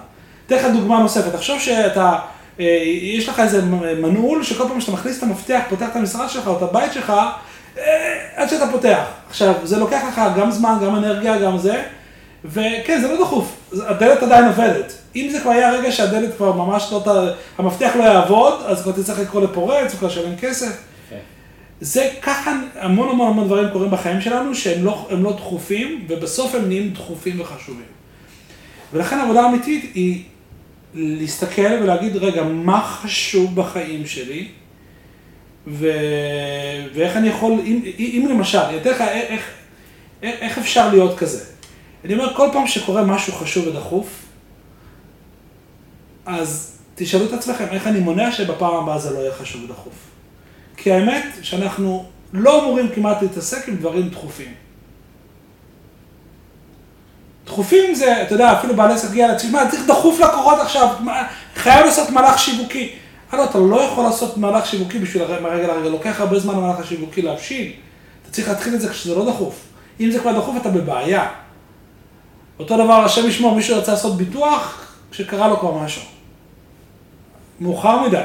אתן 0.47 0.55
לך 0.55 0.65
דוגמה 0.73 0.99
נוספת, 0.99 1.33
תחשוב 1.33 1.59
שאתה, 1.59 2.15
אה, 2.59 2.65
יש 3.01 3.29
לך 3.29 3.39
איזה 3.39 3.61
מנעול, 4.01 4.43
שכל 4.43 4.67
פעם 4.67 4.81
שאתה 4.81 4.91
מכניס 4.91 5.17
את 5.17 5.23
המפתח, 5.23 5.59
פותח 5.69 5.85
את 5.91 5.95
המשרד 5.95 6.29
שלך 6.29 6.47
או 6.47 6.57
את 6.57 6.61
הבית 6.61 6.93
שלך, 6.93 7.13
אה, 7.77 7.83
עד 8.35 8.49
שאתה 8.49 8.67
פותח. 8.71 9.03
עכשיו, 9.29 9.53
זה 9.63 9.77
לוקח 9.77 10.01
לך 10.11 10.21
גם 10.37 10.51
זמן, 10.51 10.77
גם 10.85 10.95
אנרגיה, 10.95 11.37
גם 11.37 11.57
זה, 11.57 11.83
וכן, 12.45 13.01
זה 13.01 13.07
לא 13.07 13.21
דחוף, 13.21 13.55
הדלת 13.87 14.23
עדיין 14.23 14.45
עובדת. 14.45 14.93
אם 15.15 15.29
זה 15.31 15.39
כבר 15.39 15.51
היה 15.51 15.71
רגע 15.71 15.91
שהדלת 15.91 16.35
כבר 16.37 16.51
ממש 16.51 16.87
לא, 16.91 17.03
ת- 17.05 17.35
המפתח 17.59 17.91
לא 17.97 18.03
יעבוד, 18.03 18.53
אז 18.65 18.81
כבר 18.83 18.91
תצטרך 18.91 19.19
לקרוא 19.19 19.41
לפורץ, 19.41 19.93
או 19.93 19.97
כבר 19.97 20.07
לשלם 20.07 20.35
כסף. 20.35 20.77
זה 21.81 22.09
ככה 22.21 22.51
המון 22.79 23.09
המון 23.09 23.27
המון 23.27 23.45
דברים 23.45 23.69
קורים 23.73 23.91
בחיים 23.91 24.21
שלנו 24.21 24.55
שהם 24.55 24.85
לא, 24.85 25.07
לא 25.11 25.31
דחופים, 25.33 26.05
ובסוף 26.09 26.55
הם 26.55 26.67
נהיים 26.67 26.89
דחופים 26.93 27.41
וחשובים. 27.41 27.85
ולכן 28.93 29.19
העבודה 29.19 29.41
האמיתית 29.41 29.91
היא 29.93 30.23
להסתכל 30.93 31.61
ולהגיד, 31.81 32.15
רגע, 32.17 32.43
מה 32.43 32.81
חשוב 32.81 33.55
בחיים 33.55 34.05
שלי, 34.05 34.47
ו... 35.67 35.87
ואיך 36.95 37.17
אני 37.17 37.27
יכול, 37.29 37.51
אם, 37.65 37.79
אם 37.99 38.27
למשל, 38.29 38.57
אני 38.57 38.77
אתן 38.77 38.89
לך 38.89 39.01
איך, 39.01 39.41
א- 40.23 40.25
איך 40.25 40.57
אפשר 40.57 40.89
להיות 40.89 41.17
כזה? 41.17 41.43
אני 42.05 42.13
אומר, 42.13 42.33
כל 42.33 42.49
פעם 42.53 42.67
שקורה 42.67 43.03
משהו 43.03 43.33
חשוב 43.33 43.67
ודחוף, 43.67 44.07
אז 46.25 46.77
תשאלו 46.95 47.25
את 47.25 47.33
עצמכם, 47.33 47.65
איך 47.71 47.87
אני 47.87 47.99
מונע 47.99 48.31
שבפעם 48.31 48.73
הבאה 48.75 48.99
זה 48.99 49.09
לא 49.13 49.19
יהיה 49.19 49.31
חשוב 49.33 49.63
ודחוף? 49.63 49.93
כי 50.77 50.91
האמת 50.91 51.25
שאנחנו 51.41 52.05
לא 52.33 52.63
אמורים 52.63 52.89
כמעט 52.95 53.21
להתעסק 53.21 53.69
עם 53.69 53.75
דברים 53.75 54.09
דחופים. 54.09 54.53
דחופים 57.45 57.95
זה, 57.95 58.21
אתה 58.21 58.33
יודע, 58.35 58.59
אפילו 58.59 58.75
בעל 58.75 58.91
עסק 58.91 59.09
הגיע 59.09 59.27
להציג, 59.27 59.51
מה, 59.51 59.69
צריך 59.71 59.87
דחוף 59.87 60.19
לקוחות 60.19 60.59
עכשיו, 60.59 60.87
חייב 61.55 61.85
לעשות 61.85 62.09
מהלך 62.09 62.39
שיווקי. 62.39 62.91
הלו, 63.31 63.43
אתה 63.43 63.57
לא 63.57 63.81
יכול 63.81 64.03
לעשות 64.03 64.37
מהלך 64.37 64.65
שיווקי 64.65 64.99
בשביל 64.99 65.23
הר- 65.23 65.41
מהרגע 65.41 65.67
לרגע, 65.67 65.89
לוקח 65.89 66.21
הרבה 66.21 66.39
זמן 66.39 66.55
המהלך 66.55 66.79
השיווקי 66.79 67.21
להבשיל. 67.21 67.71
אתה 68.23 68.31
צריך 68.31 68.49
להתחיל 68.49 68.75
את 68.75 68.81
זה 68.81 68.89
כשזה 68.89 69.15
לא 69.15 69.31
דחוף. 69.31 69.61
אם 69.99 70.11
זה 70.11 70.19
כבר 70.19 70.39
דחוף, 70.39 70.55
אתה 70.61 70.69
בבעיה. 70.69 71.29
אותו 72.59 72.77
דבר, 72.77 72.93
השם 73.05 73.27
ישמור, 73.27 73.55
מישהו 73.55 73.77
רצה 73.77 73.91
לעשות 73.91 74.17
ביטוח, 74.17 74.91
כשקרה 75.11 75.47
לו 75.47 75.59
כבר 75.59 75.71
משהו. 75.71 76.01
מאוחר 77.59 78.07
מדי. 78.07 78.21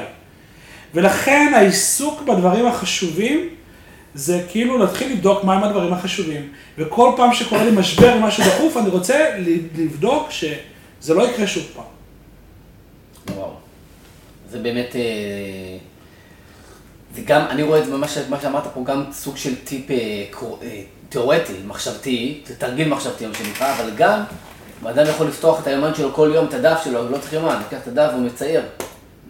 ולכן 0.94 1.52
העיסוק 1.56 2.22
בדברים 2.22 2.66
החשובים, 2.66 3.48
זה 4.14 4.46
כאילו 4.48 4.78
להתחיל 4.78 5.12
לבדוק 5.12 5.44
מהם 5.44 5.64
הדברים 5.64 5.92
החשובים. 5.92 6.48
וכל 6.78 7.12
פעם 7.16 7.34
שקורה 7.34 7.64
לי 7.64 7.70
משבר 7.70 8.18
משהו 8.18 8.44
דחוף, 8.44 8.76
אני 8.76 8.88
רוצה 8.88 9.30
לבדוק 9.76 10.30
שזה 10.30 11.14
לא 11.14 11.30
יקרה 11.30 11.46
שוב 11.46 11.64
פעם. 11.74 11.84
וואו. 13.36 13.50
זה 14.50 14.58
באמת, 14.58 14.96
אה, 14.96 15.00
זה 17.14 17.20
גם, 17.24 17.46
אני 17.50 17.62
רואה 17.62 17.78
את 17.78 17.86
זה 17.86 17.96
ממש, 17.96 18.18
מה 18.28 18.40
שאמרת 18.40 18.66
פה, 18.74 18.84
גם 18.84 19.04
סוג 19.12 19.36
של 19.36 19.64
טיפ 19.64 19.90
אה, 19.90 19.96
אה, 20.62 20.82
תיאורטי, 21.08 21.52
מחשבתי, 21.66 22.42
תרגיל 22.58 22.88
מחשבתי, 22.88 23.26
מה 23.26 23.34
שנקרא, 23.34 23.74
אבל 23.74 23.90
גם, 23.96 24.22
אדם 24.86 25.06
יכול 25.06 25.26
לפתוח 25.26 25.60
את 25.62 25.66
היומן 25.66 25.94
שלו 25.94 26.12
כל 26.12 26.30
יום, 26.34 26.46
את 26.46 26.54
הדף 26.54 26.80
שלו, 26.84 27.10
לא 27.10 27.18
צריך 27.18 27.32
יומן, 27.32 27.58
לוקח 27.64 27.82
את 27.82 27.88
הדף 27.88 28.12
ומצייר 28.16 28.62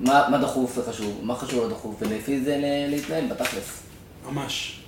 מה, 0.01 0.29
מה 0.31 0.38
דחוף 0.38 0.79
וחשוב, 0.79 1.21
מה 1.23 1.35
חשוב 1.35 1.61
לא 1.61 1.69
דחוף, 1.69 1.95
ולפי 2.01 2.40
זה 2.40 2.57
להתנהל 2.88 3.27
בתכלס. 3.27 3.83
ממש. 4.31 4.81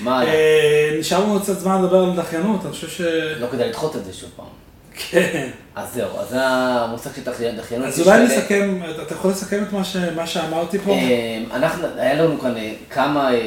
מה 0.00 0.20
היה? 0.20 0.34
אה, 0.34 0.96
נשאר 0.98 1.24
לנו 1.24 1.40
קצת 1.40 1.58
זמן 1.58 1.82
לדבר 1.82 2.04
על 2.04 2.16
דחיינות, 2.16 2.60
אני 2.64 2.72
חושב 2.72 2.88
ש... 2.88 3.00
לא 3.40 3.46
כדאי 3.46 3.68
לדחות 3.68 3.96
את 3.96 4.04
זה 4.04 4.12
שוב 4.12 4.30
פעם. 4.36 4.61
כן. 4.94 5.48
אז 5.76 5.88
זהו, 5.94 6.18
אז 6.20 6.28
זה 6.28 6.46
המושג 6.46 7.10
של 7.14 7.22
דחיינות. 7.56 7.86
אז 7.88 8.00
אולי 8.00 8.24
נסכם, 8.24 8.78
אתה 9.06 9.14
יכול 9.14 9.30
לסכם 9.30 9.62
את 9.68 9.72
מה 9.72 9.84
ש- 9.84 9.96
מה 10.16 10.26
שאמרתי 10.26 10.78
פה? 10.78 10.92
אה, 10.92 11.38
אנחנו, 11.54 11.86
היה 11.96 12.14
לנו 12.14 12.40
כאן 12.40 12.56
אה, 12.56 12.72
כמה 12.90 13.34
אה, 13.34 13.38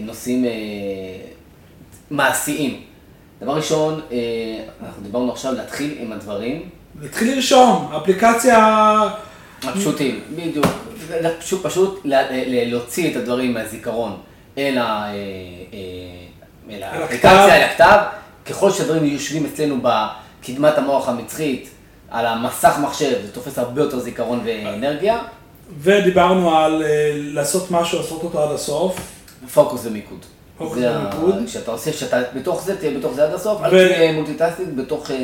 נושאים 0.00 0.44
אה, 0.44 0.50
מעשיים. 2.10 2.80
דבר 3.42 3.56
ראשון, 3.56 4.00
אנחנו 4.86 5.02
דיברנו 5.02 5.32
עכשיו 5.32 5.52
להתחיל 5.52 5.94
עם 6.00 6.12
הדברים 6.12 6.68
נתחיל 7.02 7.34
לרשום, 7.34 7.92
אפליקציה... 8.02 8.96
הפשוטים, 9.62 10.20
בדיוק. 10.36 10.66
פשוט, 11.40 11.62
פשוט 11.66 12.00
להוציא 12.46 13.10
את 13.10 13.16
הדברים 13.16 13.54
מהזיכרון 13.54 14.16
אל 14.58 14.78
ה- 14.78 15.12
אל 16.70 16.82
האפליקציה, 16.82 17.56
אל 17.56 17.62
הכתב. 17.62 17.98
ככל 18.46 18.70
שהדברים 18.70 19.04
יושבים 19.04 19.46
אצלנו 19.46 19.76
בקדמת 20.40 20.78
המוח 20.78 21.08
המצחית, 21.08 21.70
על 22.10 22.26
המסך 22.26 22.78
מחשב, 22.82 23.18
זה 23.26 23.32
תופס 23.32 23.58
הרבה 23.58 23.82
יותר 23.82 23.98
זיכרון 23.98 24.40
ואנרגיה. 24.44 25.18
ודיברנו 25.80 26.56
על 26.56 26.82
אה, 26.82 27.12
לעשות 27.14 27.70
משהו, 27.70 27.98
לעשות 27.98 28.22
אותו 28.22 28.42
עד 28.42 28.54
הסוף. 28.54 29.00
פוקוס 29.54 29.86
ומיקוד. 29.86 30.18
פוקוס 30.58 30.78
ומיקוד. 30.78 31.34
כשאתה 31.46 31.70
עושה, 31.70 31.92
כשאתה 31.92 32.20
בתוך 32.34 32.62
זה, 32.62 32.76
תהיה 32.76 32.98
בתוך 32.98 33.12
זה 33.12 33.24
עד 33.24 33.34
הסוף, 33.34 33.62
אל 33.62 33.70
תהיה 33.70 34.12
multitasking 34.12 34.76
בתוך 34.76 35.10
אה, 35.10 35.16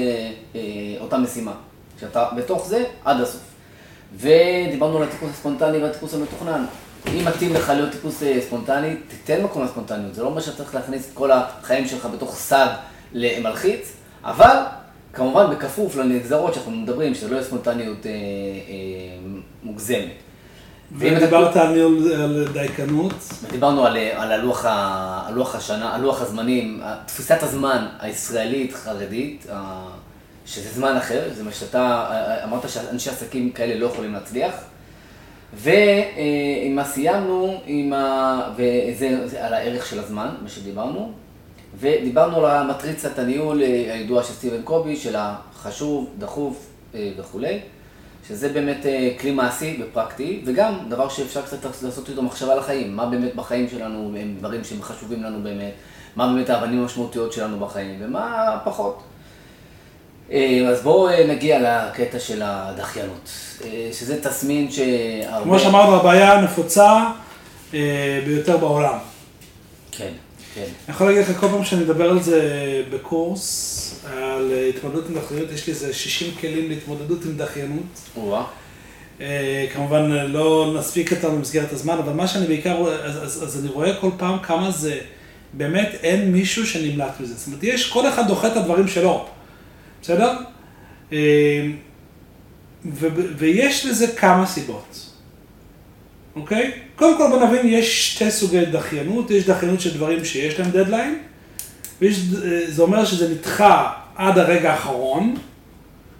אה, 0.54 0.60
אותה 1.00 1.18
משימה. 1.18 1.52
כשאתה 1.96 2.28
בתוך 2.36 2.66
זה, 2.68 2.84
עד 3.04 3.20
הסוף. 3.20 3.40
ודיברנו 4.16 4.96
על 4.96 5.02
הטיפוס 5.02 5.30
הספונטני 5.30 5.78
והטיפוס 5.78 6.14
המתוכנן. 6.14 6.64
אם 7.14 7.24
מתאים 7.24 7.54
לך 7.54 7.68
להיות 7.68 7.92
טיפוס 7.92 8.22
ספונטני, 8.46 8.96
תיתן 9.08 9.42
מקום 9.42 9.64
לספונטניות. 9.64 10.14
זה 10.14 10.22
לא 10.22 10.26
אומר 10.26 10.40
שאתה 10.40 10.56
צריך 10.56 10.74
להכניס 10.74 11.08
את 11.08 11.14
כל 11.14 11.30
החיים 11.32 11.88
שלך 11.88 12.06
בתוך 12.06 12.36
סד 12.36 12.68
מלחיץ, 13.12 13.92
אבל 14.24 14.56
כמובן 15.16 15.50
בכפוף 15.50 15.96
לנגזרות 15.96 16.54
שאנחנו 16.54 16.70
מדברים, 16.72 17.14
שזה 17.14 17.28
לא 17.28 17.34
יהיה 17.34 17.44
ספונטניות 17.44 18.06
אה, 18.06 18.10
אה, 18.10 18.16
מוגזמת. 19.62 20.04
ואם 20.98 21.16
אתה- 21.16 21.22
ודיברת 21.24 21.56
על 21.56 21.78
על 22.22 22.46
דייקנות. 22.52 23.12
דיברנו 23.50 23.86
על, 23.86 23.96
על 23.96 24.32
הלוח, 24.32 24.64
ה, 24.64 24.70
הלוח 25.28 25.54
השנה, 25.54 25.94
הלוח 25.94 26.22
הזמנים, 26.22 26.80
תפיסת 27.06 27.42
הזמן 27.42 27.86
הישראלית 28.00 28.72
חרדית, 28.74 29.46
ה- 29.52 29.88
שזה 30.46 30.68
זמן 30.74 30.96
אחר, 30.96 31.22
זה 31.34 31.44
מה 31.44 31.52
שאתה 31.52 32.06
אמרת 32.44 32.68
שאנשי 32.68 33.10
עסקים 33.10 33.50
כאלה 33.52 33.74
לא 33.78 33.86
יכולים 33.86 34.12
להצליח. 34.12 34.54
ועם 35.54 36.76
מה 36.76 36.84
סיימנו, 36.84 37.60
עם 37.66 37.92
ה, 37.92 38.40
וזה 38.56 39.26
זה 39.28 39.46
על 39.46 39.54
הערך 39.54 39.86
של 39.86 39.98
הזמן, 40.00 40.28
מה 40.42 40.48
שדיברנו. 40.48 41.12
ודיברנו 41.80 42.46
על 42.46 42.56
המטריצת 42.56 43.18
הניהול 43.18 43.62
אה, 43.62 43.66
הידועה 43.66 44.24
של 44.24 44.32
סטיבן 44.32 44.62
קובי, 44.62 44.96
של 44.96 45.16
החשוב, 45.18 46.10
דחוף 46.18 46.66
אה, 46.94 47.10
וכולי. 47.18 47.60
שזה 48.28 48.48
באמת 48.48 48.86
אה, 48.86 49.10
כלי 49.20 49.30
מעשי 49.30 49.82
ופרקטי, 49.82 50.42
וגם 50.46 50.78
דבר 50.88 51.08
שאפשר 51.08 51.42
קצת 51.42 51.64
לעשות 51.82 52.08
איתו 52.08 52.22
מחשבה 52.22 52.54
לחיים, 52.54 52.96
מה 52.96 53.06
באמת 53.06 53.34
בחיים 53.34 53.68
שלנו 53.68 54.12
הם 54.20 54.36
דברים 54.38 54.64
שהם 54.64 54.82
חשובים 54.82 55.22
לנו 55.22 55.42
באמת, 55.42 55.72
מה 56.16 56.32
באמת 56.32 56.50
האבנים 56.50 56.80
המשמעותיות 56.82 57.32
שלנו 57.32 57.58
בחיים, 57.58 57.96
ומה 58.00 58.58
פחות. 58.64 59.02
אז 60.68 60.82
בואו 60.82 61.08
נגיע 61.28 61.58
לקטע 61.88 62.18
של 62.18 62.42
הדחיינות, 62.44 63.30
שזה 63.92 64.22
תסמין 64.22 64.70
שהרבה... 64.70 65.44
כמו 65.44 65.58
שאמרנו, 65.58 65.96
הבעיה 65.96 66.32
הנפוצה 66.32 67.04
ביותר 68.24 68.56
בעולם. 68.56 68.98
כן, 69.92 70.12
כן. 70.56 70.62
אני 70.62 70.94
יכול 70.94 71.06
להגיד 71.06 71.22
לך, 71.22 71.40
כל 71.40 71.48
פעם 71.48 71.64
שאני 71.64 71.84
מדבר 71.84 72.10
על 72.10 72.22
זה 72.22 72.82
בקורס, 72.90 74.00
על 74.06 74.52
התמודדות 74.68 75.04
עם 75.08 75.14
דחיינות, 75.14 75.52
יש 75.52 75.66
לי 75.66 75.72
איזה 75.72 75.94
60 75.94 76.34
כלים 76.40 76.68
להתמודדות 76.68 77.24
עם 77.24 77.36
דחיינות. 77.36 78.00
אה, 79.20 79.66
כמובן 79.74 80.10
לא 80.10 80.74
נספיק 80.78 81.12
אותם 81.12 81.36
במסגרת 81.36 81.72
הזמן, 81.72 81.98
אבל 81.98 82.12
מה 82.12 82.28
שאני 82.28 82.46
בעיקר 82.46 82.76
אז, 83.04 83.16
אז, 83.22 83.42
אז 83.42 83.60
אני 83.60 83.68
רואה 83.68 84.00
כל 84.00 84.10
פעם 84.16 84.38
כמה 84.38 84.70
זה, 84.70 84.98
באמת 85.52 85.88
אין 86.02 86.32
מישהו 86.32 86.66
שנמלט 86.66 87.20
מזה. 87.20 87.34
זאת 87.34 87.46
אומרת, 87.46 87.62
יש, 87.62 87.90
כל 87.90 88.08
אחד 88.08 88.26
דוחה 88.28 88.48
את 88.48 88.56
הדברים 88.56 88.88
שלו, 88.88 89.26
בסדר? 90.02 90.32
אה, 91.12 91.66
ו, 92.84 93.08
ויש 93.38 93.86
לזה 93.86 94.06
כמה 94.06 94.46
סיבות, 94.46 95.05
אוקיי? 96.36 96.70
קודם 96.96 97.18
כל 97.18 97.28
בוא 97.28 97.46
נבין, 97.46 97.66
יש 97.66 98.14
שתי 98.14 98.30
סוגי 98.30 98.64
דחיינות, 98.64 99.30
יש 99.30 99.44
דחיינות 99.44 99.80
של 99.80 99.94
דברים 99.94 100.24
שיש 100.24 100.58
להם 100.58 100.70
דדליין, 100.70 101.18
וזה 102.02 102.82
אומר 102.82 103.04
שזה 103.04 103.28
נדחה 103.28 103.92
עד 104.16 104.38
הרגע 104.38 104.72
האחרון, 104.72 105.36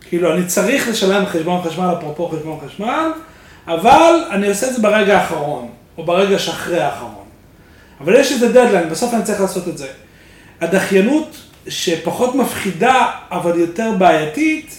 כאילו, 0.09 0.35
אני 0.35 0.47
צריך 0.47 0.89
לשלם 0.89 1.27
חשבון 1.27 1.63
חשמל, 1.63 1.95
אפרופו 1.99 2.29
חשבון 2.29 2.59
חשמל, 2.67 3.11
אבל 3.67 4.25
אני 4.31 4.49
עושה 4.49 4.69
את 4.69 4.75
זה 4.75 4.83
ברגע 4.83 5.19
האחרון, 5.19 5.69
או 5.99 6.05
ברגע 6.05 6.39
שאחרי 6.39 6.81
האחרון. 6.81 7.25
אבל 8.01 8.15
יש 8.15 8.33
איזה 8.33 8.49
דדליין, 8.49 8.89
בסוף 8.89 9.15
אני 9.15 9.23
צריך 9.23 9.41
לעשות 9.41 9.69
את 9.69 9.79
זה. 9.79 9.87
הדחיינות 10.61 11.37
שפחות 11.69 12.35
מפחידה, 12.35 13.07
אבל 13.31 13.59
יותר 13.59 13.93
בעייתית, 13.99 14.79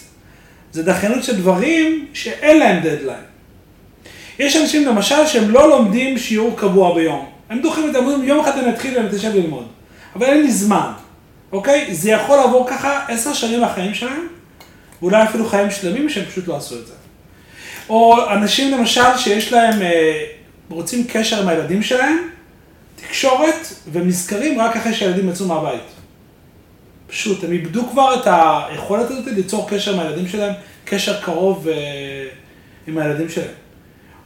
זה 0.71 0.83
דחיינות 0.83 1.23
של 1.23 1.35
דברים 1.35 2.07
שאין 2.13 2.59
להם 2.59 2.83
דדליין. 2.83 3.26
יש 4.39 4.55
אנשים 4.55 4.85
למשל 4.85 5.27
שהם 5.27 5.49
לא 5.49 5.69
לומדים 5.69 6.17
שיעור 6.17 6.57
קבוע 6.57 6.95
ביום. 6.95 7.25
הם 7.49 7.61
דוחים 7.61 7.87
את 7.87 7.93
זה, 7.93 7.99
אומרים 7.99 8.23
יום 8.23 8.39
אחד 8.39 8.57
אני 8.57 8.69
אתחיל 8.69 8.97
ואני 8.97 9.07
אתיישב 9.07 9.35
ללמוד. 9.35 9.67
אבל 10.15 10.25
אין 10.25 10.41
לי 10.41 10.51
זמן, 10.51 10.91
אוקיי? 11.51 11.95
זה 11.95 12.09
יכול 12.09 12.37
לעבור 12.37 12.67
ככה 12.69 13.05
עשר 13.07 13.33
שנים 13.33 13.61
מהחיים 13.61 13.93
שלהם, 13.93 14.27
ואולי 15.01 15.23
אפילו 15.23 15.45
חיים 15.45 15.71
שלמים 15.71 16.09
שהם 16.09 16.25
פשוט 16.25 16.47
לא 16.47 16.57
עשו 16.57 16.75
את 16.75 16.87
זה. 16.87 16.93
או 17.89 18.31
אנשים 18.31 18.77
למשל 18.77 19.17
שיש 19.17 19.53
להם, 19.53 19.81
אה, 19.81 20.23
רוצים 20.69 21.03
קשר 21.09 21.41
עם 21.41 21.47
הילדים 21.47 21.83
שלהם, 21.83 22.17
תקשורת, 22.95 23.67
והם 23.91 24.07
נזכרים 24.07 24.61
רק 24.61 24.75
אחרי 24.75 24.93
שהילדים 24.93 25.29
יצאו 25.29 25.45
מהבית. 25.47 25.81
פשוט, 27.07 27.43
הם 27.43 27.51
איבדו 27.51 27.89
כבר 27.91 28.15
את 28.15 28.27
היכולת 28.27 29.11
הזאת 29.11 29.25
ליצור 29.27 29.69
קשר 29.69 29.93
עם 29.93 29.99
הילדים 29.99 30.27
שלהם, 30.27 30.53
קשר 30.85 31.21
קרוב 31.21 31.67
אה, 31.67 32.27
עם 32.87 32.97
הילדים 32.97 33.29
שלהם. 33.29 33.66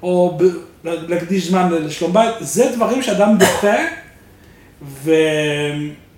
או 0.03 0.37
ב, 0.37 0.43
להקדיש 0.83 1.47
זמן 1.47 1.71
לשלום 1.71 2.13
בית, 2.13 2.35
זה 2.39 2.71
דברים 2.75 3.01
שאדם 3.03 3.37
דוחה, 3.37 3.75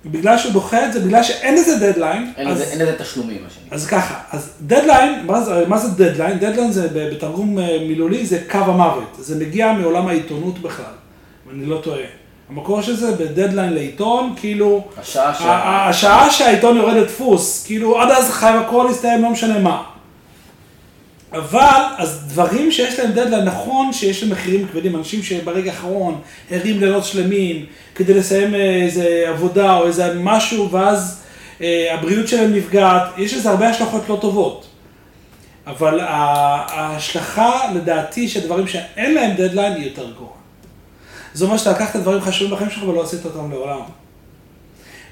ובגלל 0.06 0.38
שהוא 0.38 0.52
דוחה 0.54 0.86
את 0.86 0.94
זה, 0.94 1.00
בגלל 1.00 1.24
שאין 1.24 1.56
לזה 1.56 1.92
דדליין, 1.92 2.32
אין 2.38 2.48
אז... 2.48 2.62
לזה- 2.62 2.72
אין 2.72 2.80
לזה 2.82 2.96
תשלומים, 3.00 3.38
מה 3.44 3.50
שנקרא. 3.50 3.76
אז 3.78 3.88
ככה, 3.88 4.16
אז 4.32 4.50
דדליין, 4.62 5.26
מה 5.26 5.42
זה, 5.42 5.64
מה 5.68 5.78
זה 5.78 5.88
deadline? 6.10 6.40
deadline 6.40 6.72
זה 6.72 6.88
בתרגום 6.94 7.60
אה, 7.60 7.78
מילולי 7.88 8.26
זה 8.26 8.40
קו 8.52 8.58
המוות, 8.58 9.16
זה 9.20 9.46
מגיע 9.46 9.72
מעולם 9.74 10.08
העיתונות 10.08 10.60
בכלל, 10.60 10.86
אם 11.48 11.60
אני 11.60 11.66
לא 11.66 11.78
טועה. 11.84 12.00
המקור 12.50 12.82
של 12.82 12.96
זה 12.96 13.12
בדדליין 13.12 13.74
לעיתון, 13.74 14.34
כאילו, 14.36 14.84
השעה 14.98 15.34
ש... 15.34 15.42
ה- 15.42 15.46
ה- 15.46 15.90
השעה 15.90 16.32
שהעיתון 16.32 16.78
יורד 16.78 16.94
לדפוס, 16.96 17.64
כאילו 17.66 18.02
עד 18.02 18.12
אז 18.12 18.30
חייב 18.32 18.56
הכל 18.62 18.86
להסתיים, 18.90 19.22
לא 19.22 19.30
משנה 19.30 19.60
מה. 19.60 19.84
אבל, 21.34 21.82
אז 21.98 22.24
דברים 22.28 22.72
שיש 22.72 23.00
להם 23.00 23.12
דדליין, 23.12 23.46
נכון 23.46 23.94
שיש 23.94 24.24
להם 24.24 24.32
מחירים 24.32 24.68
כבדים, 24.68 24.96
אנשים 24.96 25.24
שברגע 25.24 25.72
האחרון 25.72 26.22
הרים 26.52 26.80
לילות 26.80 27.06
שלמים 27.06 27.66
כדי 27.96 28.14
לסיים 28.14 28.56
אה, 28.56 28.84
איזה 28.84 29.26
עבודה 29.28 29.78
או 29.78 29.88
איזה 29.88 30.14
משהו, 30.20 30.72
ואז 30.72 31.22
אה, 31.62 31.94
הבריאות 31.94 32.28
שלהם 32.28 32.54
נפגעת, 32.54 33.02
יש 33.18 33.34
לזה 33.34 33.50
הרבה 33.50 33.70
השלכות 33.70 34.10
לא 34.10 34.18
טובות. 34.22 34.66
אבל 35.68 36.00
ההשלכה, 36.00 37.72
לדעתי, 37.76 38.30
של 38.30 38.40
דברים 38.40 38.68
שאין 38.68 39.14
להם 39.14 39.36
דדליין 39.38 39.74
היא 39.74 39.86
יותר 39.86 40.12
גרועה. 40.12 40.34
זה 41.34 41.46
אומר 41.46 41.58
שאתה 41.58 41.72
לקחת 41.72 41.96
דברים 41.96 42.22
חשובים 42.22 42.56
בחיים 42.56 42.70
שלך 42.70 42.84
ולא 42.84 43.04
עשית 43.04 43.26
אותם 43.26 43.52
לעולם. 43.52 43.82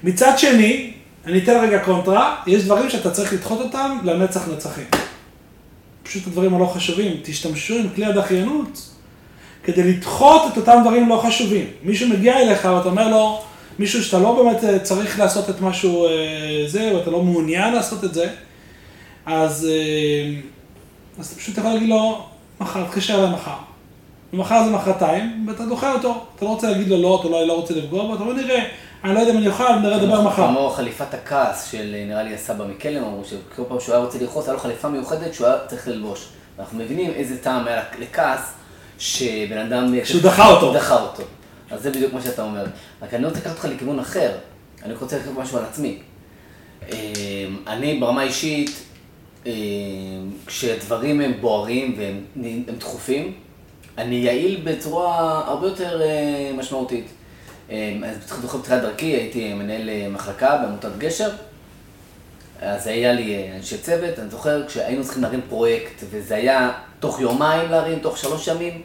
מצד 0.02 0.38
שני, 0.38 0.92
אני 1.26 1.38
אתן 1.38 1.60
רגע 1.62 1.78
קונטרה, 1.78 2.36
יש 2.46 2.64
דברים 2.64 2.90
שאתה 2.90 3.10
צריך 3.10 3.32
לדחות 3.32 3.60
אותם 3.60 3.98
לנצח 4.04 4.48
נצחים. 4.48 4.84
פשוט 6.02 6.26
הדברים 6.26 6.54
הלא 6.54 6.66
חשובים, 6.66 7.16
תשתמשו 7.22 7.74
עם 7.74 7.88
כלי 7.94 8.04
הדחיינות 8.04 8.88
כדי 9.64 9.92
לדחות 9.92 10.42
את 10.52 10.56
אותם 10.56 10.78
דברים 10.82 11.08
לא 11.08 11.22
חשובים. 11.26 11.66
מישהו 11.82 12.08
מגיע 12.08 12.40
אליך 12.40 12.64
ואתה 12.64 12.88
אומר 12.88 13.08
לו, 13.08 13.42
מישהו 13.78 14.04
שאתה 14.04 14.18
לא 14.18 14.42
באמת 14.42 14.64
אה, 14.64 14.78
צריך 14.78 15.18
לעשות 15.18 15.50
את 15.50 15.60
משהו 15.60 16.06
אה, 16.06 16.10
זה, 16.66 16.90
או 16.90 17.02
אתה 17.02 17.10
לא 17.10 17.22
מעוניין 17.22 17.74
לעשות 17.74 18.04
את 18.04 18.14
זה, 18.14 18.30
אז, 19.26 19.68
אה, 19.70 20.40
אז 21.18 21.26
אתה 21.26 21.36
פשוט 21.36 21.58
יכול 21.58 21.70
להגיד 21.70 21.88
לו, 21.88 22.24
מחר, 22.60 22.84
תתקשר 22.84 23.14
אליי 23.14 23.30
מחר. 23.30 23.56
ומחר 24.32 24.64
זה 24.64 24.70
מחרתיים, 24.70 25.46
ואתה 25.48 25.64
דוחה 25.66 25.92
אותו. 25.92 26.24
אתה 26.36 26.44
לא 26.44 26.50
רוצה 26.50 26.70
להגיד 26.70 26.88
לו 26.88 27.02
לא, 27.02 27.18
אתה 27.20 27.28
אולי 27.28 27.46
לא 27.46 27.52
רוצה 27.52 27.74
לפגוע 27.74 28.04
בו, 28.04 28.14
אתה 28.14 28.22
אומר, 28.22 28.32
נראה, 28.32 28.64
אני 29.04 29.14
לא 29.14 29.20
יודע 29.20 29.32
אם 29.32 29.38
אני 29.38 29.48
אוכל, 29.48 29.78
נראה 29.78 29.96
לדבר 29.96 30.20
מחר. 30.20 30.48
כמו 30.48 30.70
חליפת 30.70 31.14
הכעס 31.14 31.70
של 31.70 31.94
אה, 31.94 32.04
נראה 32.08 32.22
לי 32.22 32.34
הסבא 32.34 32.64
מקלם, 32.64 33.04
אמרו 33.04 33.24
שכל 33.24 33.62
פעם 33.68 33.80
שהוא 33.80 33.94
היה 33.94 34.04
רוצה 34.04 34.18
לכעוס, 34.18 34.46
היה 34.46 34.54
לו 34.54 34.60
חליפה 34.60 34.88
מיוחדת 34.88 35.34
שהוא 35.34 35.46
היה 35.46 35.56
צריך 35.66 35.88
ללבוש. 35.88 36.28
ואנחנו 36.56 36.78
מבינים 36.78 37.10
איזה 37.10 37.38
טעם 37.38 37.66
היה 37.66 37.82
לכעס, 37.98 38.52
שבן 38.98 39.58
אדם... 39.58 39.94
שהוא 40.04 40.22
דחה 40.22 40.50
אותו. 40.50 40.72
דחה 40.72 41.00
אותו. 41.00 41.22
אז 41.70 41.82
זה 41.82 41.90
בדיוק 41.90 42.12
מה 42.12 42.22
שאתה 42.22 42.42
אומר. 42.42 42.64
רק 43.02 43.14
אני 43.14 43.26
רוצה 43.26 43.38
לקחת 43.38 43.52
אותך 43.52 43.64
לכיוון 43.64 43.98
אחר. 43.98 44.30
אני 44.84 44.94
רוצה 44.94 45.16
לקחת 45.18 45.30
משהו 45.36 45.58
על 45.58 45.64
עצמי. 45.64 45.98
אה, 46.92 46.96
אני 47.66 48.00
ברמה 48.00 48.22
אישית, 48.22 48.70
אה, 49.46 49.52
כשדברים 50.46 51.20
הם 51.20 51.32
בוערים 51.40 51.94
והם 51.98 52.20
הם 52.68 52.74
דחופים, 52.78 53.32
אני 53.98 54.14
יעיל 54.14 54.60
בצורה 54.64 55.42
הרבה 55.46 55.66
יותר 55.66 56.02
אה, 56.02 56.50
משמעותית. 56.56 57.06
אה, 57.72 58.10
אז 58.10 58.16
בתחילת 58.54 58.82
דרכי 58.82 59.06
הייתי 59.06 59.54
מנהל 59.54 59.88
אה, 59.88 60.08
מחלקה 60.10 60.56
בעמותת 60.56 60.98
גשר, 60.98 61.30
אז 62.60 62.86
היה 62.86 63.12
לי 63.12 63.34
אה, 63.34 63.56
אנשי 63.56 63.78
צוות, 63.78 64.18
אני 64.18 64.30
זוכר 64.30 64.66
כשהיינו 64.66 65.04
צריכים 65.04 65.22
להרים 65.22 65.40
פרויקט, 65.48 66.04
וזה 66.10 66.34
היה 66.34 66.72
תוך 67.00 67.20
יומיים 67.20 67.70
להרים, 67.70 67.98
תוך 67.98 68.18
שלוש 68.18 68.48
ימים, 68.48 68.82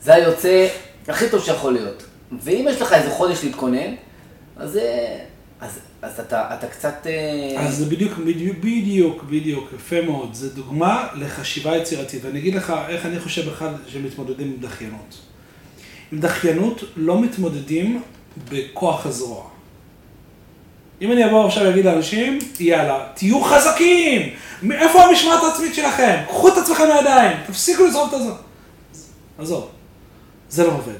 זה 0.00 0.14
היה 0.14 0.24
יוצא 0.24 0.68
הכי 1.08 1.30
טוב 1.30 1.44
שיכול 1.44 1.72
להיות. 1.72 2.02
ואם 2.42 2.66
יש 2.70 2.82
לך 2.82 2.92
איזה 2.92 3.10
חודש 3.10 3.44
להתכונן, 3.44 3.94
אז, 4.56 4.76
אה, 4.76 5.18
אז, 5.60 5.78
אז 6.02 6.20
אתה, 6.20 6.54
אתה 6.58 6.66
קצת... 6.66 7.06
אז 7.58 7.76
זה 7.76 7.84
בדיוק, 7.84 8.18
בדיוק, 8.18 8.56
בדיוק, 8.58 9.22
בדיוק, 9.22 9.70
יפה 9.76 10.00
מאוד. 10.00 10.34
זה 10.34 10.54
דוגמה 10.54 11.08
לחשיבה 11.14 11.76
יצירתית. 11.76 12.24
ואני 12.24 12.38
אגיד 12.38 12.54
לך 12.54 12.72
איך 12.88 13.06
אני 13.06 13.20
חושב 13.20 13.50
בכלל 13.50 13.74
שמתמודדים 13.88 14.46
עם 14.46 14.56
דחיינות. 14.60 15.16
עם 16.12 16.20
דחיינות 16.20 16.84
לא 16.96 17.20
מתמודדים 17.20 18.02
בכוח 18.48 19.06
הזרוע. 19.06 19.42
אם 21.02 21.12
אני 21.12 21.24
אבוא 21.24 21.46
עכשיו 21.46 21.64
ואגיד 21.64 21.84
לאנשים, 21.84 22.38
יאללה, 22.60 23.06
תהיו 23.14 23.40
חזקים! 23.40 24.22
איפה 24.72 25.04
המשמעת 25.04 25.42
העצמית 25.42 25.74
שלכם? 25.74 26.16
קחו 26.28 26.48
את 26.48 26.52
עצמכם 26.56 26.84
לידיים, 26.96 27.36
תפסיקו 27.46 27.86
לזרוק 27.86 28.08
את 28.08 28.14
הזה. 28.14 28.30
עזוב, 29.38 29.68
זה 30.48 30.66
לא 30.66 30.72
עובד. 30.72 30.98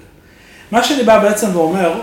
מה 0.71 0.85
שאני 0.85 1.03
בא 1.03 1.19
בעצם 1.19 1.57
ואומר, 1.57 2.01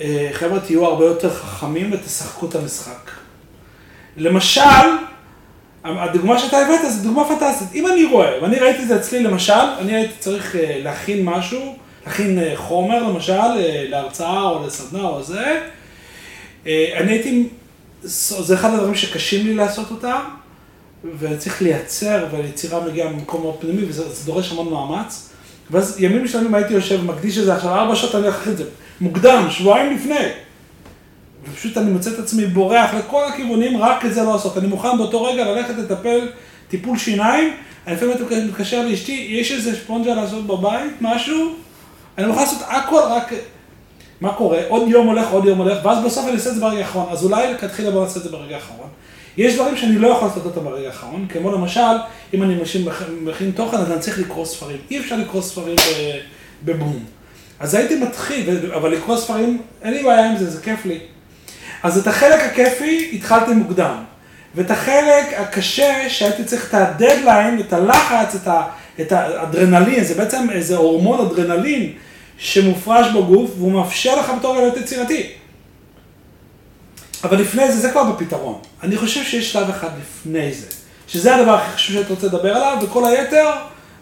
אה, 0.00 0.28
חבר'ה, 0.32 0.60
תהיו 0.60 0.84
הרבה 0.86 1.04
יותר 1.04 1.34
חכמים 1.34 1.92
ותשחקו 1.92 2.46
את 2.46 2.54
המשחק. 2.54 3.10
למשל, 4.16 4.60
הדוגמה 5.84 6.38
שאתה 6.38 6.58
הבאת 6.58 6.92
זו 6.92 7.02
דוגמה 7.02 7.24
פנטסטית. 7.24 7.68
אם 7.74 7.86
אני 7.86 8.04
רואה, 8.04 8.42
ואני 8.42 8.58
ראיתי 8.58 8.82
את 8.82 8.88
זה 8.88 8.96
אצלי 8.96 9.22
למשל, 9.22 9.52
אני 9.78 9.94
הייתי 9.94 10.14
צריך 10.18 10.56
אה, 10.56 10.80
להכין 10.82 11.24
משהו, 11.24 11.76
להכין 12.06 12.38
אה, 12.38 12.52
חומר 12.56 13.02
למשל, 13.02 13.32
אה, 13.32 13.86
להרצאה 13.88 14.42
או 14.42 14.66
לסדנה 14.66 15.02
או 15.02 15.22
זה, 15.22 15.60
אה, 16.66 16.94
אני 16.96 17.12
הייתי, 17.12 17.48
זה 18.02 18.54
אחד 18.54 18.74
הדברים 18.74 18.94
שקשים 18.94 19.46
לי 19.46 19.54
לעשות 19.54 19.90
אותם, 19.90 20.20
ואני 21.18 21.36
צריך 21.36 21.62
לייצר, 21.62 22.26
והיצירה 22.32 22.86
מגיעה 22.86 23.08
ממקום 23.08 23.42
מאוד 23.42 23.56
פנימי, 23.60 23.84
וזה 23.88 24.08
זה 24.08 24.26
דורש 24.26 24.52
המון 24.52 24.68
מאמץ. 24.68 25.30
ואז 25.70 25.96
ימים 25.98 26.28
שלמים 26.28 26.54
הייתי 26.54 26.74
יושב, 26.74 27.04
מקדיש 27.04 27.38
לזה 27.38 27.54
עכשיו 27.54 27.74
ארבע 27.74 27.96
שעות, 27.96 28.14
אני 28.14 28.22
הולך 28.22 28.48
את 28.48 28.56
זה 28.56 28.64
מוקדם, 29.00 29.46
שבועיים 29.50 29.96
לפני. 29.96 30.28
ופשוט 31.50 31.76
אני 31.78 31.90
מוצא 31.90 32.10
את 32.10 32.18
עצמי 32.18 32.46
בורח 32.46 32.94
לכל 32.94 33.24
הכיוונים, 33.24 33.78
רק 33.78 34.04
את 34.04 34.14
זה 34.14 34.22
לא 34.22 34.32
לעשות. 34.32 34.58
אני 34.58 34.66
מוכן 34.66 34.98
באותו 34.98 35.24
רגע 35.24 35.44
ללכת 35.44 35.74
לטפל 35.78 36.28
טיפול 36.68 36.98
שיניים, 36.98 37.52
אני 37.86 37.94
לפעמים 37.94 38.48
מתקשר 38.48 38.86
לאשתי, 38.86 39.26
יש 39.30 39.52
איזה 39.52 39.76
ספונג'ה 39.76 40.14
לעשות 40.14 40.46
בבית, 40.46 40.92
משהו, 41.00 41.54
אני 42.18 42.26
מוכן 42.26 42.40
לעשות 42.40 42.62
הכל, 42.68 43.00
רק... 43.10 43.32
מה 44.20 44.32
קורה? 44.32 44.58
עוד 44.68 44.88
יום 44.88 45.06
הולך, 45.06 45.30
עוד 45.30 45.44
יום 45.44 45.58
הולך, 45.58 45.84
ואז 45.84 46.04
בסוף 46.04 46.26
אני 46.26 46.34
אעשה 46.34 46.50
את 46.50 46.54
זה 46.54 46.60
ברגע 46.60 46.78
האחרון. 46.78 47.06
אז 47.12 47.24
אולי 47.24 47.52
לכתחילה 47.52 47.90
בוא 47.90 48.04
נעשה 48.04 48.18
את 48.18 48.24
זה 48.24 48.30
ברגע 48.30 48.54
האחרון. 48.54 48.88
יש 49.36 49.54
דברים 49.54 49.76
שאני 49.76 49.98
לא 49.98 50.08
יכול 50.08 50.28
לעשות 50.28 50.44
אותם 50.44 50.64
ברגע 50.64 50.86
האחרון, 50.86 51.26
כמו 51.32 51.52
למשל, 51.52 51.80
אם 52.34 52.42
אני 52.42 52.54
מכין, 52.54 52.84
מכין 53.22 53.50
תוכן, 53.50 53.76
אז 53.76 53.92
אני 53.92 54.00
צריך 54.00 54.18
לקרוא 54.18 54.44
ספרים. 54.44 54.76
אי 54.90 54.98
אפשר 54.98 55.16
לקרוא 55.16 55.42
ספרים 55.42 55.76
בבום. 56.64 57.04
אז 57.60 57.74
הייתי 57.74 57.94
מתחיל, 57.96 58.72
אבל 58.74 58.90
לקרוא 58.90 59.16
ספרים, 59.16 59.62
אין 59.82 59.94
לי 59.94 60.02
בעיה 60.02 60.30
עם 60.30 60.36
זה, 60.36 60.50
זה 60.50 60.62
כיף 60.62 60.86
לי. 60.86 60.98
אז 61.82 61.98
את 61.98 62.06
החלק 62.06 62.40
הכיפי 62.40 63.10
התחלתי 63.12 63.52
מוקדם. 63.52 63.96
ואת 64.54 64.70
החלק 64.70 65.34
הקשה, 65.36 66.10
שהייתי 66.10 66.44
צריך 66.44 66.68
את 66.68 66.74
הדדליין, 66.74 67.60
את 67.60 67.72
הלחץ, 67.72 68.34
את, 68.34 68.48
ה, 68.48 68.62
את 69.00 69.12
האדרנלין, 69.12 70.04
זה 70.04 70.14
בעצם 70.14 70.50
איזה 70.50 70.76
הורמון 70.76 71.26
אדרנלין 71.26 71.92
שמופרש 72.38 73.06
בגוף, 73.12 73.50
והוא 73.56 73.72
מאפשר 73.72 74.20
לך 74.20 74.32
בתור 74.38 74.56
להיות 74.56 74.76
יצירתי. 74.76 75.26
אבל 77.24 77.40
לפני 77.40 77.72
זה, 77.72 77.80
זה 77.80 77.90
כבר 77.90 78.04
בפתרון. 78.04 78.58
אני 78.82 78.96
חושב 78.96 79.24
שיש 79.24 79.52
שלב 79.52 79.70
אחד 79.70 79.88
לפני 80.00 80.52
זה, 80.52 80.66
שזה 81.08 81.36
הדבר 81.36 81.54
הכי 81.54 81.72
חשוב 81.72 81.96
שאתה 81.96 82.14
רוצה 82.14 82.26
לדבר 82.26 82.56
עליו, 82.56 82.78
וכל 82.82 83.04
היתר, 83.04 83.50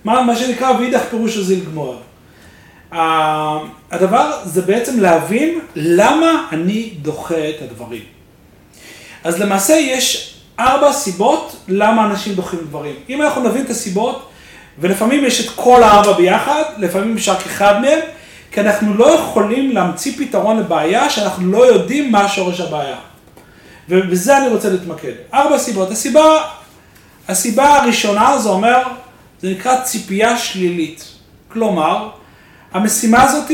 מה, 0.05 0.23
מה 0.23 0.37
שנקרא 0.37 0.71
ואידך 0.71 1.03
פירוש 1.11 1.37
הזיל 1.37 1.65
גמור. 1.65 1.97
הדבר 3.91 4.41
זה 4.45 4.63
בעצם 4.63 5.01
להבין 5.01 5.61
למה 5.77 6.47
אני 6.53 6.95
דוחה 7.03 7.49
את 7.51 7.63
הדברים. 7.63 8.03
אז 9.25 9.41
למעשה 9.41 9.75
יש 9.75 10.35
ארבע 10.59 10.93
סיבות 10.93 11.57
למה 11.69 12.07
אנשים 12.07 12.35
דוחים 12.35 12.61
דברים. 12.69 12.95
אם 13.09 13.23
אנחנו 13.23 13.49
נבין 13.49 13.65
את 13.65 13.71
הסיבות, 13.71 14.31
ולפעמים 14.79 15.25
יש 15.25 15.47
את 15.47 15.51
כל 15.57 15.83
הארבע 15.83 16.13
ביחד, 16.13 16.63
לפעמים 16.79 17.17
יש 17.17 17.29
רק 17.29 17.47
אחד 17.47 17.81
מהם, 17.81 17.99
כי 18.53 18.61
אנחנו 18.61 18.95
לא 18.95 19.15
יכולים 19.15 19.73
להמציא 19.73 20.13
פתרון 20.19 20.59
לבעיה 20.59 21.11
שאנחנו 21.11 21.53
לא 21.53 21.67
יודעים 21.67 22.13
מה 22.13 22.29
שורש 22.29 22.61
הבעיה. 22.61 22.97
ובזה 23.89 24.39
אני 24.39 24.49
רוצה 24.49 24.71
להתמקד. 24.71 25.13
ארבע 25.35 25.59
סיבות. 25.59 25.91
הסיבה, 25.91 26.43
הסיבה 27.29 27.77
הראשונה 27.77 28.39
זה 28.39 28.49
אומר, 28.49 28.83
זה 29.43 29.51
נקרא 29.51 29.81
ציפייה 29.81 30.39
שלילית. 30.39 31.05
כלומר, 31.49 32.09
המשימה 32.73 33.23
הזאת 33.23 33.51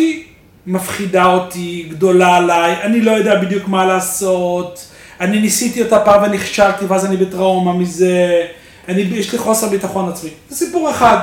מפחידה 0.66 1.24
אותי, 1.24 1.86
גדולה 1.90 2.36
עליי, 2.36 2.76
אני 2.82 3.00
לא 3.00 3.10
יודע 3.10 3.40
בדיוק 3.40 3.68
מה 3.68 3.86
לעשות, 3.86 4.86
אני 5.20 5.40
ניסיתי 5.40 5.82
אותה 5.82 6.00
פעם 6.00 6.22
ונכשלתי 6.22 6.84
ואז 6.84 7.06
אני 7.06 7.16
בטראומה 7.16 7.72
מזה, 7.72 8.46
אני, 8.90 9.00
יש 9.00 9.32
לי 9.32 9.38
חוסר 9.38 9.68
ביטחון 9.68 10.08
עצמי. 10.08 10.30
זה 10.48 10.56
סיפור 10.56 10.90
אחד. 10.90 11.18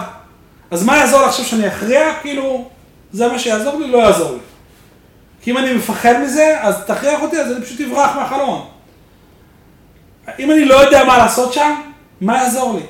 אז 0.72 0.84
מה 0.84 0.98
יעזור 0.98 1.20
עכשיו 1.20 1.46
שאני 1.46 1.68
אכריע? 1.68 2.14
כאילו, 2.22 2.70
זה 3.12 3.28
מה 3.28 3.40
שיעזור 3.40 3.80
לי? 3.80 3.88
לא 3.92 3.98
יעזור 3.98 4.32
לי. 4.32 4.40
כי 5.42 5.52
אם 5.52 5.58
אני 5.58 5.74
מפחד 5.74 6.14
מזה, 6.24 6.58
אז 6.62 6.76
תכריח 6.88 7.22
אותי, 7.22 7.38
אז 7.38 7.52
אני 7.52 7.66
פשוט 7.66 7.82
אברח 7.82 8.16
מהחלון. 8.16 8.68
אם 10.40 10.52
אני 10.52 10.66
לא 10.66 10.76
יודע 10.76 11.04
מה 11.04 11.18
לעשות 11.18 11.54
שם, 11.54 11.76
מה 12.22 12.38
יעזור 12.38 12.74
לי? 12.74 12.84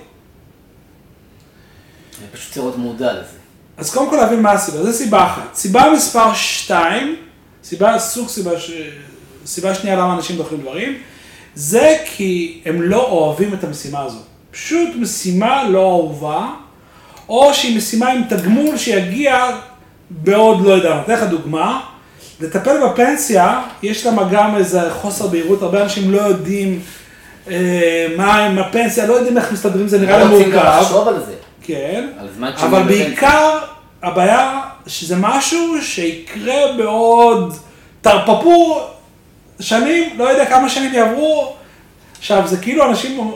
אני 2.20 2.28
פשוט 2.34 2.54
צריך 2.54 2.66
להיות 2.66 2.78
מודע 2.78 3.14
לזה. 3.14 3.38
אז 3.78 3.94
קודם 3.94 4.10
כל 4.10 4.16
להבין 4.16 4.42
מה 4.42 4.52
הסיבה, 4.52 4.84
זו 4.84 4.94
סיבה 4.94 5.26
אחת. 5.26 5.56
סיבה 5.56 5.92
מספר 5.94 6.34
2, 6.34 7.16
סיבה, 7.64 8.00
סוג 8.00 8.30
סיבה, 8.30 8.60
ש... 8.60 8.72
סיבה 9.46 9.76
שנייה 9.76 9.96
למה 9.96 10.14
אנשים 10.14 10.38
דוחים 10.38 10.62
דברים, 10.62 10.98
זה 11.56 11.98
כי 12.06 12.62
הם 12.66 12.82
לא 12.82 13.04
אוהבים 13.10 13.54
את 13.54 13.64
המשימה 13.64 14.02
הזו. 14.02 14.20
פשוט 14.58 14.90
משימה 14.96 15.64
לא 15.70 15.80
אהובה, 15.80 16.48
או 17.30 17.54
שהיא 17.54 17.78
משימה 17.78 18.10
עם 18.10 18.22
תגמול 18.30 18.78
שיגיע 18.78 19.46
בעוד, 20.10 20.62
לא 20.62 20.74
יודע, 20.74 20.92
אני 20.92 21.02
אתן 21.02 21.14
לך 21.14 21.24
דוגמה, 21.24 21.82
לטפל 22.42 22.88
בפנסיה, 22.88 23.62
יש 23.84 24.06
למה 24.06 24.30
גם 24.32 24.56
איזה 24.56 24.82
חוסר 24.94 25.28
בהירות, 25.28 25.62
הרבה 25.62 25.84
אנשים 25.84 26.12
לא 26.12 26.22
יודעים 26.22 26.80
אה, 27.50 28.08
מה 28.18 28.36
עם 28.36 28.60
הפנסיה, 28.60 29.06
לא 29.06 29.14
יודעים 29.14 29.38
איך 29.38 29.52
מסתדרים, 29.52 29.88
זה 29.88 30.00
נראה 30.00 30.18
לא 30.18 30.24
לי 30.24 30.36
רוצים 30.36 30.52
גם 30.52 30.66
מורכב. 30.66 30.82
לחשוב 30.82 31.08
על 31.08 31.20
זה. 31.26 31.34
כן, 31.62 32.08
על 32.20 32.28
אבל 32.38 32.84
בפנסיה. 32.84 33.06
בעיקר 33.06 33.60
הבעיה 34.04 34.62
שזה 34.88 35.16
משהו 35.20 35.82
שיקרה 35.82 36.74
בעוד 36.78 37.54
תרפפו 38.02 38.80
שנים, 39.60 40.10
לא 40.18 40.24
יודע 40.24 40.46
כמה 40.46 40.70
שנים 40.70 40.94
יעברו. 40.94 41.54
עכשיו, 42.20 42.48
זה 42.48 42.58
כאילו 42.58 42.90
אנשים 42.90 43.32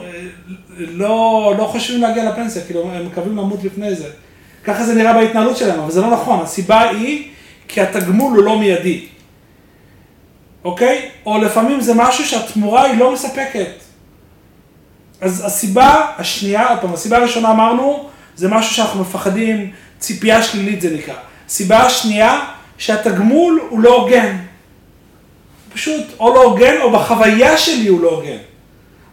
לא, 0.90 1.54
לא 1.58 1.64
חושבים 1.64 2.02
להגיע 2.02 2.32
לפנסיה, 2.32 2.62
כאילו 2.66 2.92
הם 2.92 3.06
מקווים 3.06 3.38
למות 3.38 3.64
לפני 3.64 3.96
זה. 3.96 4.10
ככה 4.64 4.84
זה 4.84 4.96
נראה 4.96 5.14
בהתנהלות 5.14 5.58
שלהם, 5.58 5.80
אבל 5.80 5.92
זה 5.92 6.02
לא 6.02 6.12
נכון. 6.12 6.40
הסיבה 6.40 6.90
היא 6.90 7.32
כי 7.68 7.82
התגמול 7.82 8.38
הוא 8.38 8.44
לא 8.44 8.60
מיידי. 8.60 9.06
אוקיי? 10.64 11.10
או 11.26 11.38
לפעמים 11.38 11.82
זה 11.82 11.94
משהו 11.94 12.26
שהתמורה 12.26 12.84
היא 12.84 13.00
לא 13.00 13.14
מספקת. 13.14 13.70
אז 15.22 15.46
הסיבה 15.46 16.08
השנייה, 16.18 16.70
עוד 16.70 16.80
פעם, 16.80 16.94
הסיבה 16.94 17.18
הראשונה 17.18 17.52
אמרנו, 17.52 18.10
זה 18.36 18.48
משהו 18.48 18.76
שאנחנו 18.76 19.02
מפחדים, 19.02 19.72
ציפייה 20.00 20.44
שלילית 20.44 20.82
זה 20.82 20.96
נקרא. 20.98 21.14
הסיבה 21.48 21.80
השנייה, 21.80 22.40
שהתגמול 22.78 23.62
הוא 23.70 23.80
לא 23.80 23.96
הוגן. 23.96 24.38
פשוט 25.74 26.04
או 26.20 26.34
לא 26.34 26.44
הוגן, 26.44 26.82
או 26.82 26.92
בחוויה 26.92 27.58
שלי 27.58 27.88
הוא 27.88 28.02
לא 28.02 28.10
הוגן. 28.10 28.38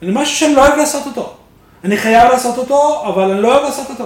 אני 0.02 0.10
משהו 0.14 0.36
שאני 0.36 0.54
לא 0.54 0.66
אוהב 0.66 0.78
לעשות 0.78 1.06
אותו. 1.06 1.37
אני 1.84 1.96
חייב 1.96 2.32
לעשות 2.32 2.58
אותו, 2.58 3.04
אבל 3.08 3.30
אני 3.30 3.42
לא 3.42 3.54
אוהב 3.54 3.64
לעשות 3.64 3.90
אותו. 3.90 4.04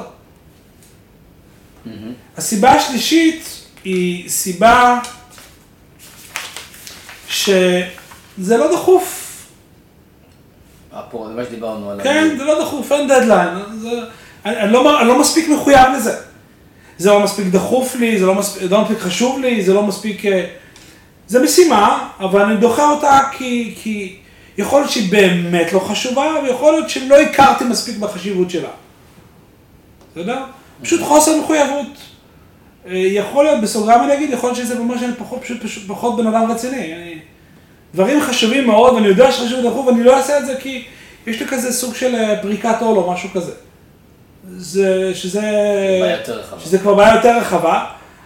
הסיבה 2.37 2.70
השלישית 2.70 3.45
היא 3.85 4.29
סיבה 4.29 4.99
שזה 7.29 7.87
לא 8.57 8.73
דחוף. 8.73 9.18
אפרופו, 10.93 11.29
זה 11.29 11.35
מה 11.35 11.45
שדיברנו 11.45 11.91
עליו. 11.91 12.05
כן, 12.05 12.35
זה 12.39 12.45
לא 12.45 12.64
דחוף, 12.64 12.93
אין 12.93 13.09
דדליין. 13.09 13.49
זה, 13.81 13.89
אני, 14.45 14.61
אני, 14.61 14.73
לא, 14.73 15.01
אני 15.01 15.09
לא 15.09 15.20
מספיק 15.20 15.49
מחויב 15.49 15.89
לזה. 15.97 16.16
זה 16.99 17.11
לא 17.11 17.20
מספיק 17.20 17.47
דחוף 17.47 17.95
לי, 17.95 18.18
זה 18.18 18.27
לא 18.27 18.35
מספיק, 18.35 18.70
לא 18.70 18.83
מספיק 18.83 18.99
חשוב 18.99 19.39
לי, 19.41 19.64
זה 19.64 19.75
לא 19.75 19.83
מספיק... 19.83 20.27
אה, 20.27 20.47
זה 21.27 21.43
משימה, 21.43 22.09
אבל 22.20 22.43
אני 22.43 22.57
דוחה 22.57 22.91
אותה 22.91 23.20
כי, 23.33 23.75
כי 23.83 24.16
יכול 24.59 24.81
להיות 24.81 24.91
שהיא 24.91 25.11
באמת 25.11 25.73
לא 25.73 25.79
חשובה, 25.79 26.35
ויכול 26.45 26.73
להיות 26.73 26.91
שלא 26.91 27.21
הכרתי 27.21 27.65
מספיק 27.65 27.97
בחשיבות 27.97 28.51
שלה. 28.51 28.69
בסדר? 30.17 30.45
פשוט 30.83 31.01
חוסר 31.03 31.41
מחויבות. 31.41 31.87
אה, 32.87 32.93
יכול 32.97 33.45
להיות, 33.45 33.61
בסוגריים 33.61 34.03
אני 34.03 34.15
אגיד, 34.15 34.31
יכול 34.31 34.51
להיות 34.51 34.57
שזה 34.57 34.79
ממש 34.79 35.03
אני 35.03 35.15
פחות, 35.19 35.43
פשוט, 35.43 35.63
פשוט 35.63 35.83
פחות 35.87 36.17
בן 36.17 36.27
אדם 36.27 36.51
רציני. 36.51 36.95
אני, 36.95 37.19
דברים 37.95 38.21
חשובים 38.21 38.67
מאוד, 38.67 38.95
ואני 38.95 39.07
יודע 39.07 39.33
שחשוב 39.33 39.67
דחוף, 39.67 39.87
ואני 39.87 40.05
לא 40.05 40.17
אעשה 40.17 40.39
את 40.39 40.47
זה 40.47 40.55
כי 40.61 40.85
יש 41.27 41.41
לי 41.41 41.47
כזה 41.47 41.73
סוג 41.73 41.95
של 41.95 42.15
אה, 42.15 42.43
פריקת 42.43 42.77
עול 42.81 42.99
או 42.99 43.13
משהו 43.13 43.29
כזה. 43.35 43.53
זה, 44.57 45.15
שזה... 45.15 45.41
שזה 46.59 46.79
כבר 46.79 46.95
בעיה 46.95 47.15
יותר 47.15 47.39
רחבה. 47.39 47.85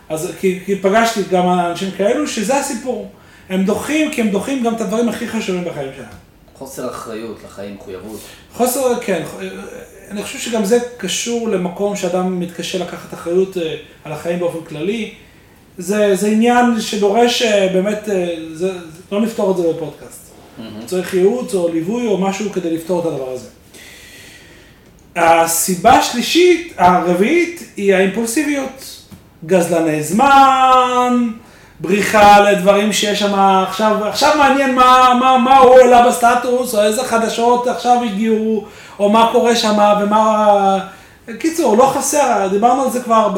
אז 0.08 0.32
כי, 0.40 0.60
כי 0.66 0.76
פגשתי 0.76 1.20
גם 1.30 1.48
אנשים 1.48 1.90
כאלו, 1.96 2.28
שזה 2.28 2.56
הסיפור. 2.56 3.10
הם 3.48 3.64
דוחים, 3.64 4.10
כי 4.10 4.20
הם 4.20 4.30
דוחים 4.30 4.62
גם 4.62 4.74
את 4.74 4.80
הדברים 4.80 5.08
הכי 5.08 5.28
חשובים 5.28 5.64
בחיים 5.64 5.88
שלהם. 5.96 6.08
חוסר 6.54 6.90
אחריות 6.90 7.38
לחיים, 7.44 7.74
מחויבות. 7.74 8.20
חוסר, 8.52 9.00
כן, 9.00 9.22
אני 10.10 10.22
חושב 10.22 10.38
שגם 10.38 10.64
זה 10.64 10.78
קשור 10.96 11.48
למקום 11.48 11.96
שאדם 11.96 12.40
מתקשה 12.40 12.78
לקחת 12.78 13.14
אחריות 13.14 13.56
אה, 13.56 13.76
על 14.04 14.12
החיים 14.12 14.38
באופן 14.38 14.64
כללי. 14.68 15.14
זה, 15.78 16.16
זה 16.16 16.28
עניין 16.28 16.80
שדורש 16.80 17.42
אה, 17.42 17.68
באמת, 17.72 18.08
אה, 18.08 18.34
זה, 18.52 18.70
לא 19.12 19.20
נפתור 19.20 19.50
את 19.50 19.56
זה 19.56 19.72
בפודקאסט. 19.72 20.26
צריך 20.86 21.14
ייעוץ 21.14 21.54
או 21.54 21.68
ליווי 21.68 22.06
או 22.06 22.18
משהו 22.18 22.52
כדי 22.52 22.74
לפתור 22.76 23.00
את 23.00 23.06
הדבר 23.06 23.30
הזה. 23.30 23.48
הסיבה 25.16 25.92
השלישית, 25.92 26.74
הרביעית, 26.76 27.72
היא 27.76 27.94
האימפולסיביות. 27.94 28.96
גזלני 29.46 30.02
זמן, 30.02 31.30
בריחה 31.80 32.40
לדברים 32.40 32.92
שיש 32.92 33.20
שם, 33.20 33.34
עכשיו, 33.68 34.04
עכשיו 34.04 34.34
מעניין 34.38 34.74
מה, 34.74 35.14
מה, 35.20 35.38
מה 35.38 35.58
הוא 35.58 35.78
העלה 35.78 36.08
בסטטוס, 36.08 36.74
או 36.74 36.82
איזה 36.82 37.04
חדשות 37.04 37.66
עכשיו 37.66 38.02
הגיעו, 38.04 38.64
או 38.98 39.10
מה 39.10 39.28
קורה 39.32 39.56
שם, 39.56 39.78
ומה... 40.02 40.78
קיצור, 41.38 41.76
לא 41.76 41.92
חסר, 41.96 42.48
דיברנו 42.50 42.82
על 42.82 42.90
זה 42.90 43.00
כבר 43.00 43.28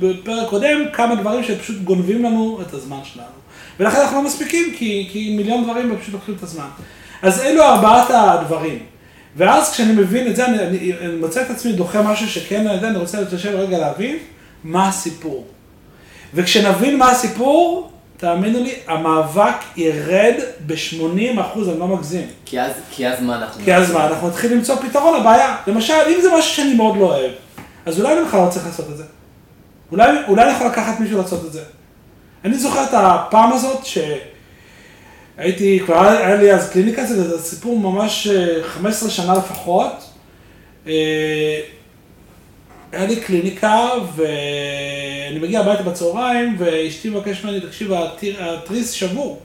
בפרק 0.00 0.48
קודם, 0.48 0.78
כמה 0.92 1.14
דברים 1.14 1.44
שפשוט 1.44 1.76
גונבים 1.82 2.24
לנו 2.24 2.58
את 2.62 2.74
הזמן 2.74 2.98
שלנו. 3.04 3.26
ולכן 3.80 4.00
אנחנו 4.00 4.16
לא 4.16 4.22
מספיקים, 4.22 4.74
כי, 4.76 5.08
כי 5.12 5.34
מיליון 5.36 5.64
דברים 5.64 5.96
פשוט 6.00 6.14
לוקחים 6.14 6.34
את 6.38 6.42
הזמן. 6.42 6.68
אז 7.22 7.40
אלו 7.40 7.62
ארבעת 7.62 8.10
הדברים. 8.10 8.78
ואז 9.36 9.72
כשאני 9.72 9.92
מבין 9.92 10.26
את 10.26 10.36
זה, 10.36 10.46
אני, 10.46 10.58
אני, 10.58 10.92
אני 11.00 11.16
מוצא 11.16 11.42
את 11.42 11.50
עצמי 11.50 11.72
דוחה 11.72 12.02
משהו 12.02 12.28
שכן, 12.28 12.66
אני 12.66 12.76
יודע, 12.76 12.88
אני 12.88 12.98
רוצה 12.98 13.20
להתיישב 13.20 13.54
רגע 13.54 13.78
להבין 13.78 14.16
מה 14.64 14.88
הסיפור. 14.88 15.46
וכשנבין 16.34 16.98
מה 16.98 17.10
הסיפור, 17.10 17.90
תאמינו 18.16 18.62
לי, 18.62 18.74
המאבק 18.86 19.54
ירד 19.76 20.34
ב-80 20.66 21.40
אחוז, 21.40 21.68
אני 21.68 21.78
לא 21.78 21.88
מגזים. 21.88 22.26
כי 22.44 22.60
אז, 22.60 22.72
כי 22.90 23.08
אז 23.08 23.22
מה 23.22 23.36
אנחנו... 23.36 23.64
כי 23.64 23.74
אז 23.74 23.92
מה, 23.92 24.06
אנחנו 24.06 24.28
נתחיל 24.28 24.52
למצוא 24.52 24.76
פתרון 24.76 25.20
לבעיה. 25.20 25.56
למשל, 25.66 25.94
אם 26.16 26.20
זה 26.22 26.28
משהו 26.38 26.56
שאני 26.56 26.74
מאוד 26.74 26.96
לא 26.96 27.04
אוהב, 27.04 27.30
אז 27.86 28.00
אולי 28.00 28.18
אני 28.18 28.26
בכלל 28.26 28.40
לא 28.40 28.50
צריך 28.50 28.66
לעשות 28.66 28.86
את 28.90 28.96
זה. 28.96 29.04
אולי, 29.92 30.10
אולי 30.28 30.42
אני 30.44 30.52
יכול 30.52 30.66
לקחת 30.66 31.00
מישהו 31.00 31.18
לעשות 31.18 31.44
את 31.44 31.52
זה. 31.52 31.62
אני 32.44 32.58
זוכר 32.58 32.84
את 32.84 32.90
הפעם 32.92 33.52
הזאת 33.52 33.86
שהייתי, 35.36 35.80
כבר 35.84 36.08
היה 36.08 36.36
לי 36.36 36.52
אז 36.52 36.70
קליניקה, 36.70 37.04
זה 37.04 37.42
סיפור 37.42 37.78
ממש 37.78 38.26
אה, 38.26 38.62
15 38.64 39.10
שנה 39.10 39.34
לפחות. 39.34 39.92
היה 42.92 43.06
לי 43.06 43.16
קליניקה 43.16 43.88
ואני 44.16 45.38
מגיע 45.38 45.60
הביתה 45.60 45.82
בצהריים 45.82 46.56
ואשתי 46.58 47.10
מבקשת 47.10 47.44
ממני, 47.44 47.60
תקשיב, 47.60 47.92
התריס 48.38 48.90
שבור. 48.90 49.42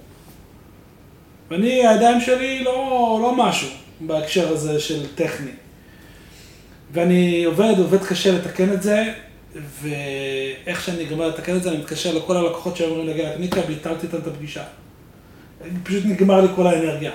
ואני, 1.51 1.87
הידיים 1.87 2.21
שלי 2.21 2.63
לא, 2.63 3.19
לא 3.21 3.35
משהו 3.37 3.69
בהקשר 4.01 4.53
הזה 4.53 4.79
של 4.79 5.15
טכני. 5.15 5.51
ואני 6.93 7.43
עובד, 7.43 7.73
עובד 7.77 8.03
קשה 8.03 8.31
לתקן 8.31 8.73
את 8.73 8.83
זה, 8.83 9.13
ואיך 9.81 10.83
שאני 10.83 11.05
גומר 11.05 11.27
לתקן 11.27 11.55
את 11.55 11.63
זה, 11.63 11.69
אני 11.69 11.77
מתקשר 11.77 12.17
לכל 12.17 12.37
הלקוחות 12.37 12.77
שהיו 12.77 12.87
אמורים 12.87 13.07
להגיע 13.07 13.29
לקליניקה, 13.29 13.61
ביטלתי 13.61 14.05
איתם 14.05 14.17
את 14.17 14.27
הפגישה. 14.27 14.63
פשוט 15.83 16.05
נגמר 16.05 16.41
לי 16.41 16.47
כל 16.55 16.67
האנרגיה. 16.67 17.11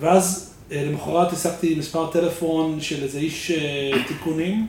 ואז 0.00 0.54
אה, 0.72 0.84
למחרת 0.84 1.32
השגתי 1.32 1.74
מספר 1.74 2.10
טלפון 2.12 2.80
של 2.80 3.02
איזה 3.02 3.18
איש 3.18 3.50
אה, 3.50 3.90
תיקונים. 4.08 4.66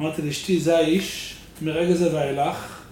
אמרתי 0.00 0.22
לאשתי, 0.22 0.60
זה 0.60 0.76
האיש, 0.76 1.36
מרגע 1.62 1.94
זה 1.94 2.14
ואילך, 2.14 2.82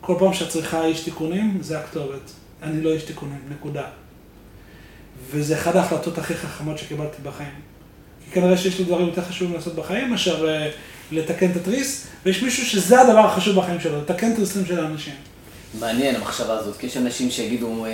כל 0.00 0.14
פעם 0.18 0.32
שאת 0.32 0.48
צריכה 0.48 0.84
איש 0.84 1.00
תיקונים, 1.00 1.58
זה 1.60 1.78
הכתובת. 1.78 2.30
אני 2.62 2.82
לא 2.82 2.92
איש 2.92 3.02
תיקונים, 3.02 3.38
נקודה. 3.50 3.84
וזה 5.30 5.54
אחת 5.54 5.74
ההחלטות 5.74 6.18
הכי 6.18 6.34
חכמות 6.34 6.78
שקיבלתי 6.78 7.16
בחיים. 7.22 7.54
כי 8.24 8.30
כנראה 8.30 8.56
שיש 8.56 8.78
לי 8.78 8.84
דברים 8.84 9.06
יותר 9.06 9.22
חשובים 9.22 9.54
לעשות 9.54 9.74
בחיים 9.74 10.10
מאשר 10.10 10.48
אה, 10.48 10.70
לתקן 11.12 11.50
את 11.50 11.56
התריס, 11.56 12.06
ויש 12.26 12.42
מישהו 12.42 12.66
שזה 12.66 13.00
הדבר 13.00 13.26
החשוב 13.26 13.56
בחיים 13.56 13.80
שלו, 13.80 13.98
לתקן 13.98 14.34
תריסים 14.34 14.66
של 14.66 14.84
האנשים. 14.84 15.14
מעניין 15.80 16.14
המחשבה 16.14 16.52
הזאת, 16.52 16.76
כי 16.76 16.86
יש 16.86 16.96
אנשים 16.96 17.30
שיגידו, 17.30 17.84
אה, 17.86 17.90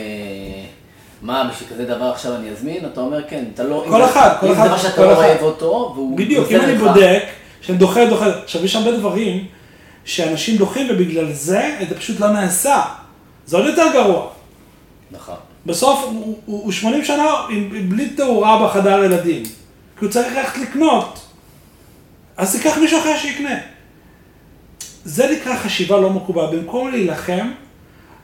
מה, 1.23 1.51
בשביל 1.53 1.69
כזה 1.69 1.85
דבר 1.85 2.05
עכשיו 2.05 2.35
אני 2.35 2.51
אזמין? 2.51 2.87
אתה 2.87 3.01
אומר, 3.01 3.29
כן, 3.29 3.45
אתה 3.55 3.63
לא... 3.63 3.85
כל 3.89 4.03
אם 4.03 4.09
אחד, 4.09 4.37
כל 4.41 4.47
אם 4.47 4.53
אחד, 4.53 4.63
זה 4.63 4.71
מה 4.71 4.79
שאתה 4.79 5.03
לא. 5.03 5.17
אוהב 5.17 5.43
אותו, 5.43 5.93
והוא... 5.95 6.19
בדיוק, 6.19 6.51
אם 6.51 6.61
אני 6.61 6.75
בודק, 6.75 7.23
שאני 7.63 7.79
דוחה, 7.79 8.05
דוחה, 8.07 8.27
עכשיו 8.45 8.65
יש 8.65 8.77
הרבה 8.77 8.93
דברים 8.97 9.45
שאנשים 10.05 10.57
דוחים 10.57 10.87
ובגלל 10.91 11.33
זה 11.33 11.77
זה 11.89 11.97
פשוט 11.99 12.21
לא 12.21 12.29
נעשה. 12.31 12.83
זה 13.47 13.57
עוד 13.57 13.67
יותר 13.67 13.85
גרוע. 13.93 14.29
נכון. 15.11 15.37
בסוף 15.67 16.01
הוא, 16.05 16.13
הוא, 16.47 16.63
הוא 16.63 16.73
80 16.73 17.05
שנה 17.05 17.25
עם- 17.51 17.89
בלי 17.89 18.11
תאורה 18.11 18.67
בחדר 18.67 19.05
ילדים. 19.05 19.43
כי 19.99 20.05
הוא 20.05 20.09
צריך 20.11 20.37
ללכת 20.37 20.59
לקנות. 20.59 21.27
אז 22.37 22.57
תיקח 22.57 22.79
מישהו 22.79 22.99
אחר 23.01 23.17
שיקנה. 23.19 23.55
זה 25.05 25.31
נקרא 25.37 25.57
חשיבה 25.57 26.01
לא 26.01 26.11
מקובעת. 26.11 26.51
במקום 26.51 26.91
להילחם, 26.91 27.51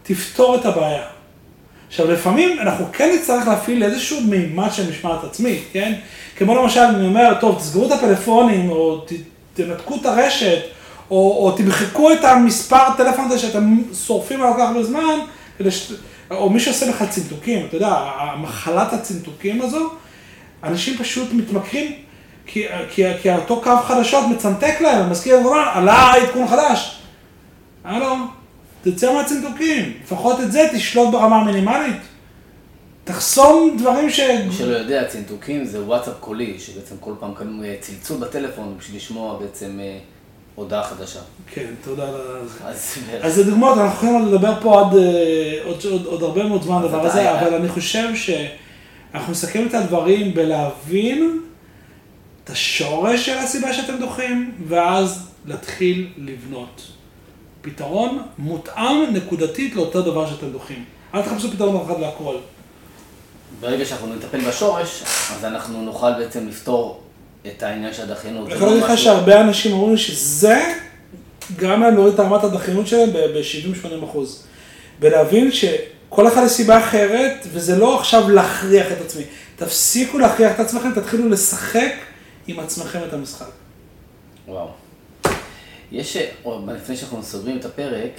תפתור 0.02 0.56
את 0.56 0.64
הבעיה. 0.66 1.04
עכשיו, 1.88 2.10
לפעמים 2.10 2.58
אנחנו 2.60 2.86
כן 2.92 3.10
נצטרך 3.14 3.46
להפעיל 3.46 3.82
איזשהו 3.82 4.20
מימד 4.20 4.72
של 4.72 4.90
משמעת 4.90 5.24
עצמית, 5.24 5.64
כן? 5.72 5.94
כמו 6.36 6.54
למשל, 6.54 6.80
אני 6.80 7.06
אומר, 7.06 7.34
טוב, 7.40 7.58
תסגרו 7.58 7.86
את 7.86 7.92
הפלאפונים, 7.92 8.70
או 8.70 8.98
ת, 8.98 9.12
תנתקו 9.54 9.96
את 10.00 10.06
הרשת, 10.06 10.58
או, 11.10 11.16
או 11.16 11.52
תמחקו 11.56 12.12
את 12.12 12.24
המספר 12.24 12.96
טלפון 12.96 13.24
הזה 13.24 13.38
שאתם 13.38 13.76
שורפים 14.06 14.42
עליו 14.42 14.54
כל 14.54 14.60
כך 14.60 14.68
הרבה 14.68 14.84
זמן, 14.84 15.18
ש... 15.70 15.92
או 16.30 16.50
מי 16.50 16.60
שעושה 16.60 16.90
לך 16.90 17.04
צנתוקים, 17.10 17.66
אתה 17.66 17.76
יודע, 17.76 17.88
המחלת 18.18 18.92
הצנתוקים 18.92 19.62
הזו, 19.62 19.90
אנשים 20.64 20.96
פשוט 20.98 21.32
מתמכרים, 21.32 21.92
כי, 22.46 22.66
כי, 22.90 23.02
כי 23.22 23.32
אותו 23.32 23.60
קו 23.60 23.76
חדשות 23.86 24.24
מצנתק 24.30 24.80
להם, 24.80 25.10
מזכיר 25.10 25.38
עלה 25.74 26.12
עדכון 26.14 26.48
חדש. 26.48 26.98
הלו, 27.84 28.16
תצא 28.82 29.14
מהצנתוקים. 29.14 29.92
לפחות 30.04 30.40
את 30.40 30.52
זה 30.52 30.68
תשלוט 30.74 31.12
ברמה 31.12 31.36
המינימלית. 31.36 32.00
תחסום 33.04 33.76
דברים 33.78 34.10
ש... 34.10 34.20
מי 34.20 34.52
שלא 34.52 34.76
יודע, 34.76 35.04
צנתוקים 35.04 35.64
זה 35.64 35.82
וואטסאפ 35.82 36.14
קולי, 36.20 36.58
שבעצם 36.58 36.94
כל 37.00 37.12
פעם 37.20 37.34
קנו 37.34 37.64
אה, 37.64 37.74
צלצול 37.80 38.16
בטלפון 38.16 38.74
בשביל 38.78 38.96
לשמוע 38.96 39.38
בעצם 39.38 39.80
אה, 39.80 39.98
הודעה 40.54 40.84
חדשה. 40.84 41.20
כן, 41.46 41.70
תודה 41.84 42.08
על 42.08 42.46
זה. 42.46 42.64
אז 42.64 42.98
אז 43.20 43.34
זה 43.34 43.44
דוגמאות, 43.44 43.78
אנחנו 43.78 44.08
יכולים 44.08 44.34
לדבר 44.34 44.54
פה 44.62 44.80
עד 44.80 44.96
אה, 44.96 45.58
עוד, 45.64 45.84
עוד, 45.84 46.04
עוד 46.04 46.22
הרבה 46.22 46.44
מאוד 46.44 46.62
זמן 46.62 46.76
הדבר 46.76 47.06
הזה, 47.06 47.40
אבל 47.40 47.54
אני 47.54 47.68
חושב 47.68 48.08
שאנחנו 48.14 49.32
נסכם 49.32 49.66
את 49.66 49.74
הדברים 49.74 50.34
בלהבין 50.34 51.40
את 52.44 52.50
השורש 52.50 53.26
של 53.26 53.38
הסיבה 53.38 53.72
שאתם 53.72 53.98
דוחים, 53.98 54.54
ואז 54.68 55.28
להתחיל 55.46 56.08
לבנות. 56.16 56.97
פתרון 57.70 58.22
מותאם 58.38 59.04
נקודתית 59.12 59.76
לאותו 59.76 60.02
דבר 60.02 60.30
שאתם 60.30 60.50
דוחים. 60.50 60.84
אל 61.14 61.22
תחפשו 61.22 61.50
פתרון 61.50 61.86
אחד 61.86 62.00
להכל. 62.00 62.34
ברגע 63.60 63.84
שאנחנו 63.84 64.14
נטפל 64.14 64.40
בשורש, 64.40 65.02
אז 65.36 65.44
אנחנו 65.44 65.82
נוכל 65.82 66.12
בעצם 66.12 66.48
לפתור 66.48 67.02
את 67.46 67.62
העניין 67.62 67.94
של 67.94 68.02
הדחיינות. 68.02 68.46
אני 68.46 68.54
יכול 68.54 68.68
לא 68.68 68.74
להגיד 68.74 68.90
לך 68.90 68.98
שהרבה 68.98 69.40
אנשים 69.40 69.72
אומרים 69.72 69.96
שזה 69.96 70.74
גרם 71.56 71.80
להם 71.80 71.94
להוריד 71.94 72.14
את 72.14 72.20
רמת 72.20 72.44
הדחיינות 72.44 72.86
שלהם 72.86 73.12
ב-70-80 73.12 74.04
אחוז. 74.04 74.44
ולהבין 75.00 75.52
שכל 75.52 76.28
אחד 76.28 76.44
לסיבה 76.44 76.78
אחרת, 76.78 77.46
וזה 77.52 77.76
לא 77.76 78.00
עכשיו 78.00 78.28
להכריח 78.28 78.92
את 78.92 79.00
עצמי. 79.00 79.22
תפסיקו 79.56 80.18
להכריח 80.18 80.54
את 80.54 80.60
עצמכם, 80.60 80.94
תתחילו 80.94 81.28
לשחק 81.28 81.92
עם 82.46 82.60
עצמכם 82.60 82.98
את 83.08 83.12
המשחק. 83.12 83.50
וואו. 84.48 84.68
יש, 85.92 86.16
או, 86.44 86.60
לפני 86.76 86.96
שאנחנו 86.96 87.22
סוגרים 87.22 87.58
את 87.58 87.64
הפרק, 87.64 88.10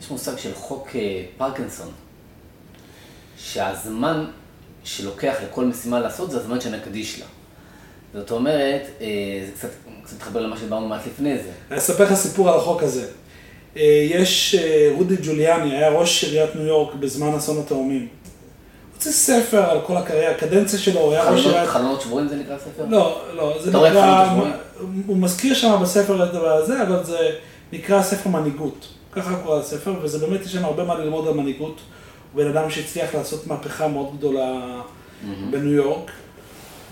יש 0.00 0.10
מושג 0.10 0.38
של 0.38 0.54
חוק 0.54 0.88
אה, 0.94 1.24
פרקינסון, 1.36 1.88
שהזמן 3.38 4.24
שלוקח 4.84 5.34
לכל 5.44 5.64
משימה 5.64 6.00
לעשות 6.00 6.30
זה 6.30 6.38
הזמן 6.38 6.60
שנקדיש 6.60 7.20
לה. 7.20 7.26
זאת 8.14 8.30
אומרת, 8.30 8.82
אה, 9.00 9.06
זה 9.46 9.52
קצת, 9.52 9.68
קצת 10.04 10.16
מתחבר 10.16 10.40
למה 10.40 10.56
שדיברנו 10.56 10.88
מעט 10.88 11.06
לפני 11.06 11.38
זה. 11.38 11.50
אני 11.70 11.78
אספר 11.78 12.04
לך 12.04 12.14
סיפור 12.14 12.50
על 12.50 12.58
החוק 12.58 12.82
הזה. 12.82 13.08
אה, 13.76 14.06
יש 14.10 14.56
רודי 14.94 15.16
ג'וליאני, 15.22 15.76
היה 15.76 15.88
ראש 15.90 16.24
עיריית 16.24 16.54
ניו 16.54 16.66
יורק 16.66 16.94
בזמן 16.94 17.34
אסון 17.34 17.58
התאומים. 17.58 18.08
הוציא 19.06 19.12
ספר 19.12 19.70
על 19.70 19.78
כל 19.86 19.96
הקריירה, 19.96 20.30
הקדנציה 20.30 20.78
שלו, 20.78 21.00
הוא 21.00 21.12
היה 21.12 21.22
ראש 21.22 21.28
חלונות, 21.30 21.46
עיריית... 21.46 21.68
חלונות 21.70 22.00
שבורים 22.00 22.28
זה 22.28 22.36
נקרא 22.36 22.58
ספר? 22.58 22.84
לא, 22.88 23.20
לא, 23.34 23.56
זה 23.60 23.70
אתה 23.70 23.78
רואה 23.78 23.90
נקרא, 23.90 24.28
חלום 24.28 24.52
הוא 25.06 25.16
מזכיר 25.16 25.54
שם 25.54 25.78
בספר 25.82 26.24
את 26.24 26.28
הדבר 26.28 26.52
הזה, 26.52 26.82
אבל 26.82 27.04
זה 27.04 27.30
נקרא 27.72 28.02
ספר 28.02 28.30
מנהיגות. 28.30 28.88
ככה 29.12 29.36
קורא 29.36 29.58
לספר, 29.58 29.94
וזה 30.02 30.26
באמת, 30.26 30.44
יש 30.44 30.52
שם 30.52 30.64
הרבה 30.64 30.84
מה 30.84 30.98
ללמוד 30.98 31.28
על 31.28 31.34
מנהיגות. 31.34 31.80
הוא 32.32 32.42
בן 32.42 32.50
אדם 32.50 32.70
שהצליח 32.70 33.14
לעשות 33.14 33.46
מהפכה 33.46 33.88
מאוד 33.88 34.16
גדולה 34.18 34.80
בניו 35.50 35.72
יורק. 35.72 36.10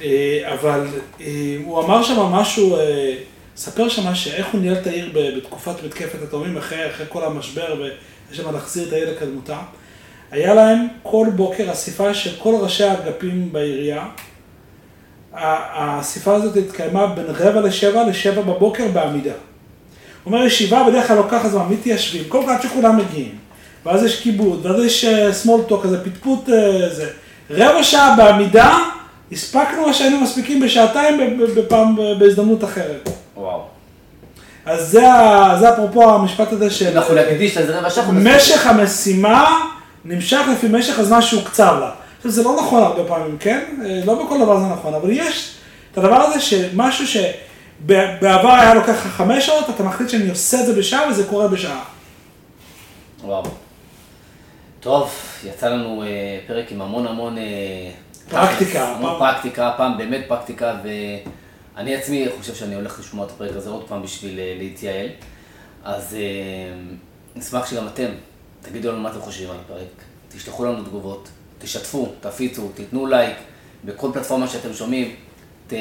אה, 0.03 0.55
אבל 0.55 0.87
אה, 1.21 1.57
הוא 1.65 1.85
אמר 1.85 2.03
שם 2.03 2.21
משהו, 2.21 2.77
אה, 2.77 3.15
ספר 3.57 3.89
שם 3.89 4.15
שאיך 4.15 4.47
הוא 4.53 4.61
ניהל 4.61 4.77
את 4.77 4.87
העיר 4.87 5.11
בתקופת 5.15 5.85
מתקפת 5.85 6.23
התאומים, 6.23 6.57
אחרי, 6.57 6.91
אחרי 6.91 7.07
כל 7.09 7.25
המשבר, 7.25 7.75
ויש 7.79 8.37
שם 8.37 8.53
להחזיר 8.53 8.89
את 8.89 8.93
העיר 8.93 9.11
לקדמותה. 9.11 9.59
היה 10.31 10.55
להם 10.55 10.87
כל 11.03 11.27
בוקר 11.37 11.73
אספה 11.73 12.15
של 12.15 12.31
כל 12.39 12.55
ראשי 12.61 12.85
האגפים 12.85 13.53
בעירייה. 13.53 14.03
ה- 15.35 15.83
האספה 15.83 16.35
הזאת 16.35 16.57
התקיימה 16.57 17.07
בין 17.07 17.25
רבע 17.29 17.61
לשבע 17.61 18.05
לשבע 18.05 18.43
בבוקר 18.43 18.89
בעמידה. 18.93 19.33
הוא 20.25 20.35
אומר, 20.35 20.47
ישיבה 20.47 20.85
בדרך 20.89 21.09
כלל 21.09 21.17
לוקחת 21.17 21.51
זמן, 21.51 21.65
מתיישבים, 21.71 22.25
כל 22.29 22.43
כך 22.47 22.49
עד 22.49 22.63
שכולם 22.63 22.97
מגיעים. 22.97 23.35
ואז 23.87 24.05
יש 24.05 24.21
כיבוד, 24.21 24.67
ואז 24.67 24.85
יש 24.85 25.05
אה, 25.05 25.31
small 25.45 25.71
talk 25.71 25.83
כזה, 25.83 26.05
פטפוט 26.05 26.49
אה, 26.49 26.89
זה. 26.89 27.11
רבע 27.51 27.83
שעה 27.83 28.15
בעמידה, 28.17 28.79
הספקנו 29.33 29.87
מה 29.87 29.93
שהיינו 29.93 30.21
מספיקים 30.21 30.61
בשעתיים 30.61 31.41
בפעם, 31.57 31.97
בהזדמנות 32.19 32.65
אחרת. 32.65 33.09
וואו. 33.37 33.61
אז 34.67 34.89
זה, 34.89 35.07
זה 35.61 35.73
אפרופו 35.75 36.11
המשפט 36.15 36.53
הזה 36.53 36.71
של... 36.71 36.97
אנחנו 36.99 37.15
נקדיש 37.15 37.57
לזה 37.57 37.79
רבע 37.79 37.91
שעה. 37.91 38.13
משך 38.13 38.67
המשימה 38.67 39.61
נמשך 40.05 40.41
לפי 40.53 40.67
משך 40.71 40.99
הזמן 40.99 41.23
שהוקצב 41.23 41.77
לה. 41.81 41.91
עכשיו, 42.17 42.31
זה 42.31 42.43
לא 42.43 42.57
נכון 42.57 42.83
הרבה 42.83 43.05
פעמים, 43.05 43.39
כן? 43.39 43.65
אה, 43.85 44.01
לא 44.05 44.25
בכל 44.25 44.41
דבר 44.41 44.61
זה 44.61 44.67
נכון, 44.67 44.95
אבל 44.95 45.11
יש 45.11 45.55
את 45.93 45.99
הדבר 45.99 46.17
הזה 46.17 46.41
שמשהו 46.41 47.07
שבעבר 47.07 48.53
היה 48.53 48.75
לוקח 48.75 48.89
לך 48.89 49.07
חמש 49.07 49.47
שעות, 49.47 49.71
אתה 49.71 49.83
מחליט 49.83 50.09
שאני 50.09 50.31
עושה 50.31 50.61
את 50.61 50.67
זה 50.67 50.75
בשעה 50.75 51.09
וזה 51.11 51.27
קורה 51.27 51.49
בשעה. 51.49 51.85
וואו. 53.25 53.43
טוב, 54.81 55.11
יצא 55.45 55.69
לנו 55.69 56.03
אה, 56.03 56.09
פרק 56.47 56.73
עם 56.73 56.83
המון 56.83 57.07
המון... 57.07 57.39
אה, 57.39 57.91
פרקטיקה, 58.31 58.89
המון 58.89 59.15
הפעם. 59.15 59.33
פרקטיקה, 59.33 59.69
הפעם 59.69 59.99
באמת 59.99 60.25
פרקטיקה, 60.29 60.75
ואני 61.77 61.95
עצמי 61.95 62.27
חושב 62.39 62.55
שאני 62.55 62.75
הולך 62.75 63.01
לשמוע 63.01 63.27
את 63.27 63.31
הפרק 63.31 63.57
הזה 63.57 63.71
עוד 63.71 63.85
פעם 63.89 64.03
בשביל 64.03 64.39
אה, 64.39 64.55
להתייעל. 64.59 65.07
אז 65.85 66.15
אה, 66.15 66.73
נשמח 67.37 67.71
שגם 67.71 67.87
אתם 67.87 68.09
תגידו 68.63 68.93
לנו 68.93 69.01
מה 69.01 69.11
אתם 69.11 69.21
חושבים 69.21 69.51
על 69.51 69.57
הפרק, 69.65 70.05
תשלחו 70.29 70.65
לנו 70.65 70.85
תגובות, 70.85 71.29
תשתפו, 71.59 72.09
תפיצו, 72.21 72.69
תיתנו 72.75 73.07
לייק 73.07 73.37
בכל 73.85 74.11
פלטפורמה 74.15 74.49
שאתם 74.49 74.73
שומעים, 74.73 75.15
ת... 75.67 75.73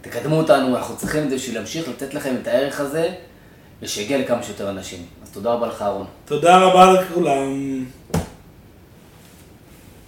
תקדמו 0.00 0.36
אותנו, 0.36 0.76
אנחנו 0.76 0.96
צריכים 0.96 1.24
את 1.24 1.30
זה 1.30 1.36
בשביל 1.36 1.56
להמשיך 1.56 1.88
לתת 1.88 2.14
לכם 2.14 2.34
את 2.42 2.46
הערך 2.46 2.80
הזה 2.80 3.14
ושיגיע 3.82 4.18
לכמה 4.18 4.42
שיותר 4.42 4.70
אנשים. 4.70 5.06
אז 5.22 5.30
תודה 5.30 5.52
רבה 5.52 5.66
לך 5.66 5.82
אהרון. 5.82 6.06
תודה 6.24 6.58
רבה 6.58 6.92
לכולם. 6.92 7.84